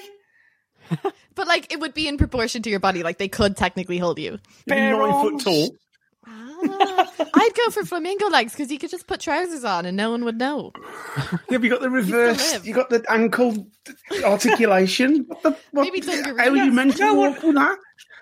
But, 1.36 1.48
like, 1.48 1.70
it 1.70 1.78
would 1.80 1.92
be 1.92 2.08
in 2.08 2.16
proportion 2.16 2.62
to 2.62 2.70
your 2.70 2.80
body. 2.80 3.02
Like, 3.02 3.18
they 3.18 3.28
could 3.28 3.58
technically 3.58 3.98
hold 3.98 4.18
you. 4.18 4.38
Bare 4.66 4.92
Nine 4.96 5.10
arms. 5.10 5.42
foot 5.44 5.44
tall. 5.44 5.76
I'd 7.34 7.50
go 7.56 7.70
for 7.70 7.84
flamingo 7.84 8.28
legs 8.28 8.52
because 8.52 8.70
you 8.70 8.78
could 8.78 8.90
just 8.90 9.06
put 9.06 9.20
trousers 9.20 9.64
on 9.64 9.86
and 9.86 9.96
no 9.96 10.10
one 10.10 10.24
would 10.24 10.38
know. 10.38 10.72
Have 11.50 11.62
you 11.64 11.70
got 11.70 11.80
the 11.80 11.90
reverse? 11.90 12.52
live. 12.52 12.66
You 12.66 12.74
got 12.74 12.90
the 12.90 13.04
ankle 13.08 13.66
articulation. 14.24 15.26
What 15.28 15.42
the, 15.42 15.50
what, 15.72 15.82
Maybe 15.84 16.00
dungaree. 16.00 16.42
how 16.42 16.50
are 16.50 16.56
you 16.56 16.72
meant 16.72 16.96
to 16.96 17.02
No 17.04 17.14
one- 17.14 17.32
walk 17.34 17.42
with 17.42 17.54
that? 17.56 17.78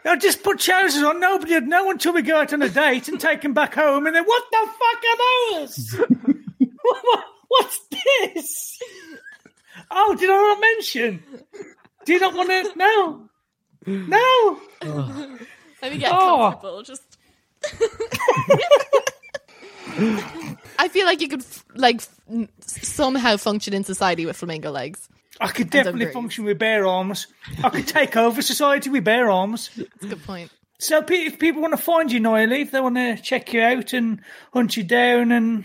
I'd 0.07 0.21
just 0.21 0.43
put 0.43 0.59
trousers 0.59 1.03
on. 1.03 1.19
Nobody 1.19 1.55
would 1.55 1.67
know 1.67 1.91
until 1.91 2.13
we 2.13 2.21
go 2.21 2.39
out 2.39 2.53
on 2.53 2.61
a 2.61 2.69
date 2.69 3.09
and 3.09 3.19
take 3.19 3.41
them 3.41 3.55
back 3.55 3.75
home. 3.75 4.07
And 4.07 4.15
then, 4.15 4.25
what 4.25 4.43
the 4.51 4.69
fuck 4.69 5.05
are 5.11 5.61
those? 5.61 5.95
What- 6.83 7.25
What's 7.49 7.81
this? 8.35 8.79
Oh, 9.91 10.15
did 10.19 10.29
I 10.29 10.35
not 10.35 10.61
mention? 10.61 11.23
Do 12.05 12.13
you 12.13 12.19
not 12.21 12.35
want 12.35 12.51
to? 12.51 12.73
No. 12.77 13.29
No. 13.87 14.61
Let 15.81 15.93
me 15.93 15.99
get 15.99 16.11
Oh. 16.13 16.51
comfortable. 16.51 16.83
Just. 16.83 17.14
I 20.79 20.89
feel 20.89 21.07
like 21.07 21.21
you 21.21 21.29
could 21.29 21.45
like 21.75 21.97
f- 21.97 22.21
n- 22.31 22.49
somehow 22.61 23.37
function 23.37 23.75
in 23.75 23.85
society 23.85 24.27
with 24.27 24.37
flamingo 24.37 24.71
legs. 24.71 25.09
I 25.41 25.49
could 25.49 25.71
definitely 25.71 26.13
function 26.13 26.45
with 26.45 26.59
bare 26.59 26.87
arms. 26.87 27.27
I 27.63 27.71
could 27.71 27.89
take 27.89 28.17
over 28.17 28.41
society 28.43 28.91
with 28.91 29.05
bare 29.05 29.31
arms. 29.31 29.71
That's 29.77 30.05
a 30.05 30.09
good 30.09 30.25
point. 30.25 30.51
So 30.79 31.03
pe- 31.03 31.27
if 31.27 31.39
people 31.39 31.63
want 31.63 31.73
to 31.75 31.83
find 31.83 32.11
you, 32.11 32.21
Noelle, 32.21 32.53
if 32.53 32.71
they 32.71 32.81
want 32.81 32.97
to 32.97 33.17
check 33.17 33.53
you 33.53 33.63
out 33.63 33.93
and 33.93 34.21
hunt 34.53 34.77
you 34.77 34.85
down 34.85 35.33
and 35.33 35.65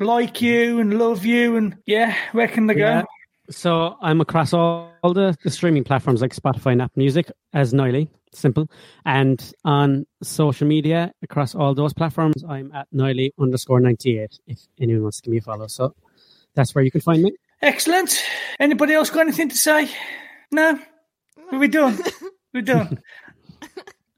like 0.00 0.40
you 0.42 0.80
and 0.80 0.98
love 0.98 1.24
you 1.24 1.56
and 1.56 1.76
yeah, 1.86 2.14
where 2.32 2.48
can 2.48 2.66
they 2.66 2.76
Yeah. 2.76 3.02
go? 3.02 3.06
So 3.50 3.96
I'm 4.02 4.20
across 4.20 4.52
all, 4.52 4.92
all 5.02 5.14
the, 5.14 5.36
the 5.42 5.50
streaming 5.50 5.84
platforms 5.84 6.20
like 6.20 6.34
Spotify 6.34 6.72
and 6.72 6.82
Apple 6.82 6.98
Music 6.98 7.30
as 7.54 7.72
Nially, 7.72 8.08
simple. 8.32 8.70
And 9.06 9.52
on 9.64 10.06
social 10.22 10.66
media 10.66 11.12
across 11.22 11.54
all 11.54 11.74
those 11.74 11.94
platforms, 11.94 12.44
I'm 12.46 12.72
at 12.72 12.88
Nially 12.94 13.30
underscore 13.40 13.80
98 13.80 14.38
if 14.46 14.60
anyone 14.80 15.02
wants 15.02 15.18
to 15.18 15.22
give 15.22 15.32
me 15.32 15.38
a 15.38 15.42
follow. 15.42 15.66
So 15.66 15.94
that's 16.54 16.74
where 16.74 16.84
you 16.84 16.90
can 16.90 17.00
find 17.00 17.22
me. 17.22 17.32
Excellent. 17.62 18.22
Anybody 18.60 18.94
else 18.94 19.10
got 19.10 19.20
anything 19.22 19.48
to 19.48 19.56
say? 19.56 19.90
No? 20.52 20.78
We're 21.50 21.58
we 21.58 21.68
done? 21.68 21.98
We're 22.52 22.62
done. 22.62 23.00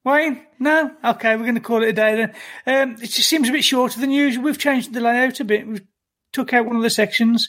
Wayne? 0.05 0.47
No? 0.59 0.91
Okay, 1.05 1.37
we're 1.37 1.43
going 1.43 1.55
to 1.57 1.61
call 1.61 1.83
it 1.83 1.91
a 1.91 1.93
day 1.93 2.17
then. 2.17 2.35
Um, 2.67 3.03
it 3.03 3.09
just 3.11 3.29
seems 3.29 3.49
a 3.49 3.53
bit 3.53 3.65
shorter 3.65 4.01
than 4.01 4.11
usual. 4.11 4.45
We've 4.45 4.59
changed 4.59 4.95
the 4.95 5.01
layout 5.01 5.41
a 5.41 5.45
bit. 5.45 5.67
We've 5.67 5.87
took 6.33 6.53
out 6.53 6.67
one 6.67 6.77
of 6.77 6.83
the 6.83 6.91
sections. 6.91 7.49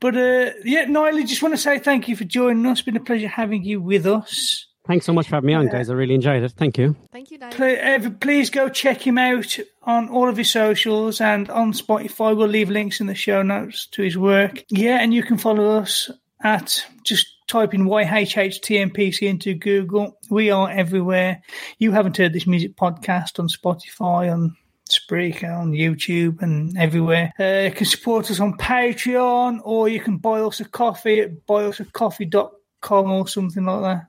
But 0.00 0.16
uh, 0.16 0.50
yeah, 0.64 0.84
Noelle, 0.84 1.22
just 1.22 1.42
want 1.42 1.54
to 1.54 1.60
say 1.60 1.78
thank 1.78 2.08
you 2.08 2.16
for 2.16 2.24
joining 2.24 2.66
us. 2.66 2.78
It's 2.78 2.86
been 2.86 2.96
a 2.96 3.00
pleasure 3.00 3.28
having 3.28 3.64
you 3.64 3.80
with 3.80 4.06
us. 4.06 4.66
Thanks 4.86 5.06
so 5.06 5.14
much 5.14 5.28
for 5.28 5.36
having 5.36 5.46
me 5.46 5.54
on, 5.54 5.68
guys. 5.68 5.88
I 5.88 5.94
really 5.94 6.14
enjoyed 6.14 6.42
it. 6.42 6.52
Thank 6.52 6.76
you. 6.76 6.94
Thank 7.10 7.30
you, 7.30 7.38
Niall. 7.38 7.52
Pl- 7.52 7.78
uh, 7.82 8.10
Please 8.20 8.50
go 8.50 8.68
check 8.68 9.00
him 9.06 9.16
out 9.16 9.58
on 9.82 10.10
all 10.10 10.28
of 10.28 10.36
his 10.36 10.50
socials 10.50 11.22
and 11.22 11.48
on 11.48 11.72
Spotify. 11.72 12.36
We'll 12.36 12.48
leave 12.48 12.68
links 12.68 13.00
in 13.00 13.06
the 13.06 13.14
show 13.14 13.42
notes 13.42 13.86
to 13.92 14.02
his 14.02 14.18
work. 14.18 14.62
Yeah, 14.68 14.98
and 15.00 15.14
you 15.14 15.22
can 15.22 15.38
follow 15.38 15.78
us 15.78 16.10
at 16.42 16.84
just 17.02 17.26
type 17.48 17.72
in 17.72 17.84
YHHTMPC 17.86 19.22
into 19.26 19.54
Google. 19.54 20.18
We 20.28 20.50
are 20.50 20.70
everywhere. 20.70 21.42
You 21.78 21.92
haven't 21.92 22.18
heard 22.18 22.34
this 22.34 22.46
music 22.46 22.76
podcast 22.76 23.38
on 23.38 23.48
Spotify, 23.48 24.30
on 24.30 24.54
Spreaker, 24.98 25.58
on 25.58 25.72
YouTube, 25.72 26.42
and 26.42 26.76
everywhere. 26.78 27.32
Uh, 27.38 27.68
you 27.68 27.70
can 27.70 27.86
support 27.86 28.30
us 28.30 28.40
on 28.40 28.56
Patreon 28.56 29.60
or 29.64 29.88
you 29.88 30.00
can 30.00 30.18
buy 30.18 30.40
us 30.40 30.60
a 30.60 30.64
coffee 30.64 31.20
at 31.20 31.46
buyusacoffee.com 31.46 33.10
or 33.10 33.28
something 33.28 33.64
like 33.64 33.82
that. 33.82 34.06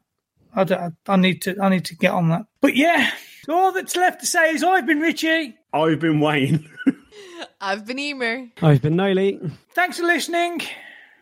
I, 0.55 0.63
don't, 0.63 0.95
I 1.07 1.15
need 1.17 1.41
to 1.43 1.55
I 1.61 1.69
need 1.69 1.85
to 1.85 1.95
get 1.95 2.11
on 2.11 2.29
that. 2.29 2.45
But 2.61 2.75
yeah, 2.75 3.11
all 3.49 3.71
that's 3.71 3.95
left 3.95 4.21
to 4.21 4.25
say 4.25 4.51
is 4.51 4.63
I've 4.63 4.85
been 4.85 5.01
Richie. 5.01 5.55
I've 5.73 5.99
been 5.99 6.19
Wayne. 6.21 6.69
I've 7.61 7.85
been 7.85 7.99
Emer. 7.99 8.47
I've 8.61 8.81
been 8.81 8.95
Nially. 8.95 9.51
Thanks 9.73 9.99
for 9.99 10.05
listening. 10.05 10.61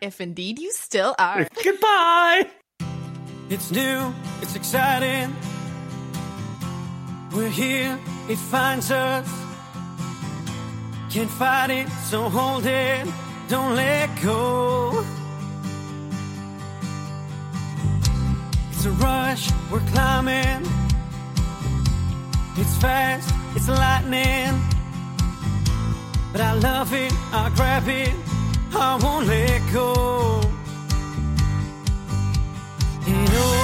If 0.00 0.20
indeed 0.20 0.58
you 0.58 0.72
still 0.72 1.14
are. 1.18 1.48
Goodbye. 1.64 2.50
It's 3.50 3.70
new, 3.70 4.12
it's 4.40 4.56
exciting. 4.56 5.34
We're 7.32 7.50
here, 7.50 7.98
it 8.28 8.36
finds 8.36 8.90
us. 8.90 9.43
Can't 11.14 11.30
fight 11.30 11.70
it, 11.70 11.88
so 12.10 12.28
hold 12.28 12.66
it, 12.66 13.06
don't 13.46 13.76
let 13.76 14.10
go. 14.20 15.04
It's 18.72 18.84
a 18.84 18.90
rush, 18.90 19.48
we're 19.70 19.78
climbing. 19.92 20.66
It's 22.56 22.76
fast, 22.78 23.32
it's 23.54 23.68
lightning. 23.68 24.60
But 26.32 26.40
I 26.40 26.54
love 26.54 26.92
it, 26.92 27.12
I 27.32 27.48
grab 27.54 27.86
it, 27.86 28.12
I 28.74 28.98
won't 29.00 29.28
let 29.28 29.62
go. 29.72 30.40
And 33.06 33.28
oh, 33.30 33.63